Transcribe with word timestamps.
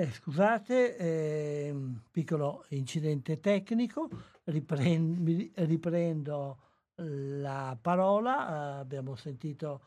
Eh, 0.00 0.10
scusate, 0.12 0.96
eh, 0.96 1.74
piccolo 2.10 2.64
incidente 2.70 3.38
tecnico, 3.38 4.08
Ripren- 4.44 5.52
riprendo 5.56 6.58
la 6.94 7.76
parola, 7.78 8.78
abbiamo 8.78 9.14
sentito 9.14 9.82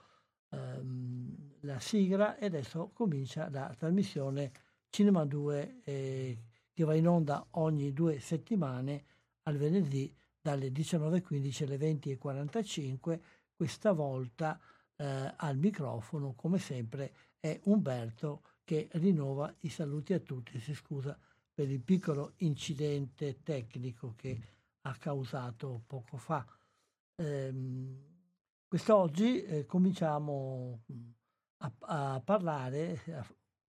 ehm, 0.51 1.55
la 1.61 1.79
sigla 1.79 2.37
e 2.37 2.45
adesso 2.45 2.91
comincia 2.93 3.49
la 3.49 3.73
trasmissione 3.75 4.51
Cinema 4.91 5.25
2 5.25 5.81
eh, 5.83 6.37
che 6.71 6.83
va 6.83 6.93
in 6.93 7.07
onda 7.07 7.47
ogni 7.53 7.91
due 7.91 8.19
settimane 8.19 9.05
al 9.47 9.57
venerdì 9.57 10.15
dalle 10.39 10.67
19.15 10.67 11.63
alle 11.63 11.77
20.45, 11.77 13.19
questa 13.55 13.93
volta 13.93 14.59
eh, 14.95 15.33
al 15.37 15.57
microfono 15.57 16.35
come 16.35 16.59
sempre 16.59 17.13
è 17.39 17.59
Umberto 17.63 18.43
che 18.63 18.87
rinnova 18.93 19.53
i 19.61 19.69
saluti 19.69 20.13
a 20.13 20.19
tutti. 20.19 20.59
Si 20.59 20.73
scusa 20.73 21.17
per 21.53 21.69
il 21.69 21.81
piccolo 21.81 22.33
incidente 22.37 23.41
tecnico 23.43 24.13
che 24.15 24.39
ha 24.81 24.95
causato 24.95 25.83
poco 25.85 26.17
fa. 26.17 26.45
Ehm, 27.15 28.11
quest'oggi 28.67 29.43
eh, 29.43 29.65
cominciamo 29.65 30.83
mm, 30.91 31.09
a, 31.57 31.73
a 32.15 32.21
parlare, 32.21 33.01
a, 33.07 33.25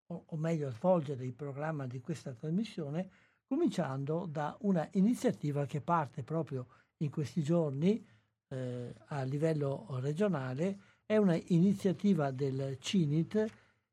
o, 0.07 0.25
o 0.27 0.37
meglio 0.37 0.69
a 0.69 0.73
svolgere 0.73 1.25
il 1.25 1.35
programma 1.35 1.87
di 1.87 2.01
questa 2.01 2.33
trasmissione, 2.33 3.11
cominciando 3.45 4.27
da 4.27 4.57
una 4.61 4.89
iniziativa 4.93 5.67
che 5.67 5.81
parte 5.81 6.23
proprio 6.23 6.69
in 6.99 7.11
questi 7.11 7.43
giorni 7.43 8.07
eh, 8.49 8.95
a 9.07 9.23
livello 9.25 9.87
regionale, 10.01 10.79
è 11.05 11.17
una 11.17 11.39
iniziativa 11.49 12.31
del 12.31 12.79
CINIT 12.79 13.53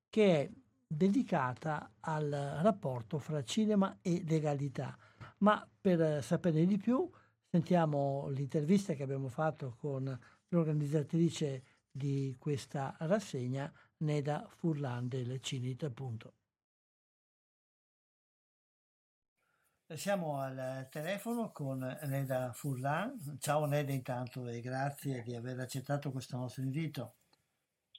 che 0.10 0.42
è 0.42 0.50
dedicata 0.92 1.92
al 2.00 2.32
rapporto 2.64 3.20
fra 3.20 3.44
cinema 3.44 4.00
e 4.02 4.24
legalità. 4.26 4.98
Ma 5.40 5.66
per 5.80 6.24
saperne 6.24 6.66
di 6.66 6.78
più 6.78 7.10
sentiamo 7.48 8.28
l'intervista 8.30 8.94
che 8.94 9.04
abbiamo 9.04 9.30
fatto 9.30 9.76
con 9.80 10.20
l'organizzatrice 10.48 11.64
di 11.92 12.36
questa 12.40 12.96
rassegna, 13.00 13.72
Neda 13.98 14.48
Furlan 14.50 15.08
del 15.08 15.40
Cinit, 15.42 15.84
appunto. 15.84 16.34
Siamo 19.96 20.40
al 20.40 20.88
telefono 20.90 21.52
con 21.52 21.80
Neda 21.80 22.52
Furlan. 22.54 23.38
Ciao 23.40 23.66
Neda 23.66 23.92
intanto 23.92 24.48
e 24.48 24.62
grazie 24.62 25.24
di 25.24 25.36
aver 25.36 25.60
accettato 25.60 26.12
questo 26.12 26.38
nostro 26.38 26.62
invito. 26.62 27.19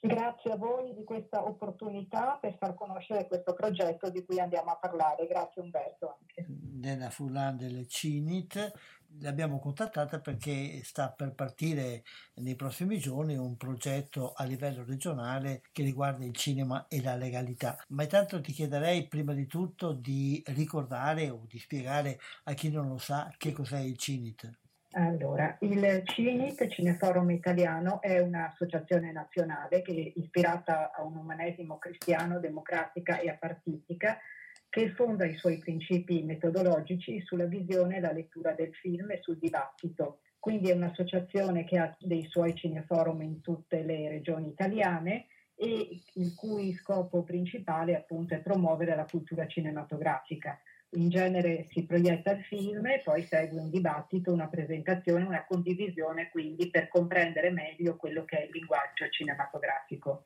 Grazie 0.03 0.53
a 0.53 0.55
voi 0.55 0.95
di 0.95 1.03
questa 1.03 1.45
opportunità 1.45 2.39
per 2.41 2.55
far 2.57 2.73
conoscere 2.73 3.27
questo 3.27 3.53
progetto 3.53 4.09
di 4.09 4.25
cui 4.25 4.39
andiamo 4.39 4.71
a 4.71 4.77
parlare. 4.77 5.27
Grazie 5.27 5.61
Umberto 5.61 6.17
anche. 6.19 6.47
Nella 6.79 7.11
Fulan 7.11 7.55
del 7.55 7.87
CINIT 7.87 8.73
l'abbiamo 9.19 9.59
contattata 9.59 10.19
perché 10.19 10.81
sta 10.83 11.11
per 11.11 11.35
partire 11.35 12.01
nei 12.35 12.55
prossimi 12.55 12.97
giorni 12.97 13.35
un 13.35 13.57
progetto 13.57 14.33
a 14.35 14.43
livello 14.43 14.83
regionale 14.83 15.61
che 15.71 15.83
riguarda 15.83 16.25
il 16.25 16.33
cinema 16.33 16.87
e 16.87 16.99
la 17.03 17.15
legalità. 17.15 17.77
Ma 17.89 18.01
intanto 18.01 18.41
ti 18.41 18.53
chiederei 18.53 19.07
prima 19.07 19.33
di 19.33 19.45
tutto 19.45 19.91
di 19.91 20.41
ricordare 20.47 21.29
o 21.29 21.45
di 21.47 21.59
spiegare 21.59 22.19
a 22.45 22.53
chi 22.53 22.71
non 22.71 22.87
lo 22.87 22.97
sa 22.97 23.31
che 23.37 23.51
cos'è 23.51 23.79
il 23.79 23.97
CINIT. 23.97 24.60
Allora, 24.93 25.55
il 25.61 26.01
CINIT, 26.03 26.67
Cineforum 26.67 27.31
Italiano, 27.31 28.01
è 28.01 28.19
un'associazione 28.19 29.13
nazionale 29.13 29.81
che 29.81 29.93
è 29.93 30.19
ispirata 30.19 30.91
a 30.91 31.03
un 31.03 31.15
umanesimo 31.15 31.77
cristiano, 31.77 32.41
democratica 32.41 33.19
e 33.19 33.29
apartistica, 33.29 34.17
che 34.69 34.89
fonda 34.89 35.25
i 35.25 35.37
suoi 35.37 35.59
principi 35.59 36.23
metodologici 36.23 37.21
sulla 37.21 37.45
visione 37.45 37.97
e 37.97 37.99
la 38.01 38.11
lettura 38.11 38.51
del 38.51 38.73
film 38.73 39.11
e 39.11 39.19
sul 39.21 39.37
dibattito. 39.37 40.19
Quindi 40.39 40.71
è 40.71 40.73
un'associazione 40.73 41.63
che 41.63 41.77
ha 41.77 41.95
dei 41.97 42.25
suoi 42.25 42.53
cineforum 42.53 43.21
in 43.21 43.39
tutte 43.39 43.83
le 43.83 44.09
regioni 44.09 44.49
italiane 44.49 45.27
e 45.55 46.01
il 46.15 46.35
cui 46.35 46.73
scopo 46.73 47.23
principale 47.23 47.95
appunto 47.95 48.33
è 48.33 48.41
promuovere 48.41 48.95
la 48.95 49.05
cultura 49.05 49.47
cinematografica 49.47 50.59
in 50.93 51.09
genere 51.09 51.67
si 51.71 51.85
proietta 51.85 52.31
il 52.31 52.43
film 52.43 52.85
e 52.87 53.01
poi 53.03 53.23
segue 53.23 53.59
un 53.59 53.69
dibattito, 53.69 54.33
una 54.33 54.47
presentazione, 54.47 55.23
una 55.23 55.45
condivisione 55.45 56.29
quindi 56.29 56.69
per 56.69 56.87
comprendere 56.89 57.51
meglio 57.51 57.95
quello 57.95 58.25
che 58.25 58.39
è 58.39 58.45
il 58.45 58.51
linguaggio 58.51 59.07
cinematografico. 59.09 60.25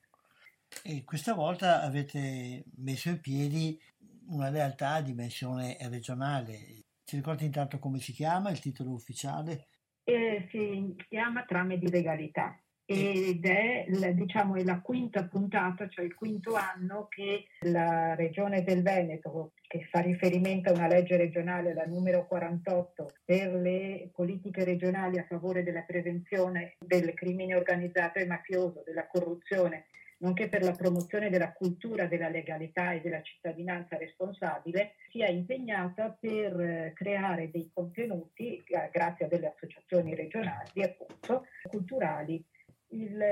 E 0.83 1.03
questa 1.03 1.33
volta 1.33 1.81
avete 1.81 2.63
messo 2.77 3.09
in 3.09 3.19
piedi 3.19 3.79
una 4.27 4.49
realtà 4.49 4.93
a 4.93 5.01
dimensione 5.01 5.77
regionale. 5.89 6.85
Ci 7.03 7.17
ricordi 7.17 7.45
intanto 7.45 7.77
come 7.77 7.99
si 7.99 8.11
chiama 8.11 8.49
il 8.49 8.59
titolo 8.59 8.91
ufficiale? 8.91 9.67
Eh, 10.03 10.47
si 10.49 10.95
chiama 11.07 11.45
Trame 11.45 11.77
di 11.77 11.89
legalità. 11.89 12.59
Ed 12.87 13.43
è 13.45 13.85
diciamo, 14.13 14.55
la 14.63 14.79
quinta 14.79 15.25
puntata, 15.25 15.87
cioè 15.89 16.05
il 16.05 16.13
quinto 16.13 16.53
anno 16.53 17.07
che 17.09 17.45
la 17.61 18.13
Regione 18.13 18.63
del 18.63 18.83
Veneto, 18.83 19.53
che 19.67 19.87
fa 19.89 20.01
riferimento 20.01 20.69
a 20.69 20.73
una 20.73 20.87
legge 20.87 21.17
regionale, 21.17 21.73
la 21.73 21.85
numero 21.85 22.27
48, 22.27 23.13
per 23.25 23.53
le 23.53 24.09
politiche 24.13 24.63
regionali 24.63 25.17
a 25.17 25.25
favore 25.27 25.63
della 25.63 25.81
prevenzione 25.81 26.75
del 26.77 27.13
crimine 27.15 27.55
organizzato 27.55 28.19
e 28.19 28.27
mafioso, 28.27 28.83
della 28.85 29.07
corruzione, 29.07 29.87
nonché 30.17 30.47
per 30.47 30.61
la 30.61 30.71
promozione 30.71 31.31
della 31.31 31.53
cultura 31.53 32.05
della 32.05 32.29
legalità 32.29 32.91
e 32.91 33.01
della 33.01 33.21
cittadinanza 33.23 33.97
responsabile, 33.97 34.93
sia 35.09 35.27
impegnata 35.27 36.15
per 36.19 36.93
creare 36.93 37.49
dei 37.49 37.71
contenuti, 37.73 38.63
grazie 38.91 39.25
a 39.25 39.27
delle 39.27 39.47
associazioni 39.47 40.13
regionali, 40.13 40.83
appunto, 40.83 41.45
culturali 41.63 42.43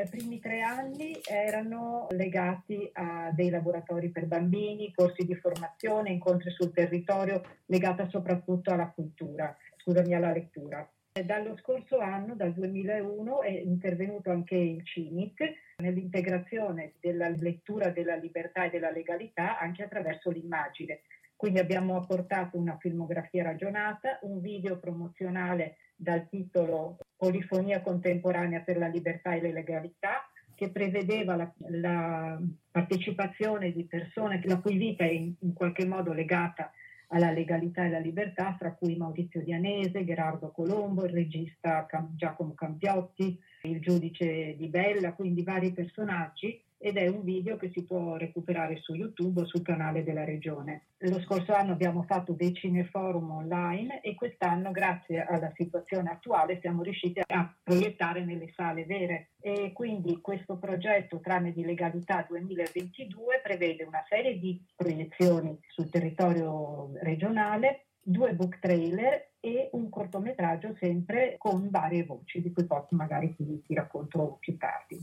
i 0.02 0.10
primi 0.10 0.40
tre 0.40 0.62
anni 0.62 1.16
erano 1.30 2.08
legati 2.12 2.90
a 2.94 3.32
dei 3.34 3.50
laboratori 3.50 4.10
per 4.10 4.26
bambini, 4.26 4.94
corsi 4.94 5.26
di 5.26 5.36
formazione, 5.36 6.12
incontri 6.12 6.52
sul 6.52 6.74
territorio, 6.74 7.42
legata 7.66 8.08
soprattutto 8.10 8.72
alla 8.72 8.90
cultura, 8.90 9.56
scusami, 9.78 10.14
alla 10.14 10.32
lettura. 10.32 10.90
Dallo 11.24 11.56
scorso 11.58 12.00
anno, 12.00 12.36
dal 12.36 12.54
2001, 12.54 13.42
è 13.42 13.52
intervenuto 13.52 14.32
anche 14.32 14.56
il 14.56 14.84
CINIC 14.84 15.42
nell'integrazione 15.78 16.94
della 17.00 17.30
lettura 17.30 17.90
della 17.90 18.16
libertà 18.16 18.66
e 18.66 18.72
della 18.72 18.90
legalità 18.90 19.60
anche 19.60 19.84
attraverso 19.84 20.32
l'immagine. 20.32 21.02
Quindi 21.36 21.60
abbiamo 21.60 21.98
apportato 21.98 22.58
una 22.58 22.78
filmografia 22.80 23.44
ragionata, 23.44 24.18
un 24.22 24.40
video 24.40 24.80
promozionale 24.80 25.76
dal 26.04 26.28
titolo 26.30 26.98
Polifonia 27.16 27.82
contemporanea 27.82 28.60
per 28.60 28.78
la 28.78 28.88
libertà 28.88 29.34
e 29.34 29.42
la 29.42 29.52
legalità, 29.52 30.30
che 30.54 30.70
prevedeva 30.70 31.36
la, 31.36 31.52
la 31.70 32.40
partecipazione 32.70 33.72
di 33.72 33.86
persone 33.86 34.42
la 34.44 34.60
cui 34.60 34.78
vita 34.78 35.04
è 35.04 35.10
in, 35.10 35.34
in, 35.40 35.54
qualche 35.54 35.86
modo 35.86 36.14
legata 36.14 36.72
alla 37.08 37.32
legalità 37.32 37.84
e 37.84 37.88
alla 37.88 38.00
libertà, 38.00 38.56
fra 38.60 38.74
cui 38.74 38.96
Maurizio 38.96 39.42
Dianese, 39.42 40.06
Gerardo 40.06 40.52
Colombo, 40.52 41.06
il 41.06 41.14
regista 41.14 41.88
Giacomo 42.16 42.54
Campiotti, 42.54 43.40
il 43.64 43.80
giudice 43.80 44.56
di 44.56 44.68
Bella, 44.68 45.14
quindi 45.14 45.44
vari 45.44 45.72
personaggi 45.72 46.62
ed 46.84 46.98
è 46.98 47.08
un 47.08 47.24
video 47.24 47.56
che 47.56 47.72
si 47.74 47.86
può 47.86 48.18
recuperare 48.18 48.78
su 48.82 48.94
YouTube 48.94 49.42
o 49.42 49.46
sul 49.46 49.62
canale 49.62 50.04
della 50.04 50.26
regione. 50.26 50.88
Lo 50.98 51.22
scorso 51.22 51.54
anno 51.54 51.72
abbiamo 51.72 52.04
fatto 52.04 52.34
dei 52.34 52.54
cineforum 52.54 53.32
online 53.32 54.02
e 54.02 54.16
quest'anno, 54.16 54.72
grazie 54.72 55.24
alla 55.24 55.50
situazione 55.56 56.12
attuale, 56.12 56.60
siamo 56.60 56.84
riusciti 56.84 57.22
a 57.26 57.56
proiettare 57.64 58.26
nelle 58.26 58.52
sale 58.54 58.84
vere. 58.84 59.30
E 59.40 59.72
quindi 59.72 60.20
questo 60.20 60.58
progetto 60.58 61.22
Trame 61.22 61.54
di 61.54 61.64
Legalità 61.64 62.26
2022 62.28 63.40
prevede 63.42 63.86
una 63.86 64.04
serie 64.10 64.38
di 64.38 64.62
proiezioni 64.76 65.58
sul 65.68 65.90
territorio 65.90 66.92
regionale, 67.02 67.86
due 68.02 68.34
book 68.34 68.60
trailer 68.60 69.32
e 69.46 69.68
un 69.74 69.90
cortometraggio 69.90 70.74
sempre 70.80 71.36
con 71.38 71.70
varie 71.70 72.06
voci 72.06 72.42
di 72.42 72.54
cui 72.54 72.64
poi 72.64 72.82
magari 72.92 73.36
ti, 73.36 73.62
ti 73.62 73.74
racconto 73.74 74.38
più 74.40 74.58
tardi. 74.58 74.98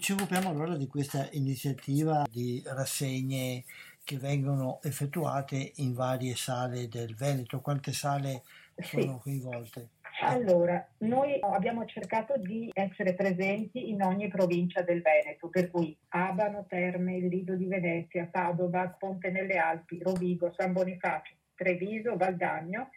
Ci 0.00 0.12
occupiamo 0.12 0.48
allora 0.48 0.76
di 0.76 0.88
questa 0.88 1.28
iniziativa 1.30 2.24
di 2.28 2.60
rassegne 2.66 3.62
che 4.02 4.18
vengono 4.18 4.80
effettuate 4.82 5.74
in 5.76 5.94
varie 5.94 6.34
sale 6.34 6.88
del 6.88 7.14
Veneto. 7.14 7.60
Quante 7.60 7.92
sale 7.92 8.42
sono 8.80 9.02
sì. 9.02 9.18
coinvolte? 9.20 9.88
Allora, 10.22 10.84
noi 10.98 11.38
abbiamo 11.40 11.84
cercato 11.84 12.36
di 12.36 12.68
essere 12.74 13.14
presenti 13.14 13.90
in 13.90 14.02
ogni 14.02 14.26
provincia 14.26 14.82
del 14.82 15.02
Veneto, 15.02 15.48
per 15.48 15.70
cui 15.70 15.96
Abano, 16.08 16.66
Terme, 16.68 17.18
il 17.18 17.28
Lido 17.28 17.54
di 17.54 17.66
Venezia, 17.66 18.28
Padova, 18.28 18.88
Ponte 18.98 19.30
nelle 19.30 19.56
Alpi, 19.56 20.00
Rovigo, 20.02 20.52
San 20.56 20.72
Bonifacio, 20.72 21.34
Treviso, 21.54 22.16
Valdagno 22.16 22.90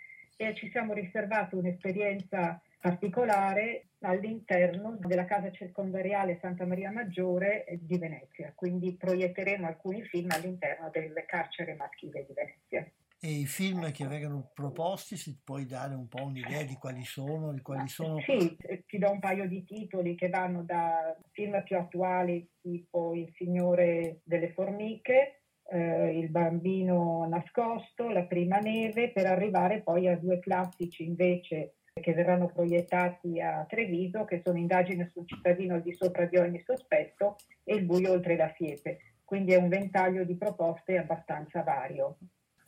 e 0.47 0.55
ci 0.55 0.69
siamo 0.71 0.93
riservati 0.93 1.55
un'esperienza 1.55 2.59
particolare 2.79 3.89
all'interno 3.99 4.97
della 4.99 5.25
casa 5.25 5.51
circondariale 5.51 6.39
Santa 6.41 6.65
Maria 6.65 6.91
Maggiore 6.91 7.65
di 7.79 7.99
Venezia, 7.99 8.51
quindi 8.55 8.95
proietteremo 8.95 9.67
alcuni 9.67 10.01
film 10.03 10.31
all'interno 10.31 10.89
del 10.89 11.13
carcere 11.27 11.75
maschile 11.75 12.25
di 12.25 12.33
Venezia. 12.33 12.91
E 13.23 13.27
i 13.27 13.45
film 13.45 13.91
che 13.91 14.07
vengono 14.07 14.49
proposti, 14.51 15.15
se 15.15 15.37
puoi 15.43 15.67
dare 15.67 15.93
un 15.93 16.07
po' 16.07 16.23
un'idea 16.23 16.63
di 16.63 16.73
quali 16.73 17.03
sono, 17.03 17.53
di 17.53 17.61
quali 17.61 17.87
sono... 17.87 18.19
Sì, 18.21 18.57
ti 18.87 18.97
do 18.97 19.11
un 19.11 19.19
paio 19.19 19.47
di 19.47 19.63
titoli 19.63 20.15
che 20.15 20.29
vanno 20.29 20.63
da 20.63 21.15
film 21.29 21.61
più 21.61 21.77
attuali, 21.77 22.49
tipo 22.59 23.13
Il 23.13 23.31
Signore 23.37 24.21
delle 24.23 24.51
Formiche, 24.53 25.40
eh, 25.71 26.19
Il 26.19 26.29
bambino 26.29 27.25
nascosto, 27.27 28.09
La 28.09 28.23
prima 28.23 28.57
neve, 28.57 29.11
per 29.11 29.25
arrivare 29.25 29.81
poi 29.81 30.07
a 30.07 30.17
due 30.17 30.39
classici 30.39 31.03
invece 31.03 31.75
che 31.93 32.13
verranno 32.13 32.47
proiettati 32.47 33.41
a 33.41 33.65
Treviso, 33.67 34.23
che 34.23 34.41
sono 34.43 34.57
Indagine 34.57 35.09
sul 35.13 35.27
cittadino 35.27 35.75
al 35.75 35.81
di 35.81 35.93
sopra 35.93 36.25
di 36.25 36.37
ogni 36.37 36.61
sospetto 36.65 37.35
e 37.63 37.75
Il 37.75 37.83
buio 37.83 38.11
oltre 38.11 38.35
la 38.35 38.51
siepe. 38.55 38.99
Quindi 39.23 39.53
è 39.53 39.57
un 39.57 39.69
ventaglio 39.69 40.23
di 40.23 40.35
proposte 40.35 40.97
abbastanza 40.97 41.63
vario. 41.63 42.17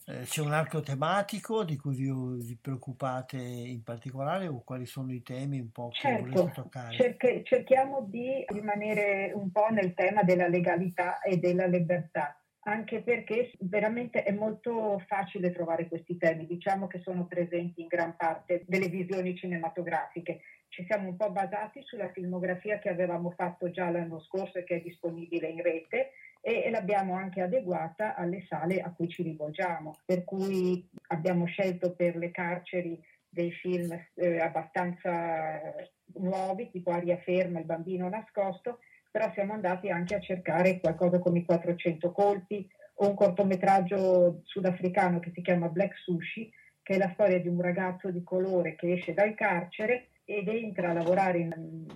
Eh, 0.06 0.24
c'è 0.24 0.42
un 0.42 0.52
arco 0.52 0.82
tematico 0.82 1.64
di 1.64 1.78
cui 1.78 1.96
vi, 1.96 2.12
vi, 2.46 2.58
preoccupate 2.60 3.38
in 3.38 3.84
particolare 3.84 4.48
o 4.48 4.62
quali 4.62 4.86
sono 4.86 5.14
i 5.14 5.22
temi 5.22 5.60
un 5.60 5.72
po' 5.72 5.90
che 5.90 6.00
certo, 6.00 6.30
volete 6.30 6.52
toccare? 6.52 6.96
Cerche, 6.96 7.42
cerchiamo 7.46 8.06
di 8.10 8.44
rimanere 8.48 9.32
un 9.34 9.50
po' 9.52 9.70
nel 9.70 9.94
tema 9.94 10.24
della 10.24 10.50
legalità 10.50 11.22
e 11.22 11.38
della 11.38 11.68
libertà 11.68 12.38
anche 12.64 13.02
perché 13.02 13.52
veramente 13.60 14.24
è 14.24 14.32
molto 14.32 15.02
facile 15.08 15.52
trovare 15.52 15.88
questi 15.88 16.18
temi, 16.18 16.46
diciamo 16.46 16.88
che 16.88 17.00
sono 17.00 17.26
presenti 17.26 17.82
in 17.82 17.88
gran 17.88 18.16
parte 18.16 18.64
delle 18.68 18.88
visioni 18.88 19.36
cinematografiche. 19.36 20.42
Ci 20.70 20.86
siamo 20.86 21.10
un 21.10 21.18
po' 21.18 21.32
basati 21.32 21.82
sulla 21.84 22.10
filmografia 22.12 22.80
che 22.80 22.90
avevamo 22.90 23.32
fatto 23.32 23.70
già 23.70 23.90
l'anno 23.90 24.20
scorso 24.22 24.58
e 24.58 24.64
che 24.64 24.78
è 24.78 24.82
disponibile 24.82 25.48
in 25.48 25.62
rete 25.62 26.12
e, 26.42 26.70
l'abbiamo 26.70 27.16
anche 27.16 27.42
adeguata 27.42 28.16
alle 28.16 28.46
sale 28.48 28.82
a 28.82 28.92
cui 28.92 29.08
ci 29.08 29.24
rivolgiamo, 29.24 29.98
per 30.06 30.24
cui 30.24 30.88
abbiamo 31.08 31.46
scelto 31.46 31.94
per 31.94 32.16
le 32.16 32.32
carceri 32.32 33.00
dei 33.30 33.52
film 33.52 33.92
eh, 34.16 34.40
abbastanza 34.40 35.74
nuovi, 36.16 36.70
tipo 36.70 36.92
Aria 36.92 37.18
ferma, 37.18 37.60
Il 37.60 37.66
bambino 37.66 38.10
nascosto, 38.10 38.80
però 39.14 39.32
siamo 39.36 39.54
andati 39.54 39.90
anche 39.90 40.16
a 40.16 40.20
cercare 40.20 40.80
qualcosa 40.80 41.20
come 41.20 41.38
i 41.38 41.46
400 41.46 42.12
colpi 42.12 42.68
o 42.96 43.10
un 43.10 43.14
cortometraggio 43.14 44.42
sudafricano 44.42 45.20
che 45.20 45.32
si 45.36 45.44
chiama 45.44 45.68
Black 45.68 45.96
Sushi, 46.00 46.52
che 46.82 46.96
è 46.96 46.98
la 46.98 47.12
storia 47.14 47.40
di 47.40 47.48
un 47.48 47.62
ragazzo 47.62 48.10
di 48.10 48.24
colore 48.24 48.74
che 48.74 48.94
esce 48.94 49.14
dal 49.14 49.36
carcere 49.36 50.08
ed 50.26 50.48
entra 50.48 50.90
a 50.90 50.94
lavorare 50.94 51.38
in, 51.38 51.52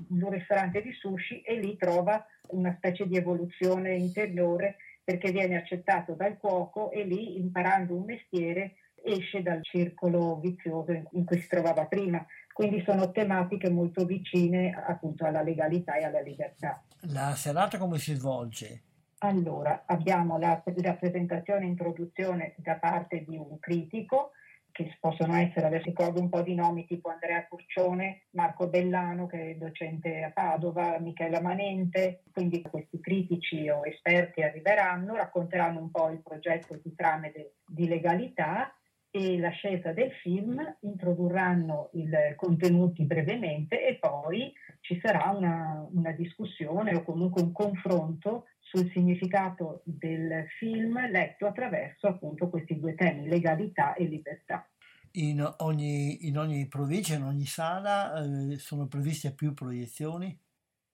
un 0.10 0.30
ristorante 0.30 0.84
di 0.84 0.92
sushi 0.92 1.42
e 1.42 1.56
lì 1.56 1.76
trova 1.76 2.24
una 2.50 2.76
specie 2.78 3.08
di 3.08 3.18
evoluzione 3.18 3.96
interiore 3.96 4.76
perché 5.04 5.32
viene 5.32 5.58
accettato 5.58 6.14
dal 6.14 6.38
cuoco 6.38 6.92
e 6.92 7.04
lì 7.04 7.40
imparando 7.40 7.96
un 7.96 8.06
mestiere 8.06 8.76
esce 9.04 9.42
dal 9.42 9.64
circolo 9.64 10.40
vizioso 10.40 10.92
in 10.92 11.26
cui 11.26 11.40
si 11.40 11.48
trovava 11.48 11.86
prima. 11.86 12.24
Quindi 12.58 12.82
sono 12.84 13.12
tematiche 13.12 13.70
molto 13.70 14.04
vicine 14.04 14.74
appunto 14.74 15.26
alla 15.26 15.44
legalità 15.44 15.94
e 15.98 16.06
alla 16.06 16.22
libertà. 16.22 16.82
La 17.14 17.36
serata 17.36 17.78
come 17.78 18.00
si 18.00 18.16
svolge? 18.16 18.82
Allora, 19.20 19.84
abbiamo 19.86 20.40
la, 20.40 20.64
la 20.66 20.94
presentazione 20.96 21.66
e 21.66 21.68
introduzione 21.68 22.56
da 22.58 22.78
parte 22.78 23.24
di 23.28 23.38
un 23.38 23.60
critico, 23.60 24.32
che 24.72 24.98
possono 25.00 25.36
essere, 25.36 25.68
adesso 25.68 25.86
ricordo 25.86 26.20
un 26.20 26.30
po' 26.30 26.42
di 26.42 26.56
nomi 26.56 26.88
tipo 26.88 27.10
Andrea 27.10 27.46
Curcione, 27.46 28.24
Marco 28.32 28.68
Bellano 28.68 29.28
che 29.28 29.52
è 29.52 29.56
docente 29.56 30.24
a 30.24 30.32
Padova, 30.32 30.98
Michela 30.98 31.40
Manente, 31.40 32.24
quindi 32.34 32.64
questi 32.64 33.00
critici 33.00 33.70
o 33.70 33.86
esperti 33.86 34.42
arriveranno, 34.42 35.14
racconteranno 35.14 35.80
un 35.80 35.92
po' 35.92 36.10
il 36.10 36.24
progetto 36.24 36.80
di 36.82 36.92
trame 36.96 37.32
de, 37.32 37.54
di 37.68 37.88
legalità 37.88 38.76
e 39.18 39.40
la 39.40 39.50
scelta 39.50 39.94
del 39.94 40.12
film, 40.22 40.62
introdurranno 40.82 41.90
i 41.94 42.08
contenuti 42.36 43.04
brevemente 43.04 43.86
e 43.88 43.98
poi 43.98 44.54
ci 44.82 45.00
sarà 45.02 45.32
una, 45.32 45.88
una, 45.92 46.12
discussione 46.12 46.96
o 46.96 47.04
comunque 47.04 47.42
un 47.42 47.52
confronto 47.52 48.46
sul 48.60 48.90
significato 48.92 49.82
del 49.86 50.46
film 50.60 51.00
letto 51.10 51.48
attraverso 51.48 52.08
appunto 52.08 52.50
questi 52.50 52.80
due 52.80 52.94
temi, 52.94 53.28
legalità 53.28 53.96
e 53.96 54.06
libertà. 54.06 54.70
In 55.14 55.44
ogni, 55.60 56.28
in 56.28 56.38
ogni 56.38 56.68
provincia, 56.68 57.16
in 57.16 57.24
ogni 57.24 57.46
sala 57.46 58.24
eh, 58.24 58.58
sono 58.60 58.88
previste 58.88 59.34
più 59.34 59.54
proiezioni? 59.54 60.38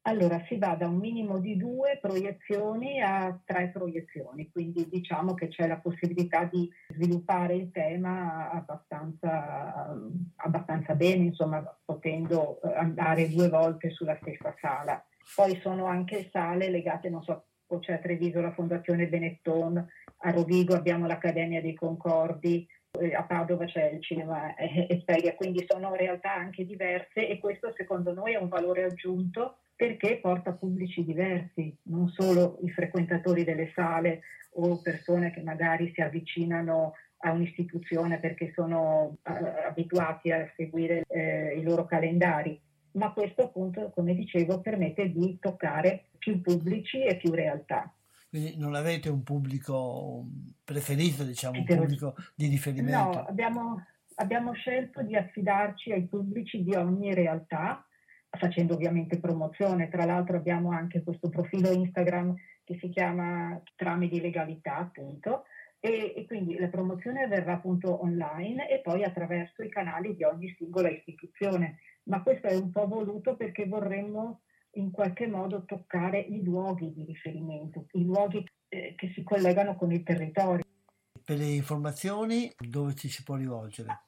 Allora 0.05 0.43
si 0.47 0.57
va 0.57 0.75
da 0.75 0.85
un 0.85 0.97
minimo 0.97 1.39
di 1.39 1.55
due 1.55 1.97
proiezioni 2.01 3.01
a 3.01 3.39
tre 3.45 3.69
proiezioni, 3.69 4.49
quindi 4.51 4.89
diciamo 4.89 5.33
che 5.33 5.47
c'è 5.47 5.65
la 5.65 5.77
possibilità 5.77 6.43
di 6.43 6.69
sviluppare 6.89 7.55
il 7.55 7.71
tema 7.71 8.51
abbastanza, 8.51 9.95
abbastanza 10.35 10.95
bene, 10.95 11.23
insomma 11.23 11.63
potendo 11.85 12.59
andare 12.75 13.29
due 13.29 13.47
volte 13.47 13.91
sulla 13.91 14.17
stessa 14.21 14.53
sala. 14.59 15.01
Poi 15.35 15.57
sono 15.61 15.85
anche 15.85 16.27
sale 16.33 16.69
legate, 16.69 17.09
non 17.09 17.23
so, 17.23 17.45
c'è 17.79 17.93
a 17.93 17.99
Treviso 17.99 18.41
la 18.41 18.51
Fondazione 18.51 19.07
Benetton, 19.07 19.77
a 20.17 20.31
Rovigo 20.31 20.75
abbiamo 20.75 21.07
l'Accademia 21.07 21.61
dei 21.61 21.75
Concordi, 21.75 22.67
eh, 22.99 23.15
a 23.15 23.23
Padova 23.23 23.63
c'è 23.63 23.91
il 23.91 24.03
cinema 24.03 24.53
Esperia, 24.57 25.33
quindi 25.35 25.65
sono 25.65 25.95
realtà 25.95 26.33
anche 26.33 26.65
diverse 26.65 27.25
e 27.25 27.39
questo 27.39 27.71
secondo 27.73 28.13
noi 28.13 28.33
è 28.33 28.37
un 28.37 28.49
valore 28.49 28.83
aggiunto 28.83 29.59
perché 29.83 30.19
porta 30.21 30.53
pubblici 30.53 31.03
diversi, 31.03 31.75
non 31.89 32.07
solo 32.07 32.57
i 32.61 32.69
frequentatori 32.69 33.43
delle 33.43 33.69
sale 33.75 34.21
o 34.51 34.79
persone 34.81 35.31
che 35.31 35.41
magari 35.41 35.91
si 35.93 35.99
avvicinano 35.99 36.93
a 37.17 37.31
un'istituzione 37.33 38.17
perché 38.19 38.53
sono 38.55 39.17
uh, 39.21 39.31
abituati 39.67 40.31
a 40.31 40.49
seguire 40.55 41.03
uh, 41.05 41.59
i 41.59 41.63
loro 41.63 41.83
calendari, 41.83 42.57
ma 42.91 43.11
questo 43.11 43.43
appunto, 43.43 43.91
come 43.93 44.15
dicevo, 44.15 44.61
permette 44.61 45.11
di 45.11 45.37
toccare 45.41 46.05
più 46.17 46.39
pubblici 46.39 47.03
e 47.03 47.17
più 47.17 47.31
realtà. 47.31 47.93
Quindi 48.29 48.55
non 48.57 48.75
avete 48.75 49.09
un 49.09 49.21
pubblico 49.21 50.25
preferito, 50.63 51.25
diciamo, 51.25 51.59
un 51.59 51.65
pubblico 51.65 52.15
di 52.35 52.47
riferimento? 52.47 53.17
No, 53.17 53.25
abbiamo, 53.25 53.85
abbiamo 54.15 54.53
scelto 54.53 55.01
di 55.01 55.17
affidarci 55.17 55.91
ai 55.91 56.03
pubblici 56.03 56.63
di 56.63 56.73
ogni 56.73 57.13
realtà, 57.13 57.85
facendo 58.37 58.73
ovviamente 58.73 59.19
promozione. 59.19 59.89
Tra 59.89 60.05
l'altro 60.05 60.37
abbiamo 60.37 60.71
anche 60.71 61.03
questo 61.03 61.29
profilo 61.29 61.71
Instagram 61.71 62.35
che 62.63 62.77
si 62.79 62.89
chiama 62.89 63.61
Trame 63.75 64.07
di 64.07 64.19
legalità, 64.21 64.77
appunto, 64.77 65.43
e, 65.79 66.13
e, 66.15 66.25
quindi 66.25 66.57
la 66.57 66.69
promozione 66.69 67.23
avverrà 67.23 67.53
appunto 67.53 68.01
online 68.01 68.69
e 68.69 68.79
poi 68.79 69.03
attraverso 69.03 69.63
i 69.63 69.69
canali 69.69 70.15
di 70.15 70.23
ogni 70.23 70.53
singola 70.57 70.89
istituzione. 70.89 71.79
Ma 72.03 72.21
questo 72.23 72.47
è 72.47 72.55
un 72.55 72.71
po' 72.71 72.87
voluto 72.87 73.35
perché 73.35 73.67
vorremmo 73.67 74.41
in 74.75 74.91
qualche 74.91 75.27
modo 75.27 75.65
toccare 75.65 76.19
i 76.19 76.41
luoghi 76.41 76.91
di 76.93 77.03
riferimento, 77.03 77.85
i 77.91 78.03
luoghi 78.03 78.43
eh, 78.69 78.95
che 78.95 79.11
si 79.13 79.23
collegano 79.23 79.75
con 79.75 79.91
il 79.91 80.03
territorio. 80.03 80.63
Per 81.23 81.37
le 81.37 81.45
informazioni 81.45 82.51
dove 82.57 82.95
ci 82.95 83.09
si 83.09 83.23
può 83.23 83.35
rivolgere? 83.35 84.05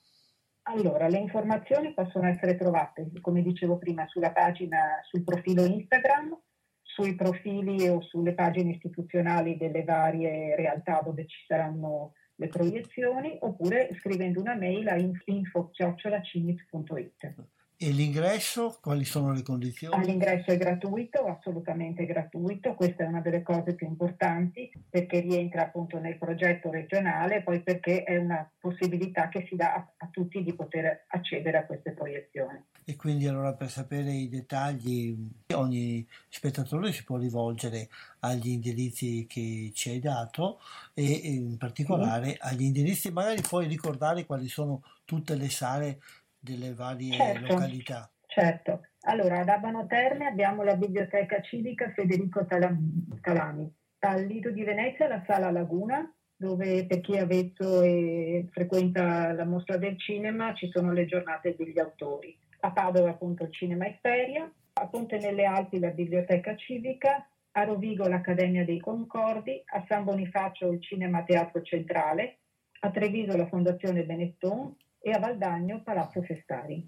Allora, 0.67 1.07
le 1.07 1.19
informazioni 1.19 1.93
possono 1.93 2.27
essere 2.27 2.57
trovate, 2.57 3.11
come 3.21 3.43
dicevo 3.43 3.77
prima, 3.77 4.07
sulla 4.07 4.31
pagina, 4.31 4.99
sul 5.03 5.23
profilo 5.23 5.63
Instagram, 5.63 6.35
sui 6.81 7.13
profili 7.13 7.87
o 7.87 8.01
sulle 8.01 8.33
pagine 8.33 8.71
istituzionali 8.71 9.57
delle 9.57 9.83
varie 9.83 10.55
realtà 10.55 11.01
dove 11.03 11.27
ci 11.27 11.45
saranno 11.45 12.13
le 12.35 12.47
proiezioni, 12.47 13.37
oppure 13.41 13.89
scrivendo 13.99 14.39
una 14.39 14.55
mail 14.55 14.87
a 14.87 14.95
info-cinit.it. 14.95 17.35
E 17.77 17.89
l'ingresso, 17.89 18.77
quali 18.81 19.03
sono 19.03 19.33
le 19.33 19.41
condizioni? 19.41 20.05
L'ingresso 20.05 20.51
è 20.51 20.57
gratuito, 20.57 21.25
assolutamente 21.25 22.05
gratuito, 22.05 22.73
questa 22.73 23.03
è 23.03 23.07
una 23.07 23.19
delle 23.19 23.43
cose 23.43 23.75
più 23.75 23.85
importanti 23.85 24.71
perché 24.89 25.19
rientra 25.19 25.63
appunto 25.63 25.99
nel 25.99 26.17
progetto 26.17 26.71
regionale, 26.71 27.43
poi 27.43 27.61
perché 27.61 28.03
è 28.03 28.15
una 28.15 28.49
possibilità 28.57 29.27
che 29.27 29.45
si 29.49 29.57
dà 29.57 29.73
a, 29.73 29.93
a 29.97 30.07
tutti 30.09 30.41
di 30.41 30.53
poter 30.53 31.03
accedere 31.07 31.57
a 31.57 31.65
queste 31.65 31.91
proiezioni. 31.91 32.63
E 32.85 32.95
quindi 32.95 33.27
allora 33.27 33.53
per 33.53 33.69
sapere 33.69 34.11
i 34.11 34.29
dettagli 34.29 35.13
ogni 35.53 36.07
spettatore 36.29 36.93
si 36.93 37.03
può 37.03 37.17
rivolgere 37.17 37.89
agli 38.19 38.49
indirizzi 38.49 39.25
che 39.27 39.71
ci 39.73 39.89
hai 39.89 39.99
dato 39.99 40.59
e 40.93 41.03
in 41.03 41.57
particolare 41.57 42.29
sì. 42.29 42.37
agli 42.39 42.63
indirizzi, 42.63 43.11
magari 43.11 43.41
puoi 43.41 43.67
ricordare 43.67 44.25
quali 44.25 44.47
sono 44.47 44.81
tutte 45.03 45.35
le 45.35 45.49
sale 45.49 45.99
delle 46.45 46.73
varie 46.73 47.13
certo, 47.13 47.53
località? 47.53 48.09
Certo, 48.27 48.81
allora 49.01 49.39
ad 49.39 49.49
Abano 49.49 49.87
Terme 49.87 50.27
abbiamo 50.27 50.63
la 50.63 50.75
biblioteca 50.75 51.41
civica 51.41 51.91
Federico 51.91 52.45
Talami, 52.45 53.73
al 53.99 54.25
Lido 54.25 54.51
di 54.51 54.63
Venezia 54.63 55.07
la 55.07 55.23
Sala 55.25 55.49
Laguna, 55.49 56.07
dove 56.37 56.85
per 56.85 57.01
chi 57.01 57.13
è 57.13 57.21
avvezzo 57.21 57.81
e 57.81 58.47
frequenta 58.51 59.31
la 59.31 59.45
mostra 59.45 59.77
del 59.77 59.97
cinema 59.99 60.53
ci 60.53 60.69
sono 60.71 60.91
le 60.91 61.05
giornate 61.05 61.55
degli 61.57 61.79
autori. 61.79 62.37
A 62.59 62.71
Padova 62.71 63.09
appunto 63.09 63.43
il 63.43 63.53
Cinema 63.53 63.87
Esperia, 63.87 64.51
a 64.73 64.87
Ponte 64.87 65.17
nelle 65.17 65.45
Alpi 65.45 65.79
la 65.79 65.89
biblioteca 65.89 66.55
civica, 66.55 67.27
a 67.51 67.63
Rovigo 67.63 68.07
l'Accademia 68.07 68.65
dei 68.65 68.79
Concordi, 68.79 69.63
a 69.65 69.85
San 69.87 70.03
Bonifacio 70.03 70.71
il 70.71 70.81
Cinema 70.81 71.23
Teatro 71.23 71.61
Centrale, 71.61 72.39
a 72.81 72.91
Treviso 72.91 73.37
la 73.37 73.47
Fondazione 73.47 74.03
Benetton, 74.03 74.75
e 75.05 75.11
a 75.11 75.19
Valdagno 75.19 75.83
Palazzo 75.83 76.23
Festari. 76.23 76.83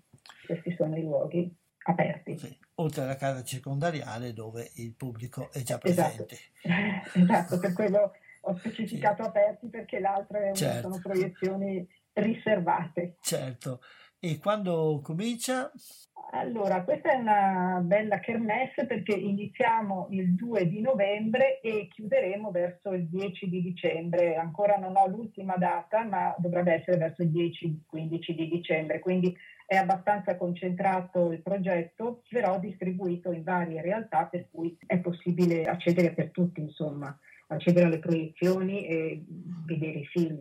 Questi 0.47 0.74
sono 0.75 0.97
i 0.97 1.03
luoghi 1.03 1.55
aperti. 1.83 2.36
Sì, 2.39 2.57
oltre 2.75 3.03
alla 3.03 3.15
casa 3.15 3.43
circondariale 3.43 4.33
dove 4.33 4.71
il 4.77 4.95
pubblico 4.95 5.51
è 5.51 5.62
già 5.62 5.77
presente. 5.77 6.36
Esatto, 6.63 7.12
esatto 7.19 7.59
per 7.59 7.74
quello 7.74 8.13
ho 8.41 8.57
specificato 8.57 9.21
sì. 9.21 9.29
aperti 9.29 9.67
perché 9.67 10.00
l'altro 10.00 10.51
certo. 10.53 10.89
sono 10.89 11.00
proiezioni 11.00 11.88
riservate. 12.13 13.17
Certo. 13.21 13.81
E 14.19 14.39
quando 14.39 15.00
comincia? 15.03 15.71
Allora, 16.31 16.83
questa 16.83 17.12
è 17.12 17.15
una 17.15 17.79
bella 17.83 18.19
kermesse 18.19 18.86
perché 18.86 19.13
iniziamo 19.13 20.07
il 20.09 20.33
2 20.33 20.67
di 20.67 20.81
novembre 20.81 21.62
e 21.62 21.88
chiuderemo 21.88 22.51
verso 22.51 22.91
il 22.91 23.07
10 23.07 23.47
di 23.47 23.62
dicembre. 23.62 24.36
Ancora 24.36 24.75
non 24.75 24.97
ho 24.97 25.07
l'ultima 25.07 25.55
data, 25.55 26.03
ma 26.03 26.36
dovrebbe 26.38 26.74
essere 26.74 26.97
verso 26.97 27.21
il 27.21 27.29
10-15 27.29 28.31
di 28.31 28.47
dicembre. 28.50 29.00
Quindi 29.00 29.36
è 29.65 29.75
abbastanza 29.75 30.36
concentrato 30.36 31.31
il 31.31 31.41
progetto, 31.41 32.24
però 32.27 32.59
distribuito 32.59 33.31
in 33.31 33.43
varie 33.43 33.81
realtà, 33.81 34.25
per 34.25 34.50
cui 34.51 34.77
è 34.86 34.97
possibile 34.97 35.63
accedere 35.63 36.12
per 36.13 36.31
tutti, 36.31 36.59
insomma, 36.59 37.17
accedere 37.47 37.86
alle 37.86 38.00
proiezioni 38.00 38.86
e 38.86 39.24
vedere 39.65 40.00
i 40.00 40.05
film. 40.07 40.39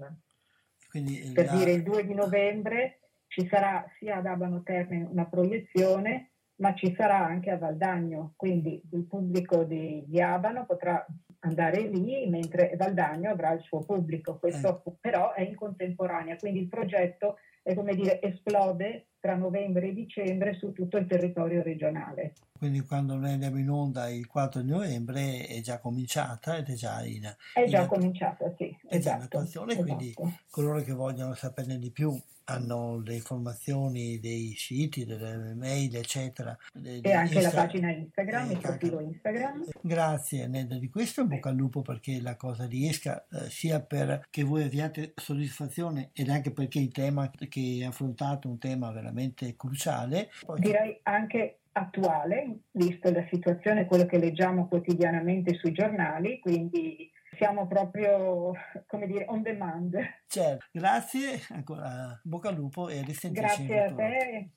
Quindi, 0.88 1.30
per 1.32 1.46
la... 1.46 1.56
dire 1.56 1.72
il 1.72 1.82
2 1.82 2.06
di 2.06 2.14
novembre 2.14 3.00
ci 3.36 3.46
sarà 3.50 3.84
sia 3.98 4.16
ad 4.16 4.26
Abano 4.26 4.62
Terme 4.62 5.06
una 5.10 5.26
proiezione, 5.26 6.30
ma 6.56 6.74
ci 6.74 6.94
sarà 6.96 7.18
anche 7.18 7.50
a 7.50 7.58
Valdagno, 7.58 8.32
quindi 8.34 8.80
il 8.92 9.04
pubblico 9.04 9.64
di, 9.64 10.02
di 10.06 10.22
Abano 10.22 10.64
potrà 10.64 11.04
andare 11.40 11.82
lì, 11.82 12.26
mentre 12.30 12.74
Valdagno 12.78 13.30
avrà 13.30 13.52
il 13.52 13.60
suo 13.60 13.80
pubblico. 13.80 14.38
Questo 14.38 14.82
eh. 14.86 14.92
però 14.98 15.34
è 15.34 15.42
in 15.42 15.54
contemporanea, 15.54 16.36
quindi 16.36 16.60
il 16.60 16.68
progetto 16.68 17.36
è 17.62 17.74
come 17.74 17.94
dire 17.94 18.22
esplode 18.22 19.08
tra 19.20 19.34
novembre 19.34 19.88
e 19.88 19.92
dicembre 19.92 20.54
su 20.54 20.72
tutto 20.72 20.96
il 20.96 21.06
territorio 21.06 21.62
regionale. 21.62 22.32
Quindi 22.56 22.80
quando 22.80 23.16
noi 23.16 23.32
andiamo 23.32 23.58
in 23.58 23.68
onda 23.68 24.08
il 24.08 24.26
4 24.26 24.62
di 24.62 24.70
novembre 24.70 25.46
è 25.46 25.60
già 25.60 25.78
cominciata 25.78 26.56
ed 26.56 26.70
è 26.70 26.74
già 26.74 27.04
in... 27.04 27.30
È 27.52 27.64
già 27.66 27.82
in, 27.82 27.88
cominciata, 27.88 28.50
sì. 28.56 28.64
È 28.64 28.70
esatto, 28.70 28.88
già 28.88 28.94
in 28.94 28.98
esatto, 28.98 29.24
attuazione, 29.24 29.72
esatto. 29.72 29.84
quindi 29.84 30.14
coloro 30.48 30.80
che 30.80 30.92
vogliono 30.92 31.34
saperne 31.34 31.78
di 31.78 31.90
più 31.90 32.18
hanno 32.46 33.00
le 33.04 33.14
informazioni 33.14 34.18
dei 34.18 34.54
siti, 34.56 35.04
delle 35.04 35.54
mail, 35.54 35.96
eccetera. 35.96 36.56
E 36.82 37.12
anche 37.12 37.34
Insta- 37.34 37.54
la 37.54 37.62
pagina 37.62 37.90
Instagram, 37.90 38.50
il 38.50 38.58
profilo 38.58 39.00
Instagram. 39.00 39.64
Grazie 39.80 40.46
Neda 40.46 40.78
di 40.78 40.88
questo, 40.88 41.22
in 41.22 41.28
bocca 41.28 41.48
al 41.48 41.56
lupo 41.56 41.82
perché 41.82 42.20
la 42.20 42.36
cosa 42.36 42.66
riesca, 42.66 43.26
eh, 43.30 43.50
sia 43.50 43.80
perché 43.80 44.44
voi 44.44 44.64
abbiate 44.64 45.12
soddisfazione 45.16 46.10
ed 46.12 46.28
anche 46.28 46.52
perché 46.52 46.78
il 46.78 46.92
tema 46.92 47.30
che 47.48 47.84
affrontate 47.86 48.46
è 48.46 48.50
un 48.50 48.58
tema 48.58 48.90
veramente 48.90 49.56
cruciale. 49.56 50.30
Poi... 50.44 50.60
Direi 50.60 50.98
anche 51.02 51.58
attuale, 51.72 52.60
visto 52.70 53.10
la 53.10 53.26
situazione, 53.30 53.86
quello 53.86 54.06
che 54.06 54.18
leggiamo 54.18 54.66
quotidianamente 54.66 55.54
sui 55.54 55.72
giornali, 55.72 56.38
quindi 56.38 57.10
siamo 57.36 57.66
proprio, 57.66 58.52
come 58.86 59.06
dire, 59.06 59.24
on 59.28 59.42
demand. 59.42 59.96
Certo, 60.26 60.66
grazie, 60.72 61.40
ancora 61.50 62.18
bocca 62.22 62.48
al 62.48 62.56
lupo 62.56 62.88
e 62.88 63.02
risentirci. 63.02 63.66
Grazie 63.66 63.84
a 63.84 63.94
te 63.94 64.50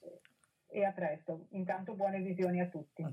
e 0.67 0.86
a 0.86 0.91
presto. 0.91 1.48
Intanto 1.51 1.93
buone 1.93 2.19
visioni 2.21 2.62
a 2.62 2.67
tutti. 2.67 3.03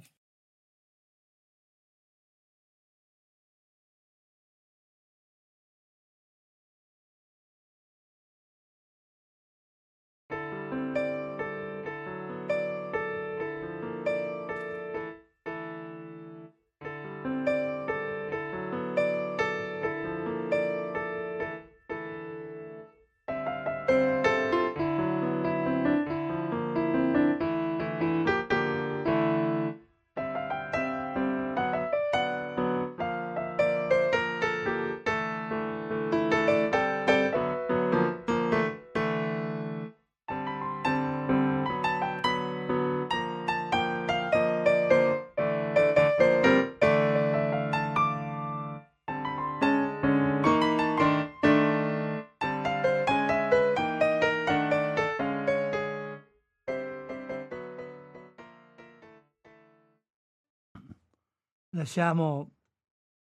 Lasciamo, 61.87 62.51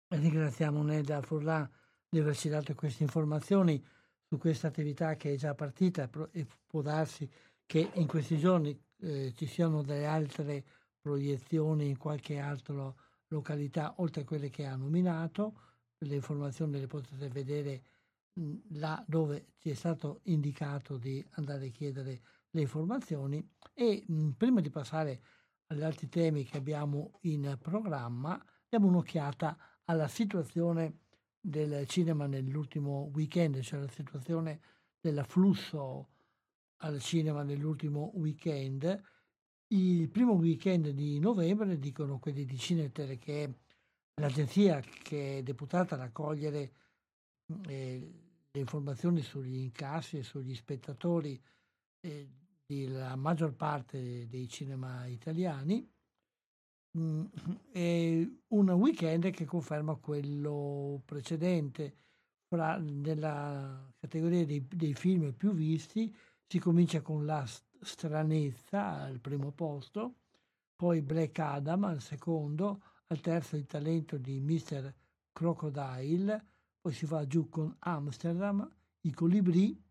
ringraziamo 0.07 0.81
Neda 0.81 1.21
Furlan 1.21 1.69
di 2.07 2.19
averci 2.19 2.47
dato 2.47 2.73
queste 2.73 3.03
informazioni 3.03 3.83
su 4.29 4.37
questa 4.37 4.67
attività 4.67 5.17
che 5.17 5.33
è 5.33 5.35
già 5.35 5.53
partita 5.53 6.09
e 6.31 6.47
può 6.65 6.81
darsi 6.81 7.29
che 7.65 7.91
in 7.95 8.07
questi 8.07 8.37
giorni 8.37 8.81
eh, 9.01 9.33
ci 9.35 9.45
siano 9.45 9.83
delle 9.83 10.05
altre 10.05 10.63
proiezioni 11.01 11.89
in 11.89 11.97
qualche 11.97 12.39
altra 12.39 12.95
località 13.27 13.95
oltre 13.97 14.21
a 14.21 14.25
quelle 14.25 14.49
che 14.49 14.65
ha 14.65 14.77
nominato. 14.77 15.59
Le 15.97 16.15
informazioni 16.15 16.79
le 16.79 16.87
potete 16.87 17.27
vedere 17.27 17.83
mh, 18.35 18.55
là 18.77 19.03
dove 19.05 19.47
ci 19.57 19.69
è 19.69 19.73
stato 19.73 20.21
indicato 20.23 20.95
di 20.95 21.21
andare 21.31 21.65
a 21.65 21.71
chiedere 21.71 22.21
le 22.51 22.61
informazioni 22.61 23.45
e 23.73 24.05
mh, 24.07 24.29
prima 24.29 24.61
di 24.61 24.69
passare 24.69 25.21
agli 25.67 25.83
altri 25.83 26.07
temi 26.09 26.43
che 26.43 26.57
abbiamo 26.57 27.19
in 27.21 27.57
programma 27.61 28.43
diamo 28.67 28.87
un'occhiata 28.87 29.57
alla 29.85 30.07
situazione 30.07 30.99
del 31.39 31.87
cinema 31.87 32.25
nell'ultimo 32.25 33.11
weekend, 33.13 33.59
cioè 33.61 33.79
la 33.79 33.87
situazione 33.87 34.59
dell'afflusso 34.99 36.09
al 36.77 36.99
cinema 36.99 37.43
nell'ultimo 37.43 38.11
weekend. 38.15 39.01
Il 39.67 40.09
primo 40.09 40.33
weekend 40.33 40.89
di 40.89 41.19
novembre, 41.19 41.77
dicono 41.77 42.19
quelli 42.19 42.45
di 42.45 42.57
Cineter, 42.57 43.17
che 43.17 43.43
è 43.43 43.53
l'agenzia 44.21 44.79
che 44.79 45.37
è 45.37 45.43
deputata 45.43 45.95
a 45.95 45.99
raccogliere 45.99 46.73
eh, 47.67 48.13
le 48.51 48.59
informazioni 48.59 49.21
sugli 49.21 49.57
incassi 49.57 50.17
e 50.17 50.23
sugli 50.23 50.55
spettatori 50.55 51.41
eh, 52.01 52.29
della 52.65 53.15
maggior 53.15 53.53
parte 53.53 54.27
dei 54.27 54.47
cinema 54.47 55.05
italiani, 55.05 55.87
mh, 56.91 57.23
è 57.71 58.27
un 58.47 58.69
weekend 58.71 59.29
che 59.31 59.45
conferma 59.45 59.95
quello 59.95 61.01
precedente. 61.05 61.97
Fra, 62.47 62.77
nella 62.77 63.91
categoria 63.99 64.45
dei, 64.45 64.67
dei 64.67 64.93
film 64.93 65.33
più 65.33 65.51
visti 65.51 66.15
si 66.47 66.59
comincia 66.59 67.01
con 67.01 67.25
La 67.25 67.43
stranezza 67.81 69.01
al 69.01 69.19
primo 69.19 69.51
posto, 69.51 70.15
poi 70.75 71.01
Black 71.01 71.39
Adam 71.39 71.85
al 71.85 72.01
secondo, 72.01 72.81
al 73.07 73.19
terzo 73.19 73.55
il 73.55 73.65
talento 73.65 74.17
di 74.17 74.39
Mr. 74.39 74.93
Crocodile, 75.31 76.45
poi 76.79 76.93
si 76.93 77.05
va 77.05 77.25
giù 77.25 77.49
con 77.49 77.75
Amsterdam, 77.79 78.67
I 79.01 79.11
Colibrì, 79.11 79.81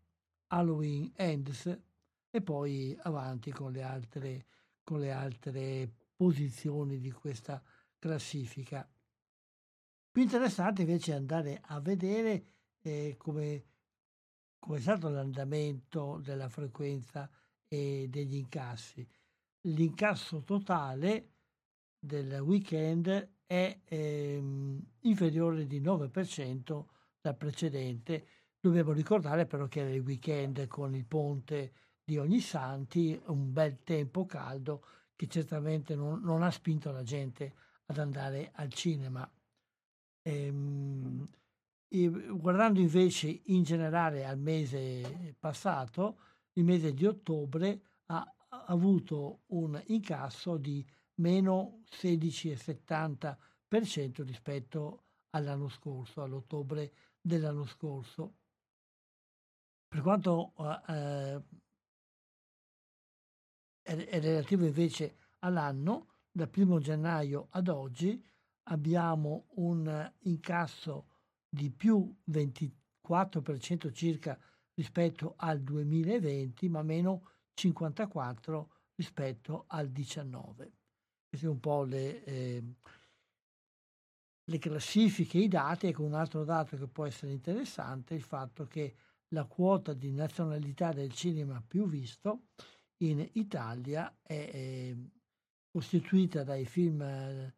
Halloween 0.47 1.11
Ends 1.15 1.77
e 2.35 2.41
poi 2.41 2.97
avanti 3.03 3.51
con 3.51 3.71
le 3.71 3.81
altre, 3.81 4.45
con 4.83 4.99
le 4.99 5.11
altre 5.11 5.89
posizioni 6.15 6.99
di 6.99 7.11
questa 7.11 7.63
classifica. 7.97 8.85
Più 10.11 10.21
interessante 10.21 10.81
invece 10.81 11.13
è 11.13 11.15
andare 11.15 11.61
a 11.63 11.79
vedere 11.79 12.45
eh, 12.81 13.15
come 13.17 13.63
come 14.65 14.79
è 14.79 14.81
stato 14.81 15.09
l'andamento 15.09 16.19
della 16.23 16.49
frequenza 16.49 17.29
e 17.67 18.07
degli 18.09 18.33
incassi. 18.33 19.07
L'incasso 19.61 20.41
totale 20.41 21.33
del 21.99 22.39
weekend 22.39 23.29
è 23.45 23.79
ehm, 23.85 24.83
inferiore 25.01 25.67
di 25.67 25.79
9% 25.79 26.85
dal 27.21 27.37
precedente. 27.37 28.27
Dobbiamo 28.59 28.91
ricordare 28.91 29.45
però 29.45 29.67
che 29.67 29.81
era 29.81 29.91
il 29.91 30.01
weekend 30.01 30.65
con 30.65 30.95
il 30.95 31.05
ponte 31.05 31.73
di 32.05 32.17
Ognissanti, 32.19 33.19
un 33.25 33.51
bel 33.51 33.83
tempo 33.83 34.25
caldo 34.25 34.85
che 35.15 35.27
certamente 35.27 35.95
non, 35.95 36.21
non 36.21 36.43
ha 36.43 36.51
spinto 36.51 36.91
la 36.91 37.01
gente 37.01 37.55
ad 37.87 37.97
andare 37.97 38.51
al 38.53 38.71
cinema. 38.71 39.27
Ehm, 40.21 41.27
guardando 42.37 42.79
invece 42.79 43.41
in 43.45 43.63
generale 43.63 44.23
al 44.25 44.37
mese 44.37 45.35
passato, 45.39 46.19
il 46.53 46.63
mese 46.63 46.93
di 46.93 47.05
ottobre 47.05 47.81
ha 48.07 48.23
avuto 48.67 49.41
un 49.47 49.81
incasso 49.87 50.57
di 50.57 50.85
meno 51.15 51.81
16,70% 51.89 54.23
rispetto 54.23 55.05
all'anno 55.31 55.69
scorso, 55.69 56.21
all'ottobre 56.21 56.93
dell'anno 57.19 57.65
scorso. 57.65 58.35
Per 59.87 60.01
quanto 60.01 60.53
eh, 60.87 61.41
è 63.85 64.19
relativo 64.19 64.65
invece 64.65 65.17
all'anno, 65.39 66.15
dal 66.31 66.49
1 66.53 66.79
gennaio 66.79 67.47
ad 67.51 67.67
oggi 67.67 68.21
abbiamo 68.63 69.45
un 69.55 70.11
incasso 70.21 71.07
di 71.47 71.69
più 71.69 72.13
24% 72.29 73.93
circa 73.93 74.37
rispetto 74.73 75.35
al 75.37 75.61
2020, 75.61 76.67
ma 76.67 76.81
meno 76.81 77.29
54% 77.55 78.65
rispetto 78.95 79.65
al 79.67 79.89
19. 79.89 80.55
Queste 81.29 81.45
sono 81.45 81.51
un 81.51 81.59
po' 81.59 81.83
le, 81.83 82.23
eh, 82.23 82.63
le 84.43 84.57
classifiche, 84.57 85.37
i 85.37 85.47
dati. 85.47 85.87
Ecco 85.87 86.03
un 86.03 86.13
altro 86.15 86.43
dato 86.43 86.75
che 86.75 86.87
può 86.87 87.05
essere 87.05 87.31
interessante, 87.31 88.15
il 88.15 88.23
fatto 88.23 88.65
che 88.65 88.95
la 89.29 89.45
quota 89.45 89.93
di 89.93 90.11
nazionalità 90.11 90.91
del 90.91 91.11
cinema 91.11 91.63
più 91.65 91.87
visto 91.87 92.47
in 92.97 93.27
Italia 93.33 94.15
è 94.21 94.33
eh, 94.33 94.95
costituita 95.69 96.43
dai 96.43 96.65
film 96.65 97.01
eh, 97.01 97.55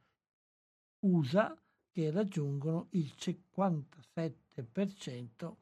USA 1.00 1.60
che 1.90 2.12
raggiungono 2.12 2.88
il 2.92 3.14
57% 3.18 5.56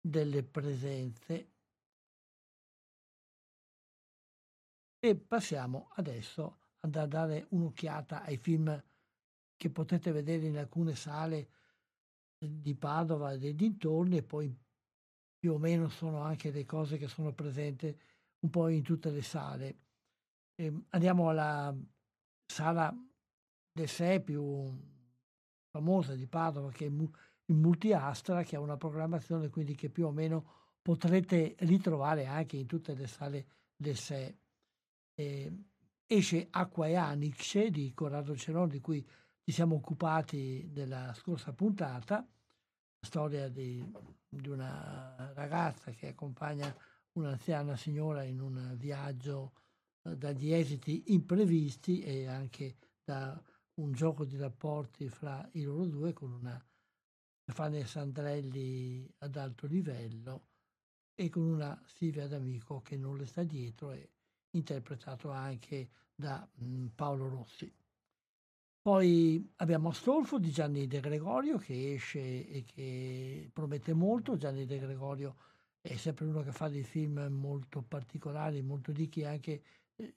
delle 0.00 0.42
presenze. 0.42 1.52
E 5.00 5.16
passiamo 5.16 5.90
adesso 5.94 6.58
ad 6.80 6.96
a 6.96 7.06
dare 7.06 7.46
un'occhiata 7.50 8.22
ai 8.22 8.36
film 8.36 8.84
che 9.56 9.70
potete 9.70 10.12
vedere 10.12 10.46
in 10.46 10.58
alcune 10.58 10.94
sale 10.94 11.50
di 12.38 12.74
Padova 12.76 13.32
e 13.32 13.38
dei 13.38 13.54
dintorni 13.54 14.18
e 14.18 14.22
poi 14.22 14.56
più 15.38 15.54
o 15.54 15.58
meno 15.58 15.88
sono 15.88 16.20
anche 16.20 16.50
le 16.50 16.64
cose 16.64 16.96
che 16.96 17.08
sono 17.08 17.32
presenti 17.32 17.96
un 18.40 18.50
po' 18.50 18.68
in 18.68 18.82
tutte 18.82 19.10
le 19.10 19.22
sale. 19.22 19.76
E 20.54 20.72
andiamo 20.90 21.28
alla 21.28 21.74
sala 22.46 22.94
del 23.72 23.88
SE 23.88 24.20
più 24.20 24.66
famosa 25.70 26.14
di 26.14 26.26
Padova 26.26 26.70
che 26.70 26.86
è 26.86 26.88
il 26.88 27.54
Multiastra, 27.54 28.42
che 28.42 28.56
ha 28.56 28.60
una 28.60 28.76
programmazione 28.76 29.48
quindi 29.48 29.74
che 29.74 29.88
più 29.88 30.06
o 30.06 30.10
meno 30.10 30.56
potrete 30.82 31.54
ritrovare 31.60 32.26
anche 32.26 32.56
in 32.56 32.66
tutte 32.66 32.94
le 32.94 33.06
sale 33.06 33.46
del 33.76 33.96
SE. 33.96 34.38
Eh, 35.14 35.52
esce 36.06 36.46
Acqua 36.50 36.86
e 36.86 36.94
Anixe 36.96 37.70
di 37.70 37.92
Corrado 37.92 38.36
Cerone, 38.36 38.72
di 38.72 38.80
cui 38.80 39.06
ci 39.44 39.52
siamo 39.52 39.76
occupati 39.76 40.70
nella 40.74 41.12
scorsa 41.14 41.52
puntata, 41.52 42.16
la 42.16 43.06
storia 43.06 43.48
di, 43.48 43.84
di 44.28 44.48
una 44.48 45.32
ragazza 45.34 45.90
che 45.92 46.08
accompagna 46.08 46.74
un'anziana 47.18 47.76
signora 47.76 48.22
in 48.24 48.40
un 48.40 48.74
viaggio 48.76 49.52
eh, 50.02 50.16
dagli 50.16 50.52
esiti 50.52 51.12
imprevisti 51.12 52.02
e 52.02 52.26
anche 52.26 52.76
da 53.04 53.40
un 53.74 53.92
gioco 53.92 54.24
di 54.24 54.36
rapporti 54.36 55.08
fra 55.08 55.48
i 55.52 55.62
loro 55.62 55.86
due 55.86 56.12
con 56.12 56.32
una 56.32 56.62
Stefania 57.42 57.86
Sandrelli 57.86 59.10
ad 59.18 59.36
alto 59.36 59.66
livello 59.66 60.46
e 61.14 61.28
con 61.30 61.44
una 61.44 61.80
Silvia 61.86 62.28
D'Amico 62.28 62.80
che 62.82 62.96
non 62.96 63.16
le 63.16 63.26
sta 63.26 63.42
dietro 63.42 63.92
e 63.92 64.10
interpretato 64.50 65.30
anche 65.30 65.88
da 66.14 66.46
mm, 66.62 66.88
Paolo 66.94 67.28
Rossi. 67.28 67.72
Poi 68.80 69.52
abbiamo 69.56 69.88
Astolfo 69.90 70.38
di 70.38 70.50
Gianni 70.50 70.86
De 70.86 71.00
Gregorio 71.00 71.58
che 71.58 71.94
esce 71.94 72.48
e 72.48 72.64
che 72.64 73.50
promette 73.52 73.92
molto. 73.92 74.36
Gianni 74.36 74.64
De 74.64 74.78
Gregorio 74.78 75.36
è 75.88 75.96
sempre 75.96 76.26
uno 76.26 76.42
che 76.42 76.52
fa 76.52 76.68
dei 76.68 76.82
film 76.82 77.18
molto 77.30 77.80
particolari, 77.80 78.60
molto 78.60 78.92
ricchi 78.92 79.24
anche, 79.24 79.62
eh, 79.96 80.16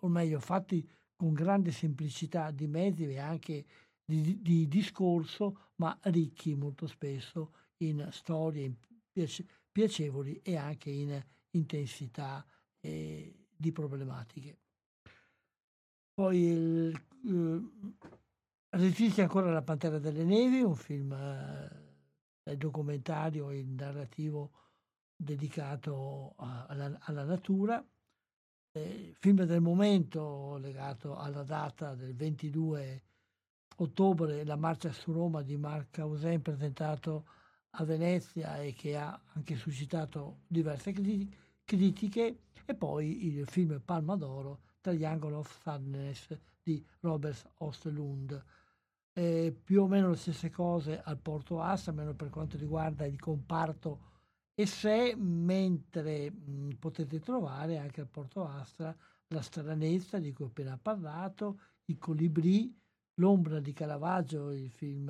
o 0.00 0.08
meglio, 0.08 0.38
fatti 0.40 0.86
con 1.16 1.32
grande 1.32 1.72
semplicità 1.72 2.50
di 2.50 2.66
mezzi 2.66 3.04
e 3.04 3.18
anche 3.18 3.64
di, 4.04 4.42
di 4.42 4.68
discorso, 4.68 5.70
ma 5.76 5.98
ricchi 6.02 6.54
molto 6.54 6.86
spesso 6.86 7.54
in 7.78 8.06
storie 8.12 8.74
piace, 9.10 9.46
piacevoli 9.70 10.38
e 10.42 10.56
anche 10.56 10.90
in 10.90 11.18
intensità 11.52 12.44
eh, 12.80 13.46
di 13.56 13.72
problematiche. 13.72 14.58
Poi 16.12 16.38
il, 16.38 17.04
eh, 17.24 17.96
resiste 18.68 19.22
ancora 19.22 19.50
La 19.50 19.62
Pantera 19.62 19.98
delle 19.98 20.24
Nevi, 20.24 20.60
un 20.60 20.76
film 20.76 21.12
eh, 21.12 21.81
documentario 22.56 23.50
e 23.50 23.62
narrativo 23.62 24.50
dedicato 25.16 26.34
alla, 26.36 26.96
alla 27.00 27.24
natura 27.24 27.84
eh, 28.72 29.14
film 29.18 29.44
del 29.44 29.60
momento 29.60 30.56
legato 30.56 31.16
alla 31.16 31.42
data 31.42 31.94
del 31.94 32.14
22 32.14 33.02
ottobre 33.76 34.44
la 34.44 34.56
marcia 34.56 34.92
su 34.92 35.12
Roma 35.12 35.42
di 35.42 35.56
Marc 35.56 35.90
Causin 35.90 36.40
presentato 36.40 37.26
a 37.70 37.84
Venezia 37.84 38.60
e 38.60 38.72
che 38.72 38.96
ha 38.96 39.18
anche 39.34 39.56
suscitato 39.56 40.40
diverse 40.46 40.92
critiche 41.64 42.38
e 42.64 42.74
poi 42.74 43.26
il 43.26 43.46
film 43.46 43.80
Palma 43.84 44.16
d'Oro 44.16 44.60
Triangle 44.80 45.34
of 45.34 45.62
Sadness 45.62 46.36
di 46.62 46.84
Robert 47.00 47.50
Ostlund. 47.58 48.42
Eh, 49.14 49.54
più 49.62 49.82
o 49.82 49.86
meno 49.86 50.10
le 50.10 50.16
stesse 50.16 50.48
cose 50.50 51.00
al 51.02 51.18
Porto 51.18 51.60
Assa, 51.60 51.90
almeno 51.90 52.14
per 52.14 52.30
quanto 52.30 52.56
riguarda 52.56 53.04
il 53.04 53.18
comparto. 53.20 54.10
E 54.54 54.66
sé, 54.66 55.14
mentre 55.16 56.30
mh, 56.30 56.76
potete 56.78 57.20
trovare 57.20 57.78
anche 57.78 58.00
al 58.00 58.08
Porto 58.08 58.46
Astra 58.46 58.94
la 59.28 59.42
stranezza 59.42 60.18
di 60.18 60.32
cui 60.32 60.44
ho 60.46 60.48
appena 60.48 60.78
parlato, 60.78 61.58
i 61.86 61.98
colibrì, 61.98 62.74
l'ombra 63.14 63.60
di 63.60 63.72
Caravaggio, 63.72 64.50
il 64.52 64.70
film 64.70 65.08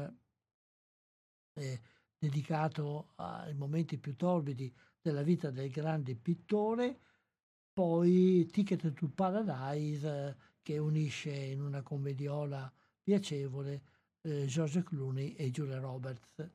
eh, 1.54 1.80
dedicato 2.18 3.12
ai 3.16 3.54
momenti 3.54 3.98
più 3.98 4.16
torbidi 4.16 4.72
della 5.00 5.22
vita 5.22 5.50
del 5.50 5.70
grande 5.70 6.14
pittore, 6.14 6.98
poi 7.72 8.46
Ticket 8.46 8.92
to 8.92 9.08
Paradise 9.08 10.28
eh, 10.28 10.36
che 10.62 10.78
unisce 10.78 11.32
in 11.32 11.60
una 11.60 11.82
commediola 11.82 12.72
piacevole 13.02 13.82
eh, 14.22 14.46
George 14.46 14.82
Clooney 14.82 15.32
e 15.34 15.50
Julia 15.50 15.78
Roberts. 15.78 16.50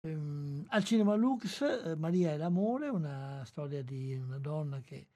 Ehm, 0.00 0.64
al 0.68 0.84
cinema 0.84 1.14
Lux, 1.14 1.60
eh, 1.60 1.96
Maria 1.96 2.32
è 2.32 2.36
l'amore, 2.36 2.88
una 2.88 3.44
storia 3.44 3.82
di 3.82 4.14
una 4.14 4.38
donna 4.38 4.80
che, 4.80 5.08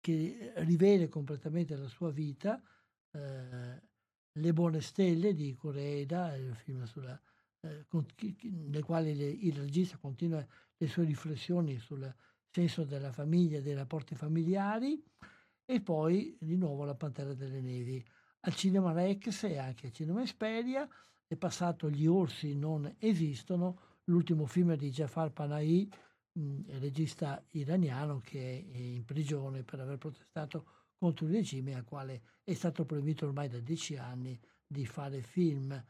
che 0.00 0.52
rivede 0.56 1.08
completamente 1.08 1.76
la 1.76 1.88
sua 1.88 2.10
vita, 2.10 2.62
eh, 3.12 3.88
Le 4.32 4.52
buone 4.52 4.80
stelle 4.80 5.34
di 5.34 5.54
Coreida, 5.54 6.36
il 6.36 6.54
film 6.54 6.84
sulla, 6.84 7.20
eh, 7.62 7.84
con, 7.88 8.06
nel 8.42 8.84
quale 8.84 9.12
le, 9.14 9.26
il 9.26 9.54
regista 9.54 9.96
continua 9.96 10.46
le 10.76 10.86
sue 10.86 11.04
riflessioni 11.04 11.78
sul 11.78 12.14
senso 12.48 12.84
della 12.84 13.12
famiglia 13.12 13.58
e 13.58 13.62
dei 13.62 13.74
rapporti 13.74 14.14
familiari, 14.14 15.02
e 15.64 15.80
poi 15.80 16.36
di 16.38 16.56
nuovo 16.56 16.84
La 16.84 16.94
Pantera 16.94 17.34
delle 17.34 17.60
Nevi. 17.60 18.04
Al 18.42 18.54
Cinema 18.54 18.92
Rex 18.92 19.42
e 19.44 19.58
anche 19.58 19.88
al 19.88 19.92
Cinema 19.92 20.22
Esperia 20.22 20.88
è 21.26 21.36
passato 21.36 21.90
Gli 21.90 22.06
orsi 22.06 22.54
non 22.54 22.94
esistono, 22.98 23.98
l'ultimo 24.04 24.46
film 24.46 24.74
di 24.76 24.90
Jafar 24.90 25.30
Panahi, 25.30 25.88
regista 26.78 27.44
iraniano 27.50 28.20
che 28.20 28.66
è 28.72 28.76
in 28.78 29.04
prigione 29.04 29.62
per 29.62 29.80
aver 29.80 29.98
protestato 29.98 30.64
contro 30.96 31.26
il 31.26 31.32
regime 31.32 31.74
al 31.74 31.84
quale 31.84 32.22
è 32.42 32.54
stato 32.54 32.84
proibito 32.84 33.26
ormai 33.26 33.48
da 33.48 33.58
dieci 33.58 33.96
anni 33.96 34.38
di 34.66 34.86
fare 34.86 35.20
film. 35.20 35.84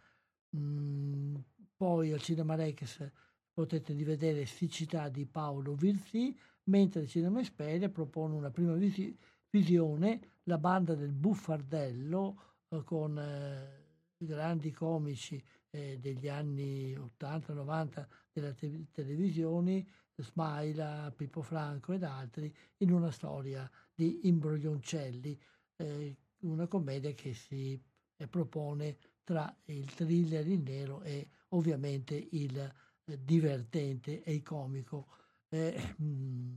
Mm, 0.57 1.37
poi 1.77 2.13
al 2.13 2.21
Cinema 2.21 2.57
Rex 2.57 3.09
potete 3.53 3.93
rivedere 3.93 4.45
Siccità 4.47 5.09
di 5.09 5.25
Paolo 5.25 5.75
Virzi, 5.75 6.37
mentre 6.65 7.03
il 7.03 7.09
Cinema 7.09 7.41
Esperia 7.41 7.89
propone 7.89 8.35
una 8.35 8.51
prima 8.51 8.75
visi- 8.75 9.17
visione, 9.51 10.40
la 10.51 10.59
banda 10.59 10.97
del 10.97 11.13
Buffardello 11.13 12.43
eh, 12.71 12.83
con 12.83 13.17
eh, 13.17 13.85
grandi 14.17 14.73
comici 14.73 15.43
eh, 15.71 15.97
degli 16.01 16.29
anni 16.29 16.93
80-90 16.93 18.07
della 18.33 18.53
te- 18.53 18.87
televisione, 18.91 19.87
Smaila, 20.17 21.13
Pippo 21.17 21.41
Franco 21.43 21.93
ed 21.93 22.03
altri, 22.03 22.53
in 22.79 22.91
una 22.91 23.13
storia 23.13 23.71
di 23.95 24.27
imbroglioncelli, 24.27 25.41
eh, 25.77 26.17
una 26.41 26.67
commedia 26.67 27.13
che 27.13 27.33
si 27.33 27.81
propone 28.29 28.99
tra 29.23 29.57
il 29.67 29.95
thriller 29.95 30.47
in 30.49 30.65
nero 30.65 31.01
e 31.03 31.29
ovviamente 31.51 32.29
il 32.33 32.59
eh, 32.59 33.25
divertente 33.25 34.25
e 34.25 34.35
il 34.35 34.43
comico. 34.43 35.07
Eh, 35.49 35.95
mm, 36.03 36.55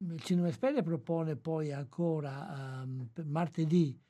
il 0.00 0.20
Cinema 0.22 0.48
Esperia 0.48 0.82
propone 0.82 1.36
poi 1.36 1.72
ancora 1.72 2.82
um, 2.84 3.08
martedì, 3.24 4.00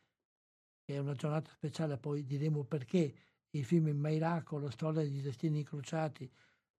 che 0.85 0.94
è 0.94 0.98
una 0.98 1.14
giornata 1.14 1.51
speciale, 1.51 1.96
poi 1.96 2.24
diremo 2.24 2.64
perché, 2.64 3.14
il 3.51 3.64
film 3.64 3.88
Il 3.88 3.96
Miracolo, 3.96 4.70
storia 4.70 5.03
di 5.03 5.22
destini 5.22 5.61
incrociati, 5.61 6.31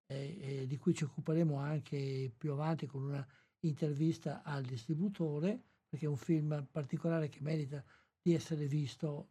eh, 0.06 0.38
eh, 0.40 0.68
di 0.68 0.78
cui 0.78 0.94
ci 0.94 1.06
occuperemo 1.06 1.58
anche 1.58 2.32
più 2.38 2.52
avanti 2.52 2.86
con 2.86 3.04
una 3.04 3.28
intervista 3.62 4.44
al 4.44 4.64
distributore, 4.64 5.60
perché 5.88 6.06
è 6.06 6.10
un 6.10 6.18
film 6.18 6.68
particolare 6.72 7.30
che 7.30 7.42
merita 7.42 7.84
di 8.22 8.34
essere 8.36 8.68
visto. 8.68 9.30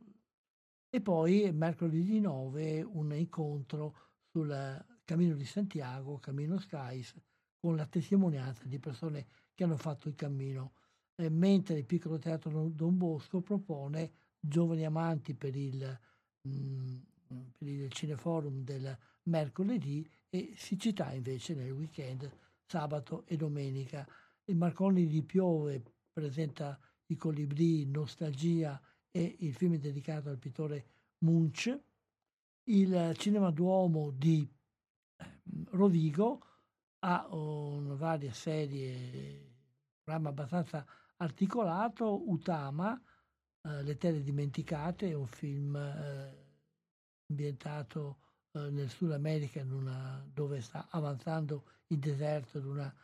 E 0.91 1.01
poi 1.01 1.53
mercoledì 1.53 2.19
9 2.19 2.83
un 2.83 3.15
incontro 3.15 3.95
sul 4.33 4.85
Cammino 5.05 5.37
di 5.37 5.45
Santiago, 5.45 6.19
Cammino 6.19 6.59
Skies, 6.59 7.15
con 7.61 7.77
la 7.77 7.87
testimonianza 7.87 8.65
di 8.65 8.79
persone 8.79 9.27
che 9.59 9.65
hanno 9.65 9.77
fatto 9.77 10.07
il 10.07 10.15
cammino. 10.15 10.75
Eh, 11.17 11.31
mentre 11.31 11.79
il 11.79 11.85
piccolo 11.85 12.17
teatro 12.17 12.69
Don 12.69 12.97
Bosco 12.97 13.41
propone 13.41 14.13
giovani 14.39 14.85
amanti 14.85 15.35
per 15.35 15.57
il, 15.57 15.99
mh, 16.43 16.51
mm, 16.51 16.97
per 17.59 17.67
il 17.67 17.91
cineforum 17.91 18.63
del 18.63 18.97
mercoledì 19.25 20.09
e 20.31 20.53
siccità 20.55 21.13
invece 21.13 21.57
nel 21.57 21.73
weekend, 21.73 22.31
sabato 22.67 23.25
e 23.27 23.37
domenica. 23.37 24.07
Il 24.45 24.55
Marconi 24.55 25.09
di 25.09 25.23
Piove 25.23 25.83
presenta 26.13 26.79
i 27.07 27.17
colibrì, 27.17 27.85
Nostalgia 27.85 28.81
e 29.11 29.39
il 29.41 29.55
film 29.55 29.75
dedicato 29.75 30.29
al 30.29 30.39
pittore 30.39 30.87
Munch. 31.25 31.77
Il 32.63 33.13
Cinema 33.17 33.51
Duomo 33.51 34.13
di 34.13 34.49
ehm, 35.17 35.65
Rovigo 35.71 36.45
ha 37.01 37.27
una 37.35 37.95
varia 37.95 38.33
serie, 38.33 39.48
programma 40.09 40.31
abbastanza 40.31 40.87
articolato, 41.19 42.31
Utama, 42.31 42.99
eh, 43.61 43.83
Le 43.83 43.97
terre 43.99 44.23
dimenticate, 44.23 45.11
è 45.11 45.13
un 45.13 45.27
film 45.27 45.77
eh, 45.77 46.47
ambientato 47.29 48.17
eh, 48.53 48.71
nel 48.71 48.89
Sud 48.89 49.13
America 49.13 49.61
una, 49.61 50.27
dove 50.33 50.63
sta 50.63 50.87
avanzando 50.89 51.65
il 51.89 51.99
deserto 51.99 52.57
ed 52.57 52.65
una 52.65 52.95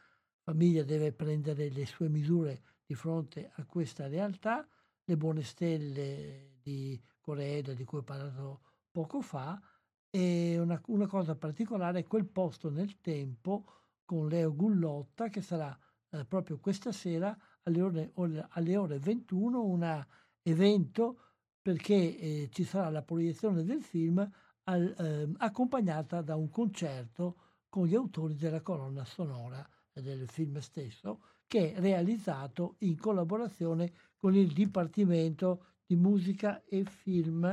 famiglia 0.44 0.82
deve 0.82 1.12
prendere 1.12 1.68
le 1.68 1.84
sue 1.84 2.08
misure 2.08 2.62
di 2.86 2.94
fronte 2.94 3.50
a 3.56 3.66
questa 3.66 4.06
realtà. 4.06 4.66
Le 5.04 5.16
buone 5.18 5.42
stelle 5.42 6.56
di 6.62 6.98
Coreeda, 7.20 7.74
di 7.74 7.84
cui 7.84 7.98
ho 7.98 8.02
parlato 8.02 8.60
poco 8.90 9.20
fa, 9.20 9.60
e 10.08 10.58
una, 10.58 10.80
una 10.86 11.06
cosa 11.06 11.36
particolare 11.36 11.98
è 11.98 12.06
quel 12.06 12.24
posto 12.24 12.70
nel 12.70 12.98
tempo 13.02 13.66
con 14.06 14.26
Leo 14.26 14.54
Gullotta 14.54 15.28
che 15.28 15.42
sarà 15.42 15.78
eh, 16.14 16.24
proprio 16.24 16.58
questa 16.58 16.92
sera 16.92 17.36
alle 17.64 17.82
ore, 17.82 18.12
alle 18.50 18.76
ore 18.76 18.98
21 18.98 19.62
un 19.62 20.06
evento 20.42 21.18
perché 21.60 21.94
eh, 21.94 22.48
ci 22.52 22.64
sarà 22.64 22.90
la 22.90 23.02
proiezione 23.02 23.64
del 23.64 23.82
film 23.82 24.30
al, 24.64 24.94
eh, 24.98 25.32
accompagnata 25.38 26.22
da 26.22 26.36
un 26.36 26.50
concerto 26.50 27.36
con 27.68 27.86
gli 27.86 27.94
autori 27.94 28.36
della 28.36 28.60
colonna 28.60 29.04
sonora 29.04 29.66
del 29.92 30.28
film 30.28 30.58
stesso, 30.58 31.22
che 31.46 31.74
è 31.74 31.80
realizzato 31.80 32.76
in 32.80 32.98
collaborazione 32.98 33.92
con 34.16 34.34
il 34.34 34.52
Dipartimento 34.52 35.66
di 35.86 35.96
Musica 35.96 36.62
e 36.64 36.84
Film 36.84 37.44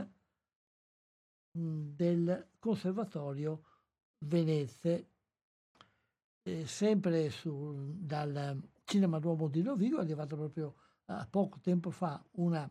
mh, 1.51 1.95
del 1.95 2.49
Conservatorio 2.59 3.63
Venezia. 4.25 5.03
Eh, 6.43 6.65
sempre 6.65 7.29
su, 7.29 7.93
dal 7.99 8.59
Cinema 8.83 9.19
Duomo 9.19 9.47
di 9.47 9.61
Rovigo 9.61 9.97
è 9.97 10.01
arrivata 10.01 10.35
proprio 10.35 10.75
a 11.05 11.27
poco 11.29 11.59
tempo 11.59 11.91
fa 11.91 12.23
una, 12.31 12.69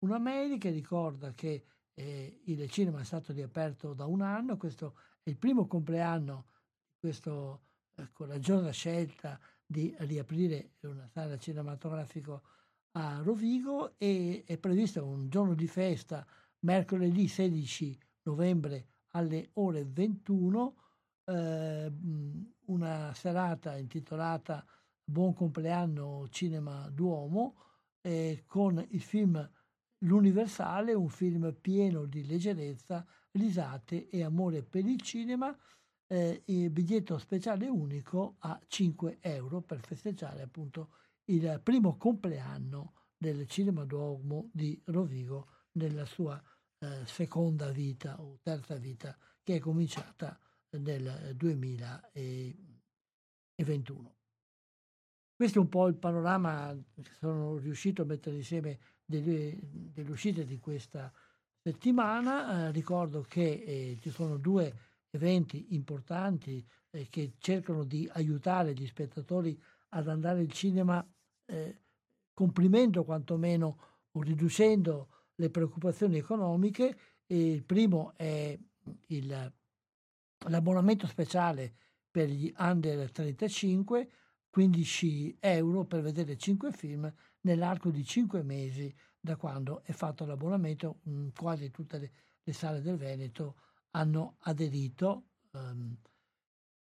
una 0.00 0.18
mail 0.18 0.58
che 0.58 0.70
ricorda 0.70 1.32
che 1.32 1.64
eh, 1.94 2.40
il 2.44 2.70
cinema 2.70 3.00
è 3.00 3.04
stato 3.04 3.32
riaperto 3.32 3.92
da 3.92 4.06
un 4.06 4.20
anno, 4.20 4.56
questo 4.56 4.94
è 5.22 5.30
il 5.30 5.36
primo 5.36 5.66
compleanno 5.66 6.46
di 6.86 6.96
questa 7.00 7.58
eh, 7.96 8.08
coraggiosa 8.12 8.70
scelta 8.70 9.38
di 9.66 9.94
riaprire 9.98 10.74
una 10.82 11.08
sala 11.08 11.36
cinematografica 11.38 12.40
a 12.92 13.20
Rovigo 13.22 13.98
e 13.98 14.44
è 14.46 14.56
previsto 14.58 15.04
un 15.04 15.28
giorno 15.28 15.54
di 15.54 15.66
festa 15.66 16.24
mercoledì 16.60 17.26
16 17.26 17.98
novembre 18.22 18.86
alle 19.12 19.50
ore 19.54 19.84
21, 19.84 20.76
eh, 21.28 21.92
una 22.66 23.12
serata 23.14 23.76
intitolata 23.76 24.64
Buon 25.04 25.34
compleanno 25.34 26.26
Cinema 26.28 26.88
Duomo 26.90 27.56
eh, 28.00 28.44
con 28.46 28.84
il 28.90 29.00
film 29.00 29.50
L'Universale, 30.02 30.94
un 30.94 31.08
film 31.08 31.52
pieno 31.60 32.04
di 32.04 32.24
leggerezza, 32.24 33.04
risate 33.32 34.08
e 34.08 34.22
amore 34.22 34.62
per 34.62 34.86
il 34.86 35.00
cinema, 35.00 35.56
eh, 36.06 36.42
il 36.46 36.70
biglietto 36.70 37.18
speciale 37.18 37.66
unico 37.66 38.36
a 38.40 38.60
5 38.64 39.18
euro 39.20 39.60
per 39.60 39.80
festeggiare 39.80 40.42
appunto 40.42 40.90
il 41.24 41.60
primo 41.64 41.96
compleanno 41.96 42.92
del 43.16 43.48
Cinema 43.48 43.84
Duomo 43.84 44.50
di 44.52 44.80
Rovigo 44.84 45.48
nella 45.72 46.04
sua 46.04 46.40
eh, 46.78 47.04
seconda 47.04 47.70
vita 47.70 48.22
o 48.22 48.38
terza 48.40 48.76
vita 48.76 49.16
che 49.42 49.56
è 49.56 49.58
cominciata 49.58 50.38
nel 50.70 51.34
2021. 51.34 54.14
Questo 55.34 55.58
è 55.58 55.62
un 55.62 55.68
po' 55.68 55.86
il 55.86 55.94
panorama 55.94 56.76
che 57.00 57.12
sono 57.18 57.56
riuscito 57.58 58.02
a 58.02 58.04
mettere 58.04 58.36
insieme 58.36 58.78
delle, 59.04 59.56
delle 59.62 60.10
uscite 60.10 60.44
di 60.44 60.58
questa 60.58 61.12
settimana. 61.62 62.66
Eh, 62.66 62.72
ricordo 62.72 63.22
che 63.22 63.62
eh, 63.64 63.98
ci 64.00 64.10
sono 64.10 64.36
due 64.36 64.74
eventi 65.10 65.74
importanti 65.74 66.66
eh, 66.90 67.06
che 67.08 67.34
cercano 67.38 67.84
di 67.84 68.08
aiutare 68.12 68.74
gli 68.74 68.86
spettatori 68.86 69.58
ad 69.90 70.08
andare 70.08 70.40
al 70.40 70.50
cinema 70.50 71.06
eh, 71.46 71.82
comprimendo 72.34 73.04
quantomeno 73.04 73.78
o 74.10 74.22
riducendo 74.22 75.08
le 75.36 75.50
preoccupazioni 75.50 76.18
economiche. 76.18 76.98
Il 77.26 77.64
primo 77.64 78.12
è 78.16 78.58
il, 79.06 79.52
l'abbonamento 80.46 81.06
speciale 81.06 81.74
per 82.10 82.28
gli 82.28 82.52
under 82.56 83.10
35 83.10 84.08
15 84.50 85.36
euro 85.40 85.84
per 85.84 86.00
vedere 86.00 86.36
5 86.36 86.72
film 86.72 87.12
nell'arco 87.42 87.90
di 87.90 88.04
5 88.04 88.42
mesi 88.42 88.92
da 89.20 89.36
quando 89.36 89.82
è 89.84 89.92
fatto 89.92 90.24
l'abbonamento. 90.24 91.00
Mm, 91.08 91.28
quasi 91.36 91.70
tutte 91.70 91.98
le, 91.98 92.12
le, 92.42 92.52
sale 92.52 92.80
del 92.80 92.96
Veneto 92.96 93.56
hanno 93.90 94.36
aderito. 94.40 95.26
Um, 95.52 95.96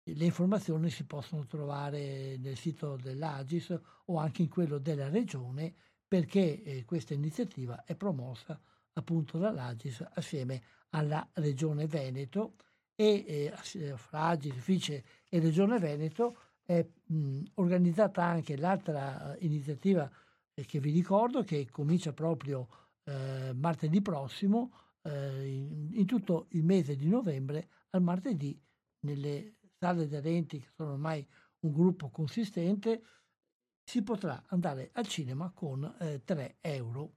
le 0.08 0.24
informazioni 0.24 0.90
si 0.90 1.04
possono 1.04 1.46
trovare 1.46 2.36
nel 2.38 2.56
sito 2.56 2.96
dell'Agis 2.96 3.76
o 4.04 4.18
anche 4.18 4.42
in 4.42 4.48
quello 4.48 4.78
della 4.78 5.08
regione 5.08 5.74
perché 6.06 6.62
eh, 6.62 6.84
questa 6.84 7.14
iniziativa 7.14 7.82
è 7.84 7.96
promossa 7.96 8.60
appunto 8.92 9.38
dall'Agis 9.38 10.06
assieme 10.14 10.62
alla 10.90 11.28
regione 11.32 11.88
Veneto 11.88 12.54
e 12.96 13.52
eh, 13.54 13.96
fra 13.96 14.28
Agis, 14.28 14.54
Fice 14.54 15.04
e 15.28 15.38
regione 15.38 15.78
Veneto 15.78 16.38
è 16.64 16.84
mh, 17.04 17.42
organizzata 17.54 18.24
anche 18.24 18.56
l'altra 18.56 19.36
eh, 19.36 19.44
iniziativa 19.44 20.10
eh, 20.54 20.64
che 20.64 20.80
vi 20.80 20.90
ricordo 20.90 21.44
che 21.44 21.68
comincia 21.70 22.12
proprio 22.12 22.66
eh, 23.04 23.52
martedì 23.54 24.00
prossimo, 24.00 24.72
eh, 25.02 25.46
in, 25.46 25.90
in, 25.92 26.06
tutto 26.06 26.46
il 26.50 26.64
mese 26.64 26.96
di 26.96 27.08
novembre, 27.08 27.68
al 27.90 28.02
martedì 28.02 28.60
nelle 29.00 29.58
sale 29.78 30.04
aderenti, 30.04 30.58
che 30.58 30.68
sono 30.74 30.92
ormai 30.92 31.24
un 31.60 31.72
gruppo 31.72 32.08
consistente, 32.08 33.02
si 33.84 34.02
potrà 34.02 34.42
andare 34.48 34.90
al 34.94 35.06
cinema 35.06 35.52
con 35.54 35.84
eh, 36.00 36.22
3 36.24 36.56
euro. 36.62 37.15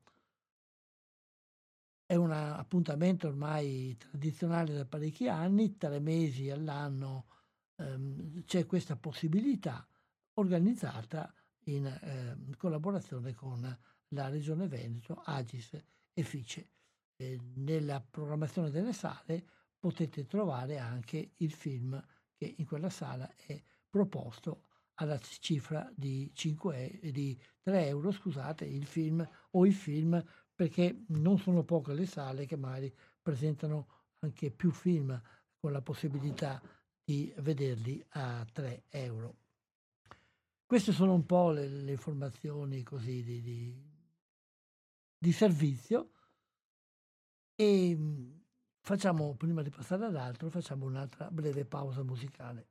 È 2.09 2.15
un 2.15 2.31
appuntamento 2.31 3.27
ormai 3.27 3.95
tradizionale 3.95 4.73
da 4.73 4.83
parecchi 4.83 5.27
anni, 5.27 5.77
tre 5.77 5.99
mesi 5.99 6.49
all'anno 6.49 7.27
ehm, 7.75 8.45
c'è 8.45 8.65
questa 8.65 8.95
possibilità 8.95 9.87
organizzata 10.33 11.31
in 11.65 11.85
eh, 11.85 12.55
collaborazione 12.57 13.35
con 13.35 13.61
la 14.07 14.27
Regione 14.27 14.67
Veneto, 14.67 15.21
Agis 15.23 15.79
e 16.11 16.23
Fice. 16.23 16.71
Eh, 17.15 17.39
nella 17.57 18.01
programmazione 18.01 18.71
delle 18.71 18.93
sale 18.93 19.45
potete 19.77 20.25
trovare 20.25 20.79
anche 20.79 21.33
il 21.35 21.51
film 21.51 22.03
che 22.33 22.55
in 22.57 22.65
quella 22.65 22.89
sala 22.89 23.31
è 23.35 23.61
proposto 23.87 24.63
alla 24.95 25.19
cifra 25.19 25.87
di, 25.95 26.31
5, 26.33 27.01
di 27.11 27.39
3 27.61 27.85
euro, 27.85 28.11
scusate, 28.11 28.65
il 28.65 28.87
film 28.87 29.23
o 29.51 29.63
i 29.63 29.71
film, 29.71 30.19
perché 30.59 31.05
non 31.07 31.37
sono 31.37 31.63
poche 31.63 31.93
le 31.93 32.05
sale 32.05 32.45
che 32.45 32.57
magari 32.57 32.93
presentano 33.21 33.87
anche 34.19 34.51
più 34.51 34.71
film 34.71 35.17
con 35.57 35.71
la 35.71 35.81
possibilità 35.81 36.61
di 37.01 37.33
vederli 37.37 38.05
a 38.09 38.45
3 38.51 38.83
euro. 38.89 39.37
Queste 40.65 40.91
sono 40.91 41.13
un 41.13 41.25
po' 41.25 41.51
le, 41.51 41.65
le 41.65 41.91
informazioni 41.91 42.83
così 42.83 43.23
di, 43.23 43.41
di, 43.41 43.73
di 45.17 45.31
servizio 45.31 46.11
e 47.55 47.95
mm, 47.95 48.31
facciamo, 48.81 49.35
prima 49.35 49.61
di 49.61 49.69
passare 49.69 50.07
ad 50.07 50.17
altro, 50.17 50.49
facciamo 50.49 50.83
un'altra 50.83 51.31
breve 51.31 51.63
pausa 51.63 52.03
musicale. 52.03 52.68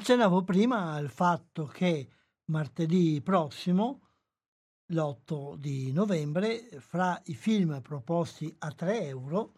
Accennavo 0.00 0.44
prima 0.44 0.94
al 0.94 1.10
fatto 1.10 1.66
che 1.66 2.08
martedì 2.46 3.20
prossimo, 3.22 4.08
l'8 4.86 5.56
di 5.56 5.92
novembre, 5.92 6.80
fra 6.80 7.20
i 7.26 7.34
film 7.34 7.82
proposti 7.82 8.52
a 8.60 8.72
3 8.72 9.02
euro, 9.08 9.52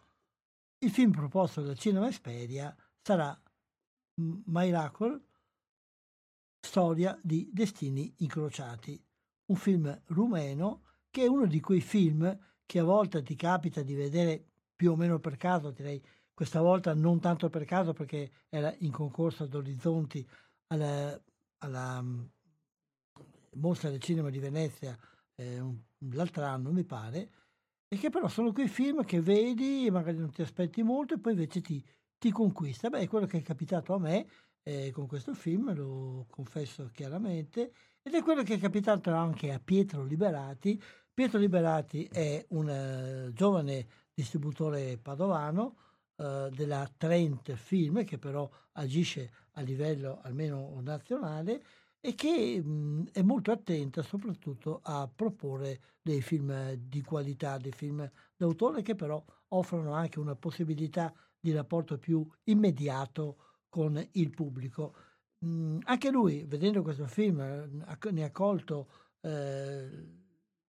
il 0.79 0.91
film 0.91 1.11
proposto 1.11 1.61
dal 1.61 1.77
Cinema 1.77 2.09
Esperia 2.09 2.75
sarà 3.01 3.41
Miracle, 4.15 5.21
storia 6.59 7.17
di 7.23 7.49
destini 7.53 8.13
incrociati, 8.17 9.01
un 9.45 9.55
film 9.55 9.97
rumeno 10.07 10.97
che 11.09 11.23
è 11.23 11.27
uno 11.27 11.45
di 11.45 11.61
quei 11.61 11.79
film 11.79 12.37
che 12.65 12.79
a 12.79 12.83
volte 12.83 13.23
ti 13.23 13.37
capita 13.37 13.81
di 13.81 13.93
vedere 13.93 14.45
più 14.75 14.91
o 14.91 14.97
meno 14.97 15.19
per 15.19 15.37
caso, 15.37 15.71
direi 15.71 16.05
questa 16.33 16.61
volta 16.61 16.93
non 16.93 17.19
tanto 17.19 17.49
per 17.49 17.65
caso 17.65 17.93
perché 17.93 18.31
era 18.49 18.73
in 18.79 18.91
concorso 18.91 19.43
ad 19.43 19.53
Orizzonti 19.53 20.27
alla, 20.67 21.19
alla 21.59 22.01
mm, 22.01 22.23
Mostra 23.55 23.89
del 23.89 24.01
Cinema 24.01 24.29
di 24.29 24.39
Venezia 24.39 24.97
eh, 25.35 25.61
l'altro 26.11 26.43
anno, 26.43 26.71
mi 26.71 26.83
pare, 26.83 27.29
e 27.87 27.97
che 27.97 28.09
però 28.09 28.27
sono 28.27 28.51
quei 28.51 28.67
film 28.67 29.03
che 29.05 29.21
vedi, 29.21 29.87
magari 29.91 30.17
non 30.17 30.31
ti 30.31 30.41
aspetti 30.41 30.81
molto 30.81 31.13
e 31.13 31.19
poi 31.19 31.33
invece 31.33 31.61
ti, 31.61 31.83
ti 32.17 32.31
conquista. 32.31 32.89
Beh, 32.89 33.01
è 33.01 33.07
quello 33.07 33.27
che 33.27 33.37
è 33.37 33.41
capitato 33.41 33.93
a 33.93 33.99
me 33.99 34.27
eh, 34.63 34.91
con 34.91 35.05
questo 35.07 35.33
film, 35.33 35.73
lo 35.75 36.25
confesso 36.29 36.89
chiaramente, 36.91 37.73
ed 38.01 38.15
è 38.15 38.23
quello 38.23 38.43
che 38.43 38.55
è 38.55 38.59
capitato 38.59 39.13
anche 39.13 39.51
a 39.51 39.59
Pietro 39.59 40.03
Liberati. 40.03 40.81
Pietro 41.13 41.37
Liberati 41.37 42.09
è 42.11 42.43
un 42.49 43.27
uh, 43.27 43.33
giovane 43.33 43.87
distributore 44.13 44.97
padovano, 44.97 45.75
eh, 46.15 46.49
della 46.53 46.89
Trent 46.95 47.53
Film, 47.55 48.03
che 48.03 48.17
però 48.17 48.49
agisce 48.73 49.31
a 49.53 49.61
livello 49.61 50.19
almeno 50.21 50.79
nazionale 50.81 51.63
e 51.99 52.15
che 52.15 52.61
mh, 52.61 53.11
è 53.11 53.21
molto 53.21 53.51
attenta 53.51 54.01
soprattutto 54.01 54.79
a 54.83 55.09
proporre 55.13 55.79
dei 56.01 56.21
film 56.21 56.73
di 56.73 57.01
qualità, 57.01 57.57
dei 57.57 57.71
film 57.71 58.09
d'autore 58.35 58.81
che 58.81 58.95
però 58.95 59.23
offrono 59.49 59.93
anche 59.93 60.19
una 60.19 60.35
possibilità 60.35 61.13
di 61.39 61.51
rapporto 61.51 61.97
più 61.97 62.27
immediato 62.45 63.61
con 63.69 64.05
il 64.13 64.29
pubblico. 64.31 64.95
Mh, 65.39 65.79
anche 65.83 66.09
lui, 66.11 66.43
vedendo 66.45 66.81
questo 66.81 67.07
film, 67.07 67.37
ne 67.39 68.23
ha 68.23 68.31
colto 68.31 68.89
eh, 69.21 70.21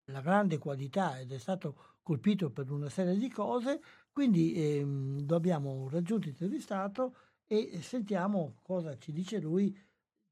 la 0.05 0.21
grande 0.21 0.57
qualità 0.57 1.19
ed 1.19 1.31
è 1.31 1.37
stato 1.37 1.97
colpito 2.03 2.51
per 2.51 2.69
una 2.69 2.89
serie 2.89 3.17
di 3.17 3.29
cose 3.29 3.79
quindi 4.13 4.53
ehm, 4.53 5.27
lo 5.27 5.35
abbiamo 5.35 5.89
raggiunto 5.89 6.29
intervistato 6.29 7.17
e 7.45 7.81
sentiamo 7.81 8.59
cosa 8.61 8.97
ci 8.97 9.11
dice 9.11 9.39
lui 9.39 9.75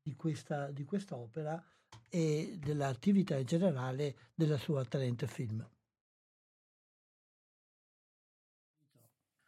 di 0.01 0.15
questa, 0.15 0.71
di 0.71 0.85
quest'opera 0.85 1.61
e 2.07 2.57
dell'attività 2.59 3.37
in 3.37 3.45
generale 3.45 4.15
della 4.35 4.57
sua 4.57 4.85
Talent 4.85 5.25
Film. 5.25 5.67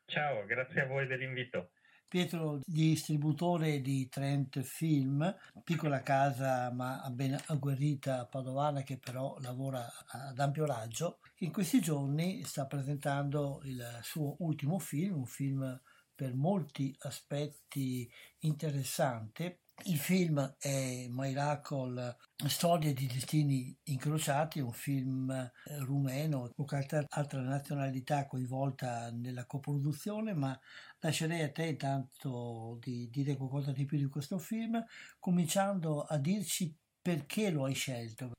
Ciao, 0.05 0.45
grazie 0.45 0.81
a 0.81 0.85
voi 0.87 1.07
dell'invito. 1.07 1.71
Pietro, 2.13 2.59
distributore 2.63 3.81
di 3.81 4.07
Trent 4.07 4.61
Film, 4.61 5.35
piccola 5.63 6.03
casa 6.03 6.71
ma 6.71 7.01
ben 7.09 7.35
agguerrita 7.47 8.27
padovana 8.27 8.83
che 8.83 8.99
però 8.99 9.35
lavora 9.39 9.91
ad 10.09 10.37
ampio 10.37 10.67
raggio, 10.67 11.21
in 11.39 11.51
questi 11.51 11.81
giorni 11.81 12.43
sta 12.43 12.67
presentando 12.67 13.61
il 13.63 13.83
suo 14.03 14.35
ultimo 14.41 14.77
film, 14.77 15.15
un 15.17 15.25
film 15.25 15.81
per 16.13 16.35
molti 16.35 16.95
aspetti 16.99 18.07
interessante. 18.41 19.62
Il 19.85 19.97
film 19.97 20.55
è 20.59 21.07
Miracle, 21.09 22.15
Storie 22.47 22.93
di 22.93 23.05
destini 23.07 23.75
incrociati, 23.85 24.61
un 24.61 24.71
film 24.71 25.29
eh, 25.29 25.51
rumeno 25.79 26.49
con 26.55 26.65
qualche 26.65 27.05
altra 27.09 27.41
nazionalità 27.41 28.25
coinvolta 28.25 29.11
nella 29.11 29.45
coproduzione, 29.45 30.33
ma 30.33 30.57
lascerei 30.99 31.41
a 31.41 31.51
te 31.51 31.65
intanto 31.65 32.77
di 32.79 33.09
dire 33.09 33.35
qualcosa 33.35 33.73
di 33.73 33.85
più 33.85 33.97
di 33.97 34.07
questo 34.07 34.37
film, 34.37 34.81
cominciando 35.19 36.03
a 36.03 36.17
dirci 36.17 36.73
perché 37.01 37.49
lo 37.49 37.65
hai 37.65 37.73
scelto. 37.73 38.31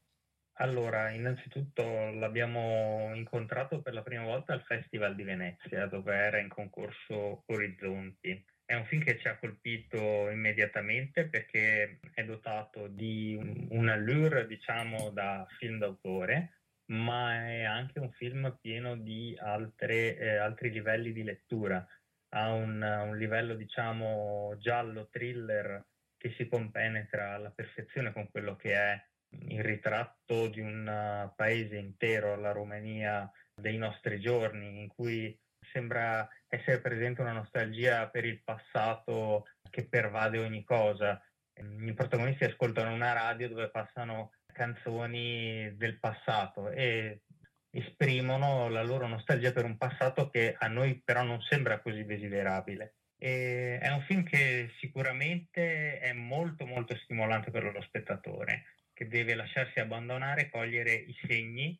Allora, 0.58 1.10
innanzitutto 1.10 1.82
l'abbiamo 2.12 3.12
incontrato 3.14 3.82
per 3.82 3.92
la 3.92 4.02
prima 4.02 4.24
volta 4.24 4.52
al 4.52 4.62
Festival 4.62 5.14
di 5.14 5.24
Venezia, 5.24 5.86
dove 5.86 6.14
era 6.14 6.38
in 6.38 6.48
concorso 6.48 7.42
Orizzonti. 7.46 8.44
È 8.66 8.74
un 8.74 8.86
film 8.86 9.02
che 9.02 9.18
ci 9.18 9.28
ha 9.28 9.36
colpito 9.38 10.30
immediatamente 10.30 11.26
perché 11.26 11.98
è 12.14 12.24
dotato 12.24 12.86
di 12.88 13.36
un 13.68 13.88
allure, 13.88 14.46
diciamo, 14.46 15.10
da 15.10 15.46
film 15.58 15.78
d'autore, 15.78 16.60
ma 16.86 17.46
è 17.46 17.62
anche 17.64 17.98
un 17.98 18.10
film 18.12 18.56
pieno 18.60 18.96
di 18.96 19.36
altre, 19.38 20.16
eh, 20.16 20.36
altri 20.36 20.70
livelli 20.70 21.12
di 21.12 21.22
lettura. 21.22 21.86
Ha 22.30 22.52
un, 22.52 22.80
un 22.80 23.16
livello, 23.18 23.54
diciamo, 23.54 24.56
giallo, 24.58 25.08
thriller 25.10 25.84
che 26.16 26.34
si 26.36 26.48
compenetra 26.48 27.34
alla 27.34 27.50
perfezione 27.50 28.12
con 28.12 28.30
quello 28.30 28.56
che 28.56 28.72
è 28.72 29.06
il 29.48 29.62
ritratto 29.62 30.48
di 30.48 30.60
un 30.60 30.86
uh, 30.86 31.34
paese 31.34 31.76
intero, 31.76 32.36
la 32.36 32.52
Romania 32.52 33.30
dei 33.54 33.76
nostri 33.76 34.20
giorni, 34.20 34.80
in 34.80 34.88
cui 34.88 35.38
sembra 35.72 36.28
essere 36.48 36.80
presente 36.80 37.20
una 37.20 37.32
nostalgia 37.32 38.08
per 38.08 38.24
il 38.24 38.42
passato 38.42 39.46
che 39.70 39.86
pervade 39.86 40.38
ogni 40.38 40.64
cosa. 40.64 41.20
I 41.54 41.92
protagonisti 41.92 42.44
ascoltano 42.44 42.92
una 42.92 43.12
radio 43.12 43.48
dove 43.48 43.70
passano 43.70 44.32
canzoni 44.52 45.76
del 45.76 45.98
passato 45.98 46.70
e 46.70 47.22
esprimono 47.70 48.68
la 48.68 48.82
loro 48.82 49.06
nostalgia 49.06 49.52
per 49.52 49.64
un 49.64 49.76
passato 49.76 50.30
che 50.30 50.54
a 50.56 50.68
noi 50.68 51.02
però 51.04 51.22
non 51.22 51.40
sembra 51.42 51.80
così 51.80 52.04
desiderabile. 52.04 52.94
E 53.16 53.78
è 53.80 53.88
un 53.90 54.02
film 54.02 54.22
che 54.24 54.70
sicuramente 54.78 55.98
è 55.98 56.12
molto 56.12 56.66
molto 56.66 56.96
stimolante 56.96 57.50
per 57.50 57.64
lo 57.64 57.82
spettatore 57.82 58.64
che 58.92 59.08
deve 59.08 59.34
lasciarsi 59.34 59.80
abbandonare 59.80 60.42
e 60.42 60.50
cogliere 60.50 60.94
i 60.94 61.14
segni 61.26 61.78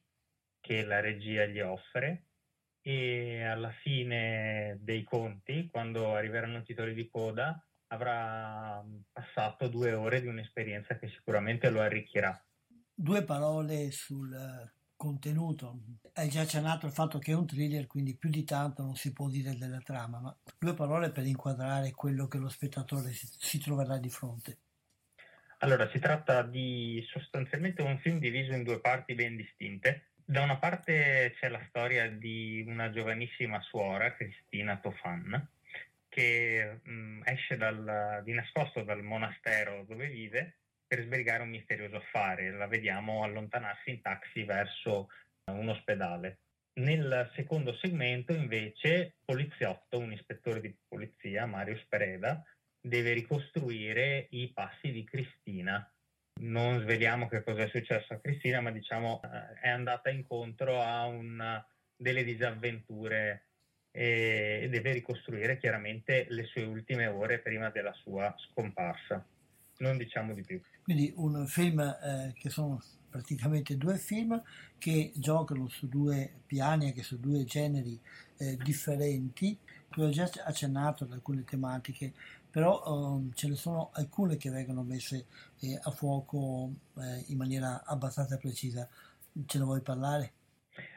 che 0.61 0.85
la 0.85 1.01
regia 1.01 1.45
gli 1.47 1.61
offre 1.61 2.25
e 2.87 3.43
alla 3.43 3.71
fine 3.81 4.77
dei 4.83 5.05
conti, 5.05 5.69
quando 5.71 6.15
arriveranno 6.15 6.59
i 6.59 6.65
titoli 6.65 6.93
di 6.93 7.09
coda, 7.09 7.59
avrà 7.87 8.85
passato 9.11 9.69
due 9.69 9.95
ore 9.95 10.21
di 10.21 10.27
un'esperienza 10.27 10.99
che 10.99 11.09
sicuramente 11.09 11.71
lo 11.71 11.81
arricchirà. 11.81 12.39
Due 12.95 13.25
parole 13.25 13.91
sul 13.91 14.37
contenuto. 14.97 15.81
Hai 16.13 16.29
già 16.29 16.43
accennato 16.43 16.85
il 16.85 16.93
fatto 16.93 17.19
che 17.19 17.33
è 17.33 17.35
un 17.35 17.47
thriller, 17.47 17.87
quindi 17.87 18.19
più 18.19 18.29
di 18.29 18.45
tanto 18.45 18.83
non 18.83 18.97
si 18.97 19.15
può 19.15 19.31
dire 19.31 19.57
della 19.57 19.81
trama, 19.81 20.21
ma 20.21 20.39
due 20.59 20.75
parole 20.75 21.11
per 21.11 21.25
inquadrare 21.25 21.93
quello 21.93 22.27
che 22.27 22.37
lo 22.37 22.51
spettatore 22.51 23.13
si, 23.13 23.27
si 23.39 23.59
troverà 23.59 23.97
di 23.97 24.11
fronte. 24.11 24.59
Allora, 25.61 25.89
si 25.89 25.99
tratta 25.99 26.43
di 26.43 27.03
sostanzialmente 27.09 27.81
un 27.81 27.99
film 28.01 28.19
diviso 28.19 28.53
in 28.53 28.63
due 28.63 28.81
parti 28.81 29.15
ben 29.15 29.37
distinte. 29.37 30.11
Da 30.27 30.41
una 30.41 30.57
parte 30.57 31.35
c'è 31.39 31.49
la 31.49 31.63
storia 31.69 32.09
di 32.09 32.65
una 32.67 32.91
giovanissima 32.91 33.61
suora, 33.61 34.15
Cristina 34.15 34.79
Tofan, 34.79 35.49
che 36.09 36.81
mh, 36.83 37.21
esce 37.25 37.59
dal, 37.59 38.23
di 38.25 38.33
nascosto 38.33 38.83
dal 38.83 39.03
monastero 39.03 39.85
dove 39.85 40.09
vive 40.09 40.61
per 40.87 41.03
sbrigare 41.03 41.43
un 41.43 41.51
misterioso 41.51 41.97
affare. 41.97 42.51
La 42.53 42.67
vediamo 42.67 43.23
allontanarsi 43.23 43.91
in 43.91 44.01
taxi 44.01 44.45
verso 44.45 45.11
un 45.51 45.69
ospedale. 45.69 46.39
Nel 46.81 47.31
secondo 47.35 47.75
segmento, 47.75 48.33
invece, 48.33 49.17
poliziotto, 49.27 49.99
un 49.99 50.13
ispettore 50.13 50.63
di 50.63 50.75
polizia, 50.89 51.45
Mario 51.45 51.77
Spereda, 51.77 52.43
deve 52.81 53.13
ricostruire 53.13 54.29
i 54.31 54.51
passi 54.55 54.91
di 54.91 55.05
Cristina. 55.05 55.87
Non 56.41 56.81
sveliamo 56.81 57.29
che 57.29 57.43
cosa 57.43 57.63
è 57.63 57.69
successo 57.69 58.13
a 58.13 58.19
Cristina, 58.19 58.61
ma 58.61 58.71
diciamo 58.71 59.21
eh, 59.23 59.61
è 59.61 59.69
andata 59.69 60.11
incontro 60.11 60.81
a 60.81 61.07
una, 61.07 61.65
delle 61.97 62.25
disavventure 62.25 63.47
e 63.91 64.67
deve 64.71 64.93
ricostruire 64.93 65.57
chiaramente 65.57 66.27
le 66.31 66.45
sue 66.45 66.65
ultime 66.65 67.07
ore 67.07 67.39
prima 67.39 67.71
della 67.71 67.93
sua 67.93 68.35
scomparsa. 68.37 69.25
Non 69.79 69.97
diciamo 69.97 70.35
di 70.35 70.43
più. 70.43 70.61
Quindi 70.83 71.13
un 71.17 71.47
film 71.47 71.81
eh, 71.81 72.33
che 72.35 72.51
sono 72.51 72.83
praticamente 73.09 73.77
due 73.77 73.97
film 73.97 74.43
che 74.77 75.13
giocano 75.15 75.69
su 75.69 75.89
due 75.89 76.41
piani, 76.47 76.87
anche 76.87 77.05
su 77.05 77.21
due 77.21 77.45
generi 77.45 77.99
eh, 78.39 78.57
differenti. 78.57 79.57
Tu 79.89 80.03
hai 80.03 80.11
già 80.11 80.29
accennato 80.45 81.05
ad 81.05 81.13
alcune 81.13 81.45
tematiche 81.45 82.13
però 82.55 82.81
um, 82.87 83.33
ce 83.33 83.49
ne 83.49 83.57
sono 83.57 83.91
alcune 83.95 84.37
che 84.37 84.49
vengono 84.49 84.85
messe 84.85 85.27
eh, 85.61 85.77
a 85.83 85.91
fuoco 85.91 86.71
eh, 86.99 87.25
in 87.27 87.37
maniera 87.37 87.83
abbastanza 87.85 88.39
precisa. 88.39 88.89
Ce 89.45 89.59
ne 89.59 89.65
vuoi 89.65 89.81
parlare? 89.81 90.35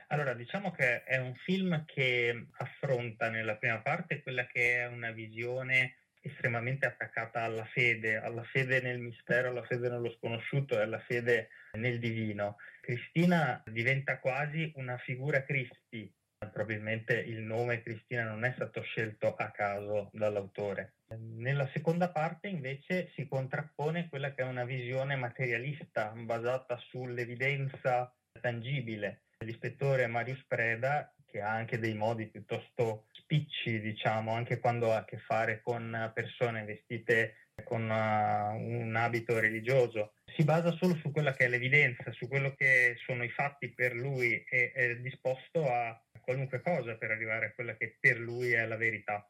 Allora, 0.09 0.35
diciamo 0.35 0.69
che 0.69 1.03
è 1.03 1.17
un 1.17 1.33
film 1.33 1.83
che 1.85 2.45
affronta 2.59 3.31
nella 3.31 3.55
prima 3.55 3.79
parte 3.79 4.21
quella 4.21 4.45
che 4.45 4.81
è 4.81 4.85
una 4.85 5.09
visione 5.09 5.95
estremamente 6.21 6.85
attaccata 6.85 7.41
alla 7.41 7.65
fede, 7.65 8.17
alla 8.17 8.43
fede 8.43 8.79
nel 8.79 8.99
mistero, 8.99 9.49
alla 9.49 9.65
fede 9.65 9.89
nello 9.89 10.11
sconosciuto 10.11 10.77
e 10.77 10.83
alla 10.83 10.99
fede 10.99 11.49
nel 11.71 11.97
divino. 11.97 12.57
Cristina 12.81 13.63
diventa 13.65 14.19
quasi 14.19 14.71
una 14.75 14.99
figura 14.99 15.43
Cristi, 15.43 16.13
probabilmente 16.51 17.13
il 17.13 17.39
nome 17.39 17.81
Cristina 17.81 18.23
non 18.23 18.43
è 18.43 18.51
stato 18.55 18.81
scelto 18.81 19.35
a 19.35 19.49
caso 19.51 20.09
dall'autore. 20.13 20.93
Nella 21.17 21.67
seconda 21.73 22.09
parte 22.09 22.47
invece 22.47 23.11
si 23.15 23.27
contrappone 23.27 24.09
quella 24.09 24.33
che 24.33 24.41
è 24.41 24.45
una 24.45 24.65
visione 24.65 25.15
materialista 25.15 26.13
basata 26.15 26.77
sull'evidenza 26.89 28.13
tangibile. 28.39 29.23
L'ispettore 29.39 30.07
Marius 30.07 30.43
Preda, 30.47 31.13
che 31.25 31.41
ha 31.41 31.51
anche 31.51 31.79
dei 31.79 31.93
modi 31.93 32.27
piuttosto 32.27 33.05
spicci, 33.11 33.79
diciamo, 33.79 34.33
anche 34.33 34.59
quando 34.59 34.93
ha 34.93 34.97
a 34.97 35.05
che 35.05 35.17
fare 35.17 35.61
con 35.61 36.11
persone 36.13 36.63
vestite 36.65 37.46
con 37.63 37.83
uh, 37.89 38.55
un 38.55 38.95
abito 38.95 39.39
religioso, 39.39 40.13
si 40.35 40.43
basa 40.43 40.71
solo 40.73 40.95
su 40.95 41.11
quella 41.11 41.33
che 41.33 41.45
è 41.45 41.47
l'evidenza, 41.47 42.11
su 42.11 42.27
quello 42.27 42.53
che 42.55 42.95
sono 43.05 43.23
i 43.23 43.29
fatti 43.29 43.73
per 43.73 43.95
lui 43.95 44.43
e 44.49 44.71
è 44.71 44.95
disposto 44.97 45.67
a 45.67 45.99
qualunque 46.21 46.61
cosa 46.61 46.95
per 46.95 47.11
arrivare 47.11 47.47
a 47.47 47.53
quella 47.53 47.75
che 47.75 47.97
per 47.99 48.19
lui 48.19 48.51
è 48.51 48.65
la 48.65 48.75
verità. 48.75 49.27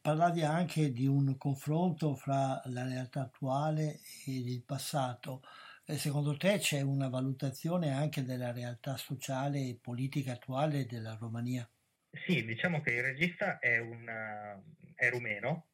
Parlavi 0.00 0.42
anche 0.42 0.92
di 0.92 1.06
un 1.06 1.36
confronto 1.36 2.14
fra 2.14 2.60
la 2.66 2.84
realtà 2.84 3.22
attuale 3.22 4.00
e 4.24 4.32
il 4.38 4.62
passato. 4.64 5.42
Secondo 5.84 6.36
te 6.36 6.58
c'è 6.58 6.80
una 6.80 7.08
valutazione 7.08 7.92
anche 7.92 8.24
della 8.24 8.52
realtà 8.52 8.96
sociale 8.96 9.58
e 9.58 9.78
politica 9.80 10.32
attuale 10.32 10.86
della 10.86 11.16
Romania? 11.20 11.68
Sì, 12.24 12.44
diciamo 12.44 12.80
che 12.80 12.92
il 12.92 13.02
regista 13.02 13.58
è, 13.58 13.78
un, 13.78 14.04
è 14.94 15.10
rumeno, 15.10 15.66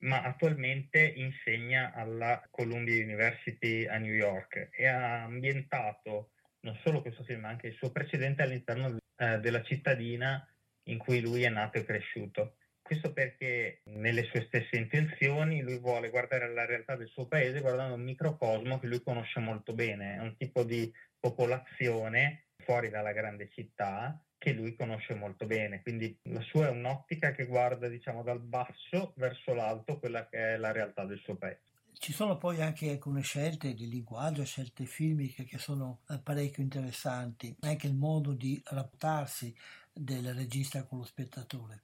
ma 0.00 0.22
attualmente 0.22 1.00
insegna 1.00 1.92
alla 1.92 2.46
Columbia 2.50 3.02
University 3.02 3.86
a 3.86 3.98
New 3.98 4.12
York 4.12 4.68
e 4.72 4.86
ha 4.86 5.24
ambientato 5.24 6.30
non 6.60 6.78
solo 6.82 7.02
questo 7.02 7.24
film, 7.24 7.40
ma 7.40 7.48
anche 7.48 7.68
il 7.68 7.74
suo 7.74 7.90
precedente 7.90 8.42
all'interno 8.42 8.96
eh, 9.16 9.38
della 9.38 9.62
cittadina 9.62 10.46
in 10.84 10.98
cui 10.98 11.20
lui 11.20 11.42
è 11.42 11.48
nato 11.48 11.78
e 11.78 11.84
cresciuto. 11.84 12.56
Questo 12.82 13.12
perché 13.12 13.82
nelle 13.84 14.24
sue 14.24 14.44
stesse 14.46 14.76
intenzioni 14.76 15.60
lui 15.60 15.78
vuole 15.78 16.08
guardare 16.08 16.48
la 16.52 16.64
realtà 16.64 16.96
del 16.96 17.08
suo 17.08 17.26
paese 17.26 17.60
guardando 17.60 17.94
un 17.94 18.02
microcosmo 18.02 18.78
che 18.78 18.86
lui 18.86 19.02
conosce 19.02 19.40
molto 19.40 19.74
bene, 19.74 20.16
è 20.16 20.20
un 20.20 20.36
tipo 20.36 20.64
di 20.64 20.90
popolazione 21.20 22.46
fuori 22.56 22.88
dalla 22.88 23.12
grande 23.12 23.50
città 23.50 24.18
che 24.38 24.52
lui 24.52 24.76
conosce 24.76 25.14
molto 25.14 25.46
bene, 25.46 25.82
quindi 25.82 26.16
la 26.22 26.40
sua 26.42 26.68
è 26.68 26.70
un'ottica 26.70 27.32
che 27.32 27.46
guarda 27.46 27.88
diciamo 27.88 28.22
dal 28.22 28.40
basso 28.40 29.12
verso 29.16 29.52
l'alto 29.52 29.98
quella 29.98 30.28
che 30.28 30.54
è 30.54 30.56
la 30.56 30.70
realtà 30.70 31.04
del 31.04 31.18
suo 31.18 31.36
paese. 31.36 31.66
Ci 31.92 32.12
sono 32.12 32.38
poi 32.38 32.62
anche 32.62 32.88
alcune 32.90 33.22
scelte 33.22 33.74
di 33.74 33.88
linguaggio, 33.88 34.44
scelte 34.44 34.84
filmiche 34.84 35.44
che 35.44 35.58
sono 35.58 36.02
eh, 36.08 36.20
parecchio 36.22 36.62
interessanti, 36.62 37.56
anche 37.60 37.88
il 37.88 37.94
modo 37.94 38.34
di 38.34 38.60
rapportarsi 38.66 39.52
del 39.92 40.32
regista 40.32 40.84
con 40.84 40.98
lo 40.98 41.04
spettatore. 41.04 41.82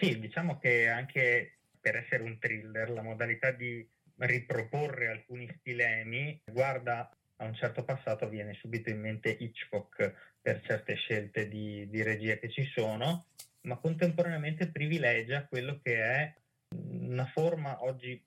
Sì, 0.00 0.18
diciamo 0.18 0.58
che 0.58 0.88
anche 0.88 1.58
per 1.80 1.94
essere 1.96 2.24
un 2.24 2.38
thriller 2.40 2.90
la 2.90 3.02
modalità 3.02 3.52
di 3.52 3.88
riproporre 4.16 5.08
alcuni 5.08 5.48
stilemi 5.60 6.40
guarda 6.44 7.08
a 7.36 7.44
un 7.44 7.54
certo 7.54 7.84
passato 7.84 8.28
viene 8.28 8.54
subito 8.54 8.90
in 8.90 9.00
mente 9.00 9.30
Hitchcock 9.30 10.33
per 10.44 10.60
certe 10.60 10.94
scelte 10.96 11.48
di, 11.48 11.88
di 11.88 12.02
regia 12.02 12.36
che 12.36 12.50
ci 12.50 12.64
sono, 12.64 13.28
ma 13.62 13.78
contemporaneamente 13.78 14.70
privilegia 14.70 15.46
quello 15.46 15.80
che 15.82 16.02
è 16.02 16.34
una 16.68 17.24
forma 17.24 17.82
oggi 17.82 18.22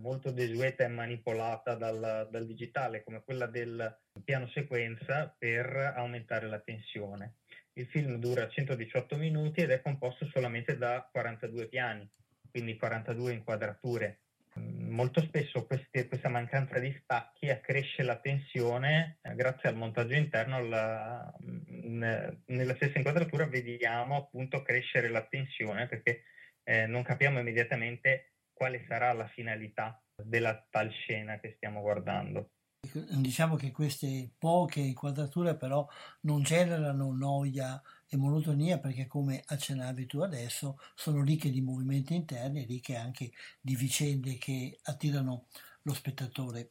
molto 0.00 0.32
desueta 0.32 0.82
e 0.82 0.88
manipolata 0.88 1.76
dal, 1.76 2.26
dal, 2.28 2.44
digitale, 2.44 3.04
come 3.04 3.22
quella 3.22 3.46
del 3.46 4.00
piano 4.24 4.48
sequenza 4.48 5.32
per 5.38 5.94
aumentare 5.94 6.48
la 6.48 6.58
tensione. 6.58 7.36
Il 7.74 7.86
film 7.86 8.16
dura 8.16 8.48
118 8.48 9.16
minuti 9.16 9.60
ed 9.60 9.70
è 9.70 9.80
composto 9.80 10.26
solamente 10.26 10.76
da 10.76 11.08
42 11.08 11.68
piani, 11.68 12.10
quindi 12.50 12.76
42 12.76 13.32
inquadrature. 13.32 14.22
Molto 14.58 15.20
spesso 15.20 15.66
queste, 15.66 16.08
questa 16.08 16.28
mancanza 16.28 16.78
di 16.78 16.92
stacchi 17.02 17.50
accresce 17.50 18.02
la 18.02 18.18
tensione 18.18 19.18
eh, 19.22 19.34
grazie 19.34 19.68
al 19.68 19.76
montaggio 19.76 20.14
interno. 20.14 20.62
La, 20.62 21.32
nella 21.40 22.74
stessa 22.74 22.98
inquadratura 22.98 23.46
vediamo 23.46 24.16
appunto 24.16 24.62
crescere 24.62 25.08
la 25.08 25.26
tensione 25.26 25.86
perché 25.86 26.24
eh, 26.64 26.86
non 26.86 27.02
capiamo 27.02 27.38
immediatamente 27.38 28.34
quale 28.52 28.84
sarà 28.88 29.12
la 29.12 29.28
finalità 29.28 30.02
della 30.14 30.66
tal 30.68 30.90
scena 30.90 31.38
che 31.38 31.54
stiamo 31.56 31.80
guardando. 31.80 32.50
Diciamo 32.80 33.56
che 33.56 33.70
queste 33.70 34.30
poche 34.38 34.80
inquadrature 34.80 35.56
però 35.56 35.86
non 36.22 36.42
generano 36.42 37.12
noia 37.12 37.80
e 38.08 38.16
monotonia 38.16 38.78
perché 38.78 39.06
come 39.06 39.42
accennavi 39.44 40.06
tu 40.06 40.20
adesso 40.20 40.78
sono 40.94 41.22
ricche 41.22 41.50
di 41.50 41.60
movimenti 41.60 42.14
interni, 42.14 42.64
ricche 42.64 42.96
anche 42.96 43.30
di 43.60 43.76
vicende 43.76 44.36
che 44.38 44.78
attirano 44.82 45.46
lo 45.82 45.94
spettatore. 45.94 46.70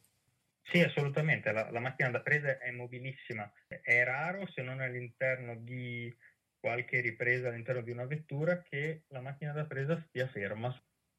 Sì, 0.62 0.80
assolutamente, 0.82 1.50
la, 1.50 1.70
la 1.70 1.80
macchina 1.80 2.10
da 2.10 2.20
presa 2.20 2.58
è 2.58 2.70
mobilissima, 2.70 3.50
è 3.66 4.04
raro 4.04 4.46
se 4.52 4.62
non 4.62 4.80
all'interno 4.80 5.56
di 5.56 6.14
qualche 6.60 7.00
ripresa 7.00 7.48
all'interno 7.48 7.80
di 7.82 7.90
una 7.90 8.04
vettura 8.04 8.60
che 8.62 9.04
la 9.08 9.20
macchina 9.20 9.52
da 9.52 9.66
presa 9.66 10.04
stia 10.08 10.28
ferma, 10.28 10.74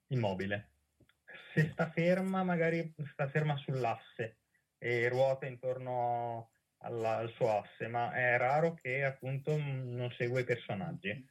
immobile. 0.08 0.74
Se 1.54 1.70
sta 1.72 1.90
ferma, 1.92 2.44
magari 2.44 2.94
sta 3.12 3.28
ferma 3.30 3.58
sull'asse 3.58 4.38
e 4.78 5.10
ruota 5.10 5.46
intorno 5.48 6.52
alla, 6.80 7.18
al 7.18 7.32
suo 7.36 7.60
asse, 7.60 7.88
ma 7.88 8.14
è 8.14 8.38
raro 8.38 8.74
che 8.76 9.04
appunto 9.04 9.58
non 9.58 10.14
segue 10.18 10.42
i 10.42 10.46
personaggi. 10.46 11.28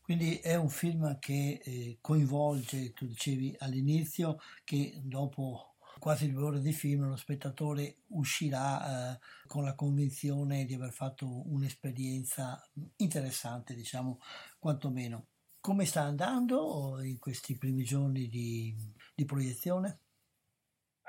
Quindi 0.00 0.38
è 0.38 0.54
un 0.54 0.70
film 0.70 1.18
che 1.18 1.60
eh, 1.62 1.98
coinvolge, 2.00 2.92
tu 2.92 3.06
dicevi 3.06 3.54
all'inizio, 3.58 4.38
che 4.64 4.98
dopo 5.02 5.74
quasi 5.98 6.30
due 6.30 6.44
ore 6.44 6.60
di 6.60 6.72
film 6.72 7.08
lo 7.08 7.16
spettatore 7.16 7.98
uscirà 8.08 9.12
eh, 9.12 9.18
con 9.46 9.64
la 9.64 9.74
convinzione 9.74 10.64
di 10.64 10.74
aver 10.74 10.92
fatto 10.92 11.42
un'esperienza 11.52 12.58
interessante, 12.96 13.74
diciamo, 13.74 14.18
quantomeno. 14.58 15.26
Come 15.60 15.84
sta 15.84 16.02
andando 16.02 17.02
in 17.02 17.18
questi 17.18 17.58
primi 17.58 17.84
giorni 17.84 18.28
di, 18.28 18.74
di 19.14 19.24
proiezione? 19.26 19.98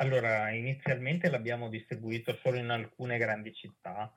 Allora, 0.02 0.50
inizialmente 0.52 1.30
l'abbiamo 1.30 1.68
distribuito 1.68 2.34
solo 2.42 2.56
in 2.56 2.70
alcune 2.70 3.18
grandi 3.18 3.54
città, 3.54 4.10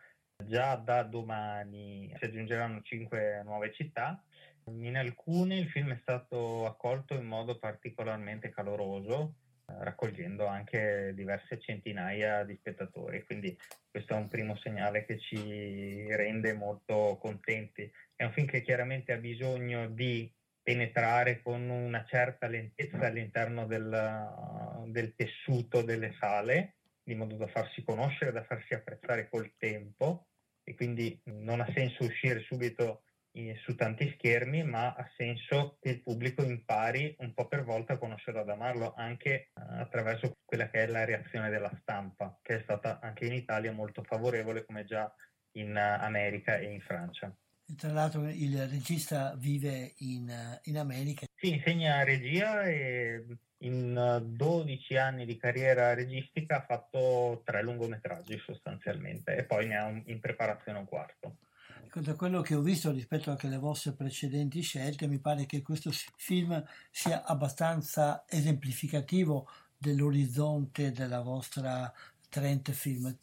già 0.46 0.76
da 0.76 1.02
domani 1.02 2.12
si 2.16 2.24
aggiungeranno 2.24 2.82
cinque 2.82 3.42
nuove 3.42 3.72
città. 3.72 4.22
In 4.66 4.96
alcune 4.96 5.58
il 5.58 5.68
film 5.68 5.92
è 5.92 5.98
stato 6.00 6.66
accolto 6.66 7.14
in 7.14 7.26
modo 7.26 7.58
particolarmente 7.58 8.50
caloroso, 8.50 9.34
eh, 9.66 9.82
raccogliendo 9.82 10.46
anche 10.46 11.10
diverse 11.16 11.58
centinaia 11.58 12.44
di 12.44 12.54
spettatori, 12.54 13.24
quindi 13.24 13.58
questo 13.90 14.14
è 14.14 14.16
un 14.16 14.28
primo 14.28 14.54
segnale 14.58 15.04
che 15.04 15.18
ci 15.18 16.06
rende 16.14 16.52
molto 16.52 17.18
contenti. 17.20 17.90
È 18.14 18.22
un 18.22 18.30
film 18.30 18.46
che 18.46 18.62
chiaramente 18.62 19.10
ha 19.10 19.18
bisogno 19.18 19.88
di 19.88 20.32
penetrare 20.62 21.42
con 21.42 21.68
una 21.68 22.04
certa 22.04 22.46
lentezza 22.46 23.06
all'interno 23.06 23.66
del, 23.66 24.84
del 24.86 25.14
tessuto 25.14 25.82
delle 25.82 26.14
sale, 26.18 26.76
di 27.02 27.14
modo 27.14 27.36
da 27.36 27.48
farsi 27.48 27.82
conoscere, 27.82 28.32
da 28.32 28.44
farsi 28.44 28.74
apprezzare 28.74 29.28
col 29.28 29.52
tempo 29.58 30.28
e 30.62 30.74
quindi 30.74 31.20
non 31.24 31.60
ha 31.60 31.68
senso 31.74 32.04
uscire 32.04 32.40
subito 32.40 33.02
in, 33.32 33.56
su 33.56 33.74
tanti 33.74 34.12
schermi, 34.16 34.62
ma 34.62 34.94
ha 34.94 35.10
senso 35.16 35.78
che 35.80 35.90
il 35.90 36.02
pubblico 36.02 36.42
impari 36.42 37.14
un 37.18 37.34
po' 37.34 37.48
per 37.48 37.64
volta 37.64 37.94
a 37.94 37.98
conoscerlo 37.98 38.40
ad 38.40 38.48
amarlo 38.48 38.94
anche 38.96 39.50
uh, 39.54 39.80
attraverso 39.80 40.36
quella 40.44 40.68
che 40.68 40.84
è 40.84 40.86
la 40.86 41.04
reazione 41.04 41.50
della 41.50 41.76
stampa, 41.80 42.38
che 42.42 42.58
è 42.58 42.62
stata 42.62 43.00
anche 43.00 43.26
in 43.26 43.32
Italia 43.32 43.72
molto 43.72 44.02
favorevole 44.02 44.64
come 44.64 44.84
già 44.84 45.12
in 45.52 45.70
uh, 45.70 46.02
America 46.02 46.58
e 46.58 46.70
in 46.70 46.80
Francia. 46.80 47.34
Tra 47.76 47.92
l'altro 47.92 48.28
il 48.28 48.68
regista 48.68 49.34
vive 49.36 49.94
in, 49.98 50.60
in 50.64 50.78
America. 50.78 51.26
Sì, 51.34 51.54
insegna 51.54 52.02
regia 52.04 52.64
e 52.64 53.24
in 53.58 54.22
12 54.24 54.96
anni 54.96 55.24
di 55.24 55.36
carriera 55.36 55.94
registica 55.94 56.56
ha 56.56 56.64
fatto 56.64 57.42
tre 57.44 57.62
lungometraggi 57.62 58.38
sostanzialmente 58.44 59.36
e 59.36 59.44
poi 59.44 59.66
ne 59.66 59.76
ha 59.76 59.86
un, 59.86 60.02
in 60.06 60.20
preparazione 60.20 60.78
un 60.78 60.86
quarto. 60.86 61.36
Ecco, 61.84 62.00
da 62.00 62.14
quello 62.14 62.40
che 62.40 62.54
ho 62.54 62.60
visto 62.60 62.90
rispetto 62.90 63.30
anche 63.30 63.46
alle 63.46 63.58
vostre 63.58 63.92
precedenti 63.92 64.62
scelte, 64.62 65.06
mi 65.06 65.18
pare 65.18 65.46
che 65.46 65.62
questo 65.62 65.90
film 66.16 66.62
sia 66.90 67.24
abbastanza 67.24 68.24
esemplificativo 68.28 69.48
dell'orizzonte 69.76 70.90
della 70.90 71.20
vostra 71.20 71.92
Trent 72.28 72.70
Film. 72.70 73.14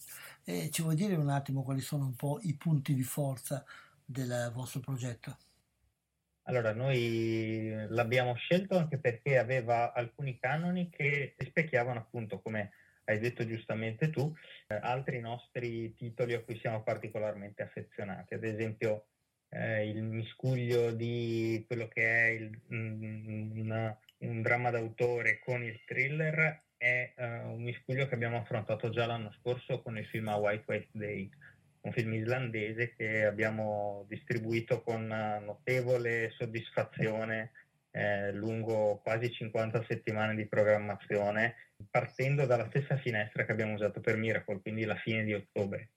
E 0.43 0.69
ci 0.69 0.83
vuoi 0.83 0.95
dire 0.95 1.15
un 1.15 1.29
attimo 1.29 1.63
quali 1.63 1.81
sono 1.81 2.05
un 2.05 2.15
po' 2.15 2.39
i 2.43 2.53
punti 2.53 2.93
di 2.93 3.03
forza 3.03 3.65
del 4.09 4.51
vostro 4.53 4.79
progetto? 4.79 5.37
Allora, 6.43 6.73
noi 6.73 7.85
l'abbiamo 7.89 8.33
scelto 8.33 8.75
anche 8.75 8.97
perché 8.97 9.37
aveva 9.37 9.93
alcuni 9.93 10.39
canoni 10.39 10.89
che 10.89 11.35
rispecchiavano 11.37 11.99
appunto, 11.99 12.41
come 12.41 12.71
hai 13.05 13.19
detto 13.19 13.45
giustamente 13.45 14.09
tu, 14.09 14.33
eh, 14.67 14.79
altri 14.81 15.19
nostri 15.19 15.93
titoli 15.93 16.33
a 16.33 16.41
cui 16.41 16.57
siamo 16.57 16.81
particolarmente 16.81 17.61
affezionati. 17.61 18.33
Ad 18.33 18.43
esempio, 18.43 19.05
eh, 19.49 19.87
il 19.87 20.01
miscuglio 20.01 20.91
di 20.91 21.63
quello 21.67 21.87
che 21.87 22.03
è 22.03 22.27
il, 22.29 22.61
mm, 22.73 23.59
una, 23.59 23.99
un 24.19 24.41
dramma 24.41 24.71
d'autore 24.71 25.39
con 25.39 25.63
il 25.63 25.79
thriller 25.85 26.63
è 26.77 27.13
uh, 27.17 27.51
un 27.51 27.61
miscuglio 27.61 28.07
che 28.07 28.15
abbiamo 28.15 28.37
affrontato 28.37 28.89
già 28.89 29.05
l'anno 29.05 29.33
scorso 29.39 29.81
con 29.81 29.97
il 29.97 30.05
film 30.05 30.29
A 30.29 30.37
White 30.37 30.63
White 30.65 30.89
Day 30.93 31.29
un 31.81 31.91
film 31.91 32.13
islandese 32.13 32.93
che 32.95 33.25
abbiamo 33.25 34.05
distribuito 34.07 34.81
con 34.81 35.07
notevole 35.07 36.31
soddisfazione 36.37 37.51
eh, 37.91 38.31
lungo 38.33 38.99
quasi 39.03 39.31
50 39.31 39.85
settimane 39.87 40.35
di 40.35 40.47
programmazione, 40.47 41.55
partendo 41.89 42.45
dalla 42.45 42.67
stessa 42.69 42.97
finestra 42.97 43.45
che 43.45 43.51
abbiamo 43.51 43.73
usato 43.73 43.99
per 43.99 44.17
Miracle, 44.17 44.61
quindi 44.61 44.85
la 44.85 44.95
fine 44.95 45.23
di 45.23 45.33
ottobre. 45.33 45.89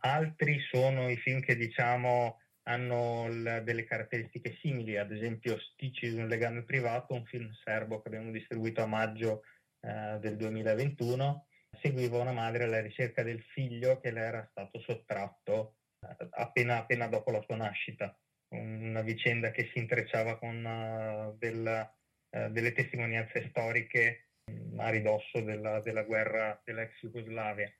Altri 0.00 0.60
sono 0.70 1.08
i 1.08 1.16
film 1.16 1.40
che 1.40 1.56
diciamo 1.56 2.40
hanno 2.64 3.28
l- 3.28 3.62
delle 3.64 3.84
caratteristiche 3.84 4.58
simili, 4.60 4.98
ad 4.98 5.10
esempio 5.10 5.58
Stitches, 5.58 6.12
un 6.12 6.28
legame 6.28 6.62
privato, 6.62 7.14
un 7.14 7.24
film 7.24 7.50
serbo 7.64 8.00
che 8.02 8.08
abbiamo 8.08 8.30
distribuito 8.30 8.82
a 8.82 8.86
maggio 8.86 9.42
eh, 9.80 10.18
del 10.20 10.36
2021, 10.36 11.46
seguiva 11.80 12.18
una 12.18 12.32
madre 12.32 12.64
alla 12.64 12.80
ricerca 12.80 13.22
del 13.22 13.42
figlio 13.42 14.00
che 14.00 14.10
le 14.10 14.20
era 14.20 14.48
stato 14.50 14.80
sottratto 14.80 15.76
eh, 16.00 16.28
appena, 16.30 16.78
appena 16.78 17.06
dopo 17.06 17.30
la 17.30 17.42
sua 17.42 17.56
nascita. 17.56 18.16
Una 18.50 19.02
vicenda 19.02 19.50
che 19.50 19.68
si 19.72 19.78
intrecciava 19.78 20.38
con 20.38 20.64
uh, 20.64 21.36
del, 21.36 21.90
uh, 22.30 22.50
delle 22.50 22.72
testimonianze 22.72 23.48
storiche 23.50 24.28
um, 24.50 24.80
a 24.80 24.88
ridosso 24.88 25.42
della, 25.42 25.80
della 25.80 26.04
guerra 26.04 26.58
dell'ex 26.64 26.98
Jugoslavia. 27.00 27.70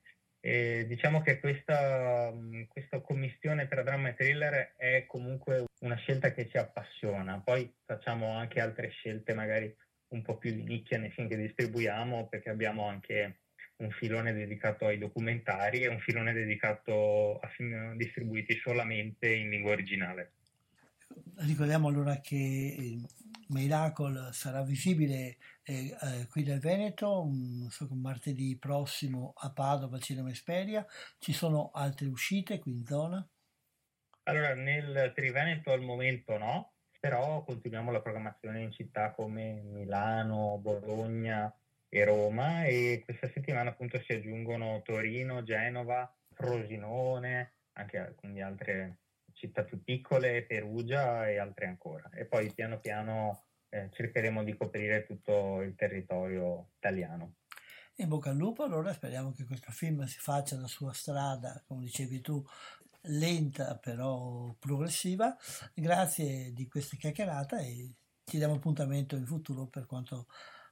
E 0.41 0.85
diciamo 0.87 1.21
che 1.23 1.41
questa, 1.41 2.33
questa, 2.69 3.01
commissione 3.01 3.67
tra 3.67 3.83
dramma 3.83 4.11
e 4.11 4.15
thriller 4.15 4.75
è 4.77 5.05
comunque 5.07 5.65
una 5.81 5.97
scelta 5.97 6.33
che 6.33 6.49
ci 6.49 6.59
appassiona. 6.59 7.41
Poi 7.41 7.75
facciamo 7.85 8.31
anche 8.37 8.61
altre 8.61 8.89
scelte, 8.91 9.35
magari 9.35 9.75
un 10.09 10.23
po' 10.23 10.37
più 10.37 10.53
di 10.53 10.63
nicchia 10.63 10.99
nei 10.99 11.11
film 11.11 11.29
che 11.29 11.37
distribuiamo, 11.37 12.29
perché 12.29 12.51
abbiamo 12.51 12.87
anche 12.87 13.41
un 13.79 13.91
filone 13.91 14.33
dedicato 14.33 14.87
ai 14.87 14.99
documentari 14.99 15.83
e 15.83 15.89
un 15.89 16.01
filone 16.01 16.33
dedicato 16.33 17.39
a 17.39 17.49
film 17.49 17.97
distribuiti 17.97 18.57
solamente 18.57 19.33
in 19.33 19.51
lingua 19.51 19.73
originale. 19.73 20.33
Ricordiamo 21.37 21.89
allora 21.89 22.21
che 22.21 23.01
Miracle 23.49 24.33
sarà 24.33 24.63
visibile 24.63 25.37
eh, 25.63 25.97
eh, 26.01 26.27
qui 26.29 26.43
nel 26.43 26.59
Veneto, 26.59 27.23
um, 27.23 27.69
so, 27.69 27.89
martedì 27.93 28.57
prossimo 28.59 29.33
a 29.37 29.51
Padova, 29.51 29.99
Cinema 29.99 30.31
Esperia. 30.31 30.85
Ci 31.19 31.33
sono 31.33 31.71
altre 31.73 32.09
uscite 32.09 32.59
qui 32.59 32.73
in 32.73 32.85
zona? 32.85 33.27
Allora, 34.25 34.55
nel 34.55 35.13
Triveneto 35.15 35.73
al 35.73 35.81
momento 35.81 36.37
no, 36.37 36.73
però 37.01 37.43
continuiamo 37.45 37.91
la 37.91 38.03
programmazione 38.03 38.61
in 38.61 38.73
città 38.73 39.13
come 39.13 39.63
Milano, 39.63 40.59
Bologna 40.59 41.53
e 41.89 42.05
Roma 42.05 42.65
e 42.65 43.03
questa 43.05 43.29
settimana 43.29 43.71
appunto 43.71 43.99
si 44.01 44.13
aggiungono 44.13 44.83
Torino, 44.85 45.43
Genova, 45.43 46.13
Frosinone, 46.35 47.55
anche 47.73 48.15
quindi 48.17 48.41
altre 48.41 48.99
città 49.33 49.65
più 49.65 49.83
piccole, 49.83 50.45
Perugia 50.45 51.29
e 51.29 51.39
altre 51.39 51.67
ancora. 51.67 52.09
E 52.13 52.27
poi 52.27 52.53
piano 52.53 52.79
piano 52.81 53.45
eh, 53.71 53.89
cercheremo 53.93 54.45
di 54.45 54.57
coprire 54.57 55.05
tutto 55.07 55.63
il 55.63 55.75
territorio 55.75 56.71
italiano. 56.77 57.37
In 57.97 58.09
bocca 58.09 58.31
al 58.31 58.37
lupo, 58.37 58.63
allora 58.63 58.93
speriamo 58.93 59.33
che 59.33 59.45
questo 59.45 59.73
film 59.73 60.05
si 60.05 60.19
faccia 60.21 60.57
la 60.57 60.69
sua 60.69 60.93
strada, 60.93 61.63
come 61.67 61.85
dicevi 61.85 62.21
tu, 62.21 62.45
lenta 63.03 63.77
però 63.77 64.55
progressiva. 64.59 65.37
Grazie 65.75 66.53
di 66.53 66.69
questa 66.69 66.97
chiacchierata 66.97 67.59
e 67.59 67.95
ci 68.25 68.37
diamo 68.37 68.55
appuntamento 68.55 69.17
in 69.17 69.27
futuro 69.27 69.67
per 69.67 69.87
quanto 69.87 70.27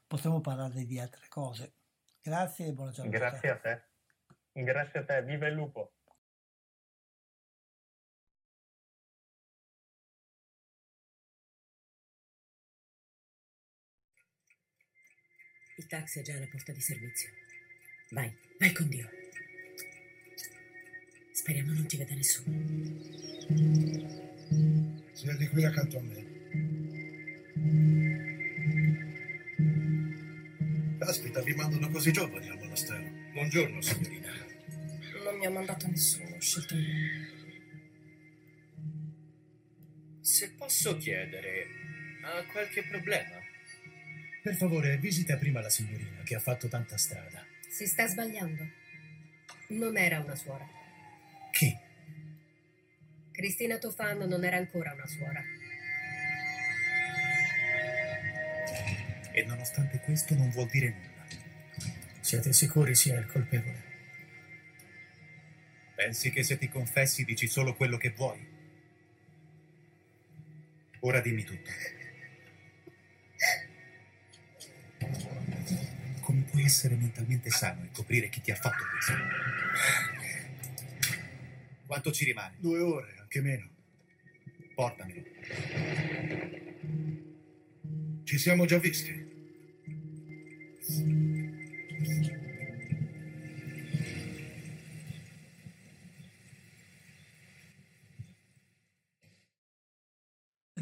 potremo 0.07 0.41
parlare 0.41 0.85
di 0.85 0.99
altre 0.99 1.27
cose. 1.29 1.75
Grazie 2.23 2.67
e 2.67 2.73
buona 2.73 2.91
giornata. 2.91 3.19
Grazie 3.19 3.51
a 3.51 3.59
te. 3.59 3.85
Grazie 4.53 5.01
a 5.01 5.05
te, 5.05 5.23
viva 5.23 5.47
il 5.47 5.55
lupo. 5.55 5.93
Il 15.79 15.87
taxi 15.87 16.21
è 16.21 16.23
già 16.23 16.35
alla 16.35 16.47
porta 16.47 16.73
di 16.73 16.81
servizio. 16.81 17.29
Vai, 18.11 18.35
vai 18.59 18.73
con 18.73 18.89
Dio. 18.89 19.11
Speriamo 21.33 21.73
non 21.73 21.87
ti 21.87 21.99
veda 21.99 22.15
nessuno. 22.15 22.57
Siedi 25.13 25.49
qui 25.49 25.65
accanto 25.65 25.99
a 25.99 26.01
me. 26.01 26.35
Caspita, 31.07 31.41
vi 31.41 31.55
mandano 31.55 31.89
così 31.89 32.11
giovani 32.11 32.49
al 32.49 32.59
monastero. 32.59 33.09
Buongiorno, 33.33 33.81
signorina. 33.81 34.29
Non 35.23 35.37
mi 35.39 35.47
ha 35.47 35.51
mandato 35.51 35.87
nessuno, 35.87 36.35
ho 36.35 36.41
scelto 36.41 36.75
io. 36.75 37.29
Se 40.21 40.51
posso 40.59 40.97
chiedere, 40.97 41.69
ha 42.25 42.45
qualche 42.51 42.83
problema? 42.83 43.39
Per 44.43 44.57
favore, 44.57 44.99
visita 44.99 45.37
prima 45.37 45.61
la 45.61 45.71
signorina 45.71 46.23
che 46.25 46.35
ha 46.35 46.41
fatto 46.41 46.67
tanta 46.67 46.97
strada. 46.97 47.47
Si 47.69 47.87
sta 47.87 48.09
sbagliando. 48.09 48.67
Non 49.69 49.97
era 49.97 50.19
una 50.19 50.35
suora. 50.35 50.69
Chi? 51.53 51.73
Cristina 53.31 53.79
Tofano 53.79 54.27
non 54.27 54.43
era 54.45 54.57
ancora 54.57 54.93
una 54.93 55.07
suora. 55.07 55.41
E 59.37 59.45
nonostante 59.45 60.01
questo 60.01 60.35
non 60.35 60.49
vuol 60.49 60.67
dire 60.69 60.89
nulla. 60.89 61.27
Siete 62.21 62.55
sicuri 62.55 62.95
sia 62.95 63.19
il 63.19 63.27
colpevole? 63.27 63.85
Pensi 65.95 66.31
che 66.31 66.43
se 66.43 66.57
ti 66.57 66.71
confessi 66.71 67.23
dici 67.23 67.47
solo 67.47 67.75
quello 67.75 67.99
che 67.99 68.13
vuoi? 68.13 68.49
Ora 71.01 71.21
dimmi 71.21 71.45
tutto. 71.45 71.71
Come 76.21 76.41
puoi 76.51 76.65
essere 76.65 76.95
mentalmente 76.95 77.51
sano 77.51 77.85
e 77.85 77.91
coprire 77.93 78.31
chi 78.31 78.41
ti 78.41 78.51
ha 78.51 78.57
fatto 78.57 78.85
questo? 78.91 79.13
Quanto 81.85 82.11
ci 82.11 82.25
rimane? 82.25 82.57
Due 82.59 82.79
ore, 82.79 83.17
anche 83.19 83.43
meno. 83.43 83.69
Portamelo. 84.75 85.25
Ci 88.25 88.39
siamo 88.39 88.65
già 88.65 88.79
visti. 88.79 89.26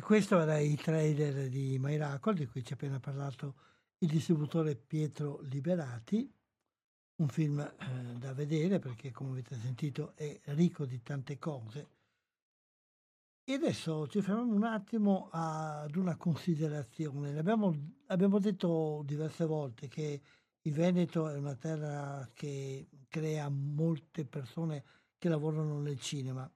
Questo 0.05 0.39
era 0.39 0.59
il 0.61 0.79
trailer 0.81 1.49
di 1.49 1.79
Miracle 1.81 2.35
di 2.35 2.47
cui 2.47 2.63
ci 2.63 2.73
ha 2.73 2.77
appena 2.77 3.01
parlato 3.01 3.55
il 3.99 4.09
distributore 4.09 4.77
Pietro 4.77 5.41
Liberati, 5.45 6.31
un 7.17 7.29
film 7.29 7.59
eh, 7.59 8.19
da 8.19 8.35
vedere 8.35 8.79
perché 8.79 9.11
come 9.11 9.31
avete 9.31 9.57
sentito 9.57 10.13
è 10.15 10.39
ricco 10.45 10.85
di 10.85 11.03
tante 11.03 11.39
cose. 11.39 11.94
E 13.47 13.53
adesso 13.53 14.07
ci 14.07 14.23
fermiamo 14.23 14.55
un 14.55 14.65
attimo 14.65 15.29
ad 15.31 15.95
una 15.97 16.17
considerazione. 16.17 17.37
Abbiamo, 17.37 17.75
abbiamo 18.07 18.39
detto 18.39 19.03
diverse 19.05 19.45
volte 19.45 19.87
che 19.87 20.23
il 20.63 20.73
Veneto 20.73 21.29
è 21.29 21.37
una 21.37 21.55
terra 21.55 22.27
che 22.33 22.89
crea 23.07 23.51
molte 23.51 24.25
persone 24.25 24.83
che 25.19 25.29
lavorano 25.29 25.79
nel 25.79 26.01
cinema. 26.01 26.51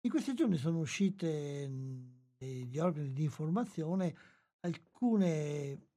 In 0.00 0.10
questi 0.10 0.32
giorni 0.32 0.56
sono 0.56 0.78
uscite 0.78 1.68
negli 2.38 2.78
organi 2.78 3.12
di 3.12 3.24
informazione 3.24 4.16
alcune 4.60 5.88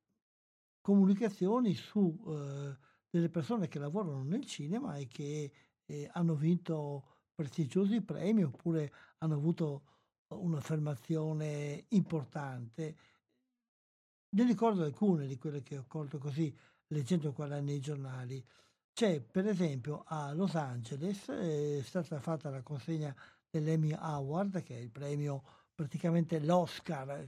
comunicazioni 0.82 1.74
su 1.76 2.14
eh, 2.28 2.78
delle 3.10 3.30
persone 3.30 3.70
che 3.70 3.80
lavorano 3.80 4.22
nel 4.24 4.44
cinema 4.44 4.98
e 4.98 5.08
che 5.08 5.52
eh, 5.86 6.10
hanno 6.12 6.36
vinto 6.36 7.20
prestigiosi 7.34 8.02
premi 8.02 8.44
oppure 8.44 8.92
hanno 9.20 9.36
avuto 9.36 9.95
un'affermazione 10.28 11.86
importante. 11.90 12.96
Ne 14.30 14.44
ricordo 14.44 14.84
alcune 14.84 15.28
di 15.28 15.38
quelle 15.38 15.62
che 15.62 15.78
ho 15.78 15.86
colto 15.88 16.18
così 16.18 16.56
leggendo 16.88 17.32
quella 17.32 17.60
nei 17.60 17.80
giornali. 17.80 18.44
C'è 18.94 19.20
per 19.22 19.48
esempio 19.48 20.04
a 20.08 20.34
Los 20.34 20.56
Angeles 20.56 21.28
è 21.30 21.82
stata 21.84 22.20
fatta 22.20 22.50
la 22.50 22.62
consegna 22.62 23.14
dell'Emmy 23.50 23.92
Award, 23.92 24.64
che 24.64 24.76
è 24.76 24.80
il 24.80 24.90
premio 24.90 25.44
praticamente 25.74 26.40
l'Oscar 26.40 27.28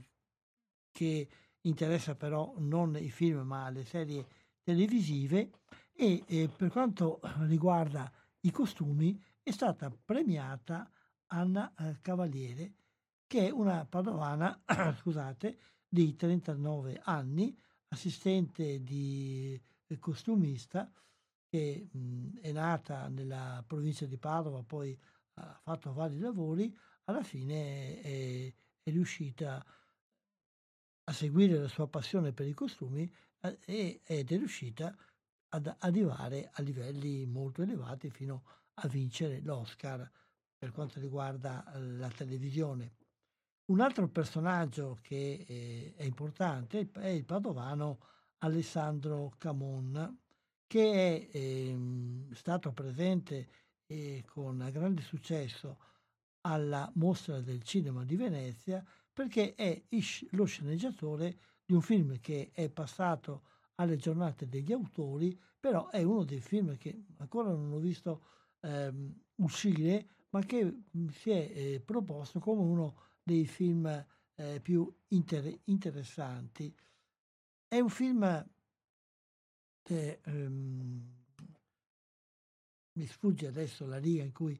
che 0.90 1.28
interessa 1.62 2.14
però 2.14 2.54
non 2.58 2.96
i 2.96 3.10
film 3.10 3.46
ma 3.46 3.68
le 3.68 3.84
serie 3.84 4.26
televisive 4.62 5.50
e 5.92 6.22
eh, 6.26 6.48
per 6.48 6.70
quanto 6.70 7.20
riguarda 7.40 8.10
i 8.40 8.50
costumi 8.50 9.20
è 9.42 9.50
stata 9.50 9.90
premiata 9.90 10.90
Anna 11.28 11.72
eh, 11.78 11.98
Cavaliere 12.00 12.72
che 13.28 13.46
è 13.46 13.50
una 13.50 13.84
padovana 13.84 14.60
scusate, 14.98 15.58
di 15.88 16.16
39 16.16 17.00
anni, 17.04 17.56
assistente 17.88 18.82
di 18.82 19.60
eh, 19.86 19.98
costumista 19.98 20.90
che 21.46 21.88
mh, 21.90 22.40
è 22.40 22.52
nata 22.52 23.08
nella 23.08 23.62
provincia 23.66 24.06
di 24.06 24.16
Padova, 24.16 24.62
poi 24.62 24.98
ha 25.34 25.60
fatto 25.62 25.92
vari 25.92 26.18
lavori, 26.18 26.76
alla 27.04 27.22
fine 27.22 28.00
è, 28.00 28.52
è 28.82 28.90
riuscita 28.90 29.64
a 31.04 31.12
seguire 31.12 31.58
la 31.58 31.68
sua 31.68 31.86
passione 31.86 32.32
per 32.32 32.46
i 32.46 32.54
costumi 32.54 33.10
eh, 33.40 34.00
ed 34.04 34.32
è 34.32 34.36
riuscita 34.36 34.94
ad 35.50 35.74
arrivare 35.78 36.50
a 36.52 36.62
livelli 36.62 37.24
molto 37.26 37.62
elevati 37.62 38.10
fino 38.10 38.42
a 38.74 38.88
vincere 38.88 39.40
l'Oscar 39.40 40.10
per 40.58 40.72
quanto 40.72 40.98
riguarda 40.98 41.72
eh, 41.72 41.80
la 41.80 42.08
televisione. 42.08 42.96
Un 43.68 43.80
altro 43.80 44.08
personaggio 44.08 44.98
che 45.02 45.44
eh, 45.46 45.92
è 45.94 46.04
importante 46.04 46.88
è 46.90 47.08
il 47.08 47.26
padovano 47.26 47.98
Alessandro 48.38 49.34
Camon, 49.36 50.20
che 50.66 50.90
è 50.92 51.36
eh, 51.36 51.78
stato 52.32 52.72
presente 52.72 53.48
eh, 53.84 54.24
con 54.26 54.66
grande 54.72 55.02
successo 55.02 55.80
alla 56.42 56.90
Mostra 56.94 57.42
del 57.42 57.62
Cinema 57.62 58.04
di 58.04 58.16
Venezia 58.16 58.82
perché 59.12 59.54
è 59.54 59.82
lo 60.30 60.46
sceneggiatore 60.46 61.36
di 61.66 61.74
un 61.74 61.82
film 61.82 62.18
che 62.20 62.48
è 62.54 62.70
passato 62.70 63.42
alle 63.74 63.96
giornate 63.96 64.48
degli 64.48 64.72
autori, 64.72 65.38
però 65.60 65.90
è 65.90 66.02
uno 66.02 66.24
dei 66.24 66.40
film 66.40 66.78
che 66.78 67.04
ancora 67.18 67.50
non 67.50 67.70
ho 67.74 67.78
visto 67.78 68.22
ehm, 68.60 69.14
uscire, 69.36 70.06
ma 70.30 70.40
che 70.40 70.64
mm, 70.64 71.08
si 71.08 71.30
è 71.32 71.50
eh, 71.52 71.82
proposto 71.84 72.38
come 72.38 72.62
uno 72.62 73.07
dei 73.28 73.44
film 73.44 73.86
eh, 74.36 74.60
più 74.60 74.90
inter- 75.08 75.60
interessanti. 75.64 76.74
È 77.68 77.78
un 77.78 77.90
film 77.90 78.50
che 79.82 80.20
ehm, 80.24 81.16
mi 82.92 83.06
sfugge 83.06 83.46
adesso 83.46 83.84
la 83.86 83.98
riga 83.98 84.22
in 84.22 84.32
cui, 84.32 84.58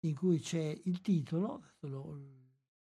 in 0.00 0.14
cui 0.14 0.38
c'è 0.38 0.80
il 0.84 1.00
titolo, 1.00 1.64
lo, 1.80 2.20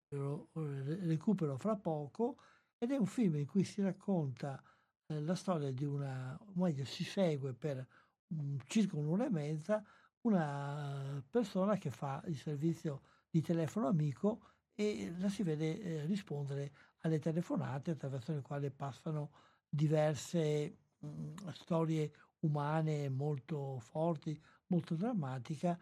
lo, 0.09 0.48
recupero 0.54 1.57
fra 1.57 1.76
poco, 1.76 2.38
ed 2.76 2.90
è 2.90 2.96
un 2.96 3.07
film 3.07 3.36
in 3.36 3.46
cui 3.46 3.62
si 3.62 3.80
racconta 3.80 4.61
eh, 5.07 5.20
la 5.20 5.36
storia 5.36 5.70
di 5.70 5.84
una, 5.84 6.36
meglio 6.54 6.84
si 6.84 7.04
segue 7.04 7.54
per 7.54 7.86
um, 8.28 8.59
circa 8.66 8.96
un'ora 8.96 9.26
e 9.26 9.30
mezza 9.30 9.84
una 10.22 11.24
persona 11.30 11.76
che 11.78 11.90
fa 11.90 12.20
il 12.26 12.36
servizio 12.36 13.02
di 13.30 13.40
telefono 13.40 13.86
amico 13.86 14.55
e 14.77 15.14
la 15.18 15.29
si 15.31 15.43
vede 15.43 15.81
eh, 15.81 16.05
rispondere 16.05 16.70
alle 17.01 17.18
telefonate 17.18 17.93
attraverso 17.93 18.33
le 18.35 18.43
quali 18.43 18.70
passano 18.70 19.31
diverse 19.68 20.77
mh, 20.99 21.09
mm, 21.09 21.49
storie 21.53 22.12
umane 22.41 23.09
molto 23.09 23.79
forti, 23.81 24.39
molto 24.66 24.95
drammatiche, 24.95 25.79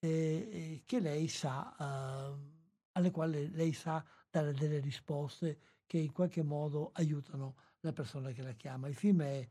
eh, 0.00 0.82
che 0.84 1.00
lei 1.00 1.28
sa, 1.28 1.74
eh, 1.78 2.36
alle 2.92 3.10
quali 3.12 3.48
lei 3.52 3.72
sa 3.72 4.04
dare 4.28 4.52
delle 4.52 4.80
risposte 4.80 5.58
che 5.86 5.98
in 5.98 6.12
qualche 6.12 6.42
modo 6.42 6.90
aiutano 6.94 7.54
la 7.80 7.92
persona 7.92 8.32
che 8.32 8.42
la 8.42 8.52
chiama. 8.52 8.88
Il 8.88 8.96
film 8.96 9.22
è 9.22 9.48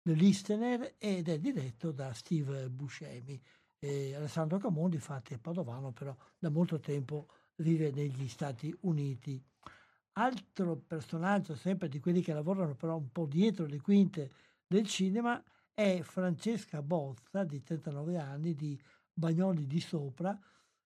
The 0.00 0.14
Listener 0.14 0.94
ed 0.98 1.28
è 1.28 1.38
diretto 1.38 1.92
da 1.92 2.12
Steve 2.14 2.70
Buscemi. 2.70 3.40
Eh, 3.78 4.14
Alessandro 4.14 4.58
Camondi, 4.58 4.96
infatti, 4.96 5.34
è 5.34 5.38
padovano, 5.38 5.92
però 5.92 6.16
da 6.38 6.50
molto 6.50 6.80
tempo 6.80 7.28
vive 7.62 7.90
negli 7.90 8.28
Stati 8.28 8.74
Uniti. 8.80 9.42
Altro 10.14 10.76
personaggio, 10.76 11.54
sempre 11.54 11.88
di 11.88 11.98
quelli 12.00 12.20
che 12.20 12.34
lavorano 12.34 12.74
però 12.74 12.96
un 12.96 13.10
po' 13.10 13.24
dietro 13.26 13.64
le 13.64 13.80
quinte 13.80 14.30
del 14.66 14.86
cinema, 14.86 15.42
è 15.72 16.00
Francesca 16.02 16.82
Bozza, 16.82 17.44
di 17.44 17.62
39 17.62 18.18
anni, 18.18 18.54
di 18.54 18.78
Bagnoli 19.12 19.66
di 19.66 19.80
Sopra, 19.80 20.38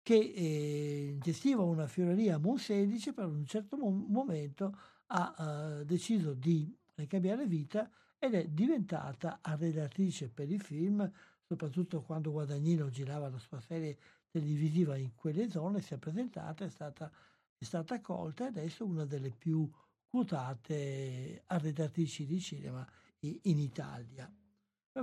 che 0.01 0.15
eh, 0.15 1.17
gestiva 1.19 1.61
una 1.61 1.85
fioreria 1.85 2.35
a 2.35 2.39
Monselice, 2.39 3.13
per 3.13 3.25
un 3.25 3.45
certo 3.45 3.77
mo- 3.77 3.91
momento 3.91 4.75
ha 5.13 5.35
uh, 5.37 5.83
deciso 5.83 6.33
di 6.33 6.75
cambiare 7.07 7.45
vita 7.45 7.89
ed 8.17 8.33
è 8.33 8.47
diventata 8.47 9.39
redattrice 9.43 10.29
per 10.29 10.49
i 10.49 10.57
film, 10.57 11.09
soprattutto 11.41 12.01
quando 12.01 12.31
Guadagnino 12.31 12.89
girava 12.89 13.29
la 13.29 13.39
sua 13.39 13.59
serie 13.59 13.97
televisiva 14.31 14.97
in 14.97 15.13
quelle 15.13 15.49
zone, 15.49 15.81
si 15.81 15.93
è 15.93 15.97
presentata, 15.97 16.65
è 16.65 16.69
stata, 16.69 17.11
è 17.57 17.63
stata 17.63 17.95
accolta 17.95 18.45
e 18.45 18.47
adesso 18.47 18.85
una 18.85 19.05
delle 19.05 19.31
più 19.31 19.69
quotate 20.07 21.43
arredatrici 21.45 22.25
di 22.25 22.39
cinema 22.39 22.87
in 23.19 23.59
Italia. 23.59 24.33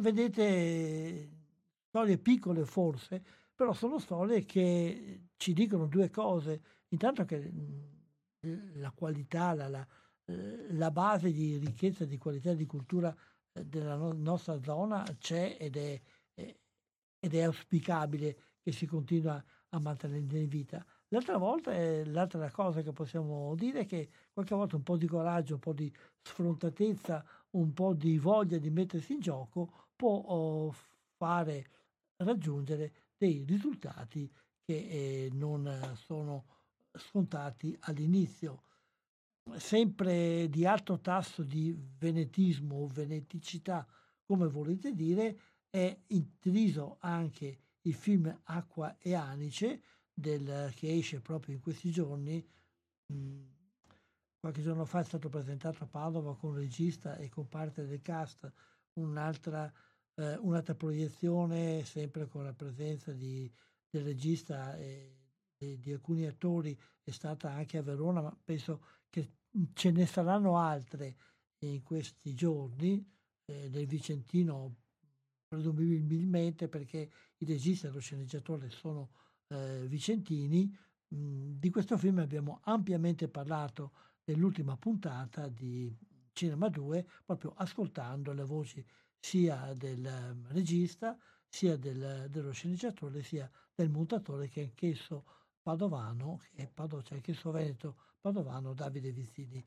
Vedete, 0.01 1.31
storie 1.89 2.19
piccole 2.19 2.65
forse, 2.65 3.23
però 3.55 3.73
sono 3.73 3.99
storie 3.99 4.45
che 4.45 5.29
ci 5.37 5.53
dicono 5.53 5.87
due 5.87 6.11
cose. 6.11 6.63
Intanto 6.89 7.25
che 7.25 7.53
la 8.75 8.91
qualità, 8.93 9.55
la, 9.55 9.69
la, 9.69 9.87
la 10.71 10.91
base 10.91 11.33
di 11.33 11.57
ricchezza, 11.59 12.05
di 12.05 12.19
qualità 12.19 12.55
di 12.55 12.67
cultura 12.67 13.15
eh, 13.53 13.65
della 13.65 13.97
no- 13.97 14.13
nostra 14.13 14.63
zona 14.63 15.05
c'è 15.19 15.57
ed 15.59 15.77
è, 15.77 16.01
ed 16.35 17.35
è 17.35 17.43
auspicabile 17.43 18.39
che 18.69 18.73
si 18.73 18.85
continua 18.85 19.43
a 19.71 19.81
mantenere 19.81 20.39
in 20.39 20.49
vita. 20.49 20.85
L'altra 21.09 21.39
volta, 21.39 21.73
eh, 21.73 22.05
l'altra 22.05 22.51
cosa 22.51 22.83
che 22.83 22.93
possiamo 22.93 23.55
dire 23.55 23.81
è 23.81 23.87
che 23.87 24.11
qualche 24.31 24.55
volta 24.55 24.77
un 24.77 24.83
po' 24.83 24.99
di 24.99 25.07
coraggio, 25.07 25.55
un 25.55 25.61
po' 25.61 25.73
di 25.73 25.91
sfrontatezza, 26.21 27.25
un 27.53 27.73
po' 27.73 27.95
di 27.95 28.19
voglia 28.19 28.59
di 28.59 28.69
mettersi 28.69 29.15
in 29.15 29.21
gioco 29.21 29.87
può 29.97 30.17
oh, 30.17 30.75
fare 31.17 31.71
raggiungere 32.17 32.93
dei 33.17 33.43
risultati 33.47 34.31
che 34.63 34.75
eh, 34.75 35.29
non 35.33 35.95
sono 35.95 36.45
scontati 36.93 37.75
all'inizio. 37.81 38.65
Sempre 39.57 40.47
di 40.51 40.67
alto 40.67 41.01
tasso 41.01 41.43
di 41.43 41.75
venetismo 41.97 42.83
o 42.83 42.87
veneticità, 42.87 43.87
come 44.27 44.47
volete 44.47 44.93
dire, 44.93 45.39
è 45.71 45.99
intriso 46.09 46.99
anche 47.01 47.68
il 47.89 47.95
film 47.95 48.41
Acqua 48.45 48.97
e 48.99 49.15
Anice, 49.15 49.83
del, 50.13 50.73
che 50.75 50.97
esce 50.97 51.21
proprio 51.21 51.55
in 51.55 51.61
questi 51.61 51.91
giorni. 51.91 52.47
Qualche 54.39 54.63
giorno 54.63 54.85
fa 54.85 55.01
è 55.01 55.05
stato 55.05 55.29
presentato 55.29 55.85
a 55.85 55.87
Padova 55.87 56.37
con 56.37 56.53
il 56.53 56.61
regista 56.61 57.17
e 57.17 57.29
con 57.29 57.49
parte 57.49 57.87
del 57.87 58.03
cast 58.03 58.53
un'altra, 58.95 59.73
eh, 60.15 60.37
un'altra 60.37 60.75
proiezione, 60.75 61.85
sempre 61.85 62.27
con 62.27 62.45
la 62.45 62.53
presenza 62.53 63.13
di, 63.13 63.51
del 63.89 64.05
regista 64.05 64.77
e, 64.77 65.17
e, 65.57 65.79
di 65.79 65.93
alcuni 65.93 66.27
attori, 66.27 66.79
è 67.03 67.11
stata 67.11 67.53
anche 67.53 67.79
a 67.79 67.83
Verona, 67.83 68.21
ma 68.21 68.39
penso 68.45 68.85
che 69.09 69.33
ce 69.73 69.91
ne 69.91 70.07
saranno 70.07 70.59
altre 70.59 71.17
in 71.61 71.83
questi 71.83 72.35
giorni, 72.35 73.05
eh, 73.47 73.71
del 73.71 73.87
Vicentino 73.87 74.77
presumibilmente 75.49 76.69
perché 76.69 77.11
il 77.39 77.49
regista 77.49 77.89
e 77.89 77.91
lo 77.91 78.01
sceneggiatore 78.01 78.71
sono 78.71 79.11
eh, 79.49 79.87
vicentini. 79.87 80.75
Mh, 81.09 81.59
di 81.59 81.71
questo 81.71 81.97
film 81.97 82.19
abbiamo 82.19 82.61
ampiamente 82.65 83.29
parlato 83.29 83.93
nell'ultima 84.25 84.77
puntata 84.77 85.49
di 85.49 85.95
Cinema 86.33 86.69
2, 86.69 87.07
proprio 87.25 87.53
ascoltando 87.57 88.33
le 88.33 88.45
voci 88.45 88.85
sia 89.19 89.73
del 89.75 90.05
um, 90.05 90.47
regista, 90.53 91.19
sia 91.49 91.77
del, 91.77 92.27
dello 92.31 92.53
sceneggiatore, 92.53 93.23
sia 93.23 93.51
del 93.75 93.91
montatore 93.91 94.49
che 94.49 94.61
è 94.61 94.65
anch'esso 94.65 95.25
padovano, 95.61 96.41
che 96.55 96.63
è 96.63 96.69
Padova, 96.69 97.03
cioè 97.03 97.17
anch'esso 97.17 97.51
veneto 97.51 97.97
padovano, 98.21 98.75
Davide 98.75 99.13
Vizzini. 99.13 99.65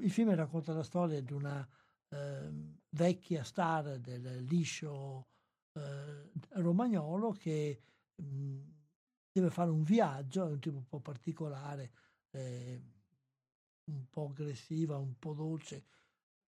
Il 0.00 0.10
film 0.10 0.34
racconta 0.34 0.72
la 0.72 0.82
storia 0.82 1.20
di 1.20 1.32
una 1.32 1.66
eh, 2.08 2.50
vecchia 2.90 3.44
star 3.44 3.98
del 3.98 4.44
liscio 4.44 5.28
eh, 5.74 6.30
romagnolo 6.60 7.32
che 7.32 7.80
mh, 8.16 8.58
deve 9.32 9.50
fare 9.50 9.70
un 9.70 9.82
viaggio, 9.82 10.46
è 10.46 10.50
un 10.50 10.60
tipo 10.60 10.76
un 10.76 10.86
po' 10.86 11.00
particolare, 11.00 11.92
eh, 12.30 12.82
un 13.84 14.08
po' 14.08 14.28
aggressiva, 14.28 14.96
un 14.98 15.18
po' 15.18 15.34
dolce, 15.34 15.84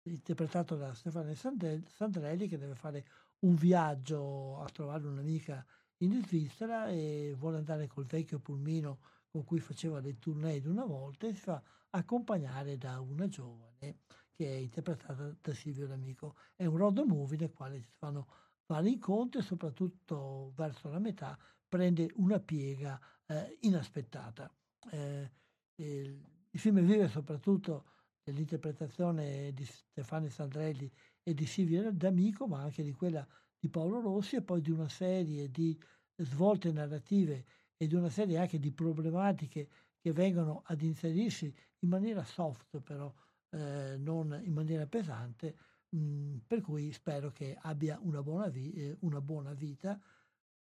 interpretato 0.03 0.77
da 0.77 0.93
Stefano 0.95 1.33
Sandrelli 1.35 2.49
che 2.49 2.59
deve 2.59 2.75
fare 2.75 3.07
un 3.41 3.55
viaggio 3.55 4.61
a 4.61 4.69
trovare 4.69 5.07
un'amica 5.07 5.65
in 5.99 6.23
Svizzera 6.25 6.89
e 6.89 7.35
vuole 7.39 7.59
andare 7.59 7.87
col 7.87 8.05
vecchio 8.05 8.39
pulmino 8.39 9.01
con 9.31 9.45
cui 9.45 9.61
faceva 9.61 10.01
le 10.01 10.19
tournée 10.19 10.61
di 10.61 10.69
una 10.69 10.85
volta 10.85 11.27
e 11.27 11.35
si 11.35 11.41
fa 11.41 11.63
accompagnare 11.91 12.77
da 12.77 13.01
una 13.01 13.29
giovane 13.29 14.01
che 14.33 14.47
è 14.47 14.57
interpretata 14.57 15.35
da 15.41 15.55
Silvio 15.55 15.87
D'Amico. 15.87 16.37
È 16.55 16.67
un 16.67 16.77
road 16.77 16.99
movie 17.07 17.39
nel 17.39 17.53
quale 17.53 17.81
si 17.81 17.91
fanno 17.97 18.27
vari 18.67 18.93
incontri 18.93 19.41
e 19.41 19.43
soprattutto 19.43 20.53
verso 20.55 20.89
la 20.89 20.99
metà 20.99 21.39
prende 21.69 22.11
una 22.17 22.41
piega 22.41 23.01
eh, 23.27 23.59
inaspettata. 23.63 24.53
Eh, 24.91 25.31
il, 25.77 26.21
il, 26.51 26.61
film 26.61 26.81
vive 26.81 27.09
soprattutto 27.09 27.87
dell'interpretazione 28.23 29.53
di 29.53 29.65
Stefano 29.65 30.29
Sandrelli 30.29 30.91
e 31.23 31.35
di 31.35 31.47
Silvio 31.47 31.93
D'Amico, 31.93 32.47
ma 32.47 32.63
anche 32.63 32.83
di 32.83 32.93
quella 32.93 33.27
di 33.59 33.69
Paolo 33.69 34.01
Rossi 34.01 34.37
e 34.37 34.43
poi 34.43 34.61
di 34.61 34.71
una 34.71 34.89
serie 34.89 35.51
di 35.51 35.79
svolte 36.17 36.71
narrative 36.71 37.45
e 37.77 37.87
di 37.87 37.95
una 37.95 38.11
serie 38.11 38.39
anche 38.39 38.59
di 38.59 38.71
problematiche 38.71 39.69
che 40.01 40.13
vengono 40.13 40.63
ad 40.67 40.83
inserirsi 40.83 41.53
in 41.81 41.89
maniera 41.89 42.25
soft 42.25 42.79
però 42.81 43.13
eh, 43.51 43.97
non 43.99 44.39
in 44.45 44.53
maniera 44.53 44.87
pesante, 44.87 45.57
mm, 45.95 46.39
per 46.47 46.61
cui 46.61 46.93
spero 46.93 47.31
che 47.31 47.57
abbia 47.61 47.99
una 48.03 48.23
buona, 48.23 48.49
vi- 48.49 48.73
eh, 48.73 48.97
una 49.01 49.21
buona 49.21 49.53
vita, 49.55 50.01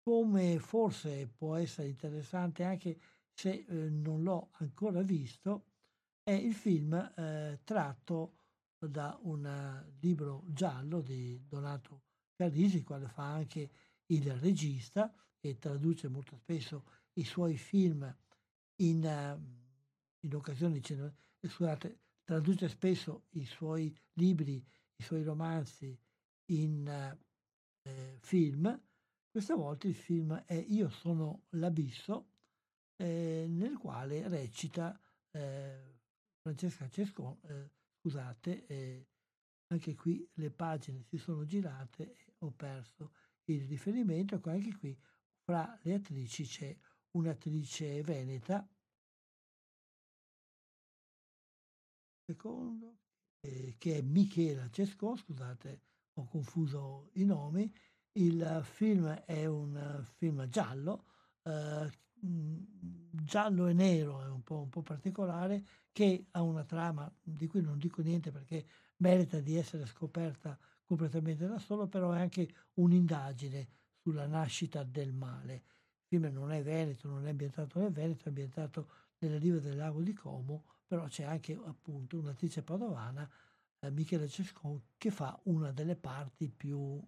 come 0.01 0.59
forse 0.59 1.27
può 1.27 1.55
essere 1.55 1.89
interessante 1.89 2.63
anche 2.63 2.99
se 3.33 3.65
eh, 3.67 3.89
non 3.89 4.23
l'ho 4.23 4.49
ancora 4.53 5.01
visto, 5.01 5.65
è 6.23 6.31
il 6.31 6.53
film 6.53 6.93
eh, 6.93 7.59
tratto 7.63 8.35
da 8.77 9.17
un 9.23 9.95
libro 9.99 10.43
giallo 10.47 11.01
di 11.01 11.45
Donato 11.47 12.03
Carisi, 12.35 12.77
il 12.77 12.83
quale 12.83 13.07
fa 13.07 13.31
anche 13.31 13.69
il 14.07 14.33
regista 14.35 15.13
e 15.39 15.57
traduce 15.57 16.07
molto 16.07 16.37
spesso 16.37 16.85
i 17.13 17.23
suoi 17.23 17.57
film 17.57 18.15
in, 18.81 19.39
in 20.19 20.35
occasioni, 20.35 20.81
scusate, 21.41 21.99
traduce 22.23 22.67
spesso 22.67 23.25
i 23.31 23.45
suoi 23.45 23.95
libri 24.13 24.63
i 24.97 25.03
suoi 25.03 25.23
romanzi 25.23 25.97
in 26.51 26.87
eh, 26.87 28.17
film. 28.19 28.81
Questa 29.29 29.55
volta 29.55 29.87
il 29.87 29.95
film 29.95 30.33
è 30.45 30.55
Io 30.55 30.89
sono 30.89 31.45
l'abisso, 31.49 32.31
eh, 32.95 33.45
nel 33.47 33.77
quale 33.77 34.27
recita 34.27 34.99
eh, 35.31 35.99
Francesca 36.41 36.89
Cescon, 36.89 37.39
eh, 37.43 37.71
scusate, 37.99 38.65
eh, 38.65 39.07
anche 39.67 39.95
qui 39.95 40.27
le 40.35 40.49
pagine 40.49 41.03
si 41.03 41.17
sono 41.17 41.45
girate 41.45 42.15
e 42.15 42.33
ho 42.39 42.51
perso 42.51 43.13
il 43.45 43.67
riferimento, 43.67 44.35
ecco 44.35 44.49
anche 44.49 44.75
qui 44.75 44.97
fra 45.43 45.77
le 45.83 45.93
attrici 45.93 46.43
c'è 46.43 46.75
un'attrice 47.11 48.01
veneta, 48.01 48.67
secondo, 52.25 52.97
eh, 53.47 53.75
che 53.77 53.97
è 53.97 54.01
Michela 54.01 54.69
Cescon, 54.69 55.17
scusate, 55.17 55.81
ho 56.13 56.25
confuso 56.25 57.09
i 57.13 57.23
nomi, 57.23 57.71
il 58.13 58.61
film 58.63 59.07
è 59.07 59.45
un 59.45 60.03
film 60.17 60.47
giallo, 60.49 61.05
eh, 61.43 61.89
giallo 62.19 63.67
e 63.67 63.73
nero, 63.73 64.21
è 64.21 64.27
un 64.27 64.43
po', 64.43 64.59
un 64.59 64.69
po', 64.69 64.81
particolare, 64.81 65.63
che 65.91 66.25
ha 66.31 66.41
una 66.41 66.63
trama 66.63 67.11
di 67.21 67.47
cui 67.47 67.61
non 67.61 67.77
dico 67.77 68.01
niente 68.01 68.31
perché 68.31 68.65
merita 68.97 69.39
di 69.39 69.55
essere 69.55 69.85
scoperta 69.85 70.57
completamente 70.83 71.47
da 71.47 71.59
solo, 71.59 71.87
però 71.87 72.11
è 72.11 72.19
anche 72.19 72.49
un'indagine 72.75 73.67
sulla 74.01 74.25
nascita 74.25 74.83
del 74.83 75.13
male. 75.13 75.53
Il 75.53 76.19
film 76.19 76.33
non 76.33 76.51
è 76.51 76.61
Veneto, 76.63 77.07
non 77.07 77.25
è 77.25 77.29
ambientato 77.29 77.79
nel 77.79 77.91
Veneto, 77.91 78.25
è 78.25 78.27
ambientato 78.27 78.89
nelle 79.19 79.37
rive 79.37 79.61
del 79.61 79.77
lago 79.77 80.01
di 80.01 80.13
Como, 80.13 80.65
però 80.87 81.05
c'è 81.07 81.23
anche 81.23 81.53
appunto 81.53 82.17
un'attrice 82.17 82.63
padovana, 82.63 83.29
eh, 83.79 83.91
Michele 83.91 84.27
Cescon, 84.27 84.81
che 84.97 85.11
fa 85.11 85.39
una 85.43 85.71
delle 85.71 85.97
parti 85.97 86.49
più, 86.49 86.99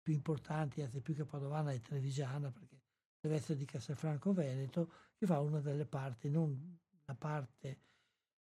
più 0.00 0.12
importanti, 0.12 0.80
anzi 0.80 1.00
più 1.00 1.14
che 1.14 1.24
padovana 1.24 1.72
è 1.72 1.80
trevigiana, 1.80 2.50
perché 2.50 2.80
deve 3.20 3.36
essere 3.36 3.58
di 3.58 3.64
Castelfranco 3.64 4.32
Veneto, 4.32 4.92
che 5.16 5.26
fa 5.26 5.40
una 5.40 5.60
delle 5.60 5.84
parti, 5.84 6.30
non 6.30 6.78
la 7.04 7.14
parte 7.14 7.80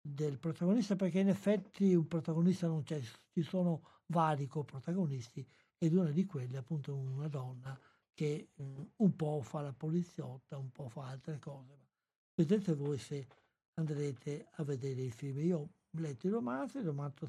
del 0.00 0.38
protagonista, 0.38 0.96
perché 0.96 1.18
in 1.18 1.28
effetti 1.28 1.94
un 1.94 2.06
protagonista 2.06 2.66
non 2.68 2.82
c'è, 2.84 3.00
ci 3.30 3.42
sono 3.42 4.02
vari 4.06 4.46
coprotagonisti 4.46 5.46
ed 5.78 5.94
una 5.94 6.10
di 6.10 6.24
quelli 6.24 6.54
è 6.54 6.58
appunto 6.58 6.94
una 6.94 7.28
donna 7.28 7.78
che 8.12 8.52
mm, 8.60 8.82
un 8.96 9.16
po' 9.16 9.40
fa 9.42 9.60
la 9.60 9.72
poliziotta, 9.72 10.56
un 10.56 10.70
po' 10.70 10.88
fa 10.88 11.08
altre 11.08 11.38
cose. 11.38 11.88
Vedete 12.34 12.74
voi 12.74 12.98
se 12.98 13.26
andrete 13.74 14.48
a 14.52 14.64
vedere 14.64 15.02
i 15.02 15.10
film. 15.10 15.38
Io 15.40 15.58
ho 15.58 15.70
letto 15.92 16.26
i 16.26 16.30
romanzi, 16.30 16.78
il 16.78 16.84
romanzo 16.84 17.28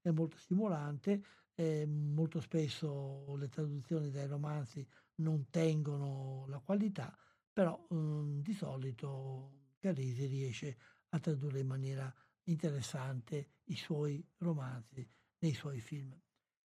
è 0.00 0.10
molto 0.10 0.36
stimolante, 0.36 1.22
eh, 1.54 1.86
molto 1.86 2.40
spesso 2.40 3.34
le 3.36 3.48
traduzioni 3.48 4.10
dai 4.10 4.26
romanzi 4.26 4.86
non 5.16 5.48
tengono 5.50 6.44
la 6.48 6.58
qualità, 6.60 7.16
però 7.52 7.86
mh, 7.88 8.40
di 8.40 8.52
solito 8.54 9.60
Carisi 9.78 10.26
riesce 10.26 10.76
a 11.10 11.18
tradurre 11.18 11.60
in 11.60 11.66
maniera 11.66 12.12
interessante 12.44 13.60
i 13.64 13.76
suoi 13.76 14.24
romanzi 14.38 15.06
nei 15.38 15.52
suoi 15.54 15.80
film. 15.80 16.16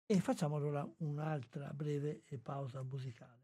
E 0.07 0.21
facciamo 0.21 0.57
allora 0.57 0.87
un'altra 0.99 1.73
breve 1.73 2.25
pausa 2.43 2.83
musicale. 2.83 3.42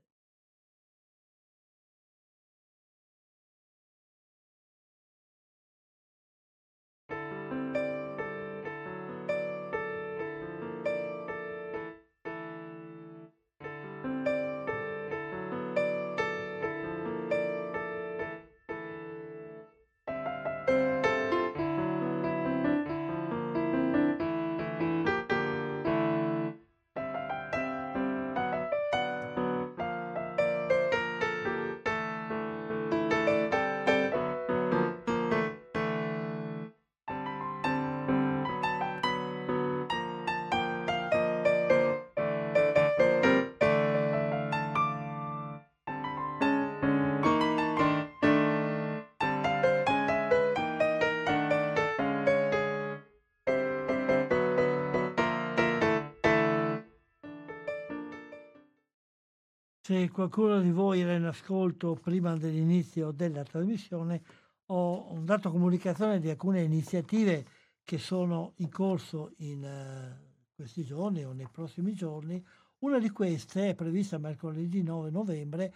Se 59.88 60.10
qualcuno 60.10 60.60
di 60.60 60.70
voi 60.70 61.00
era 61.00 61.14
in 61.14 61.24
ascolto 61.24 61.94
prima 61.94 62.36
dell'inizio 62.36 63.10
della 63.10 63.42
trasmissione, 63.42 64.22
ho 64.66 65.18
dato 65.22 65.50
comunicazione 65.50 66.20
di 66.20 66.28
alcune 66.28 66.60
iniziative 66.60 67.46
che 67.84 67.96
sono 67.96 68.52
in 68.56 68.68
corso 68.68 69.32
in 69.38 69.64
uh, 69.64 70.52
questi 70.54 70.84
giorni 70.84 71.24
o 71.24 71.32
nei 71.32 71.48
prossimi 71.50 71.94
giorni. 71.94 72.44
Una 72.80 72.98
di 72.98 73.08
queste 73.08 73.70
è 73.70 73.74
prevista 73.74 74.18
mercoledì 74.18 74.82
9 74.82 75.08
novembre 75.08 75.74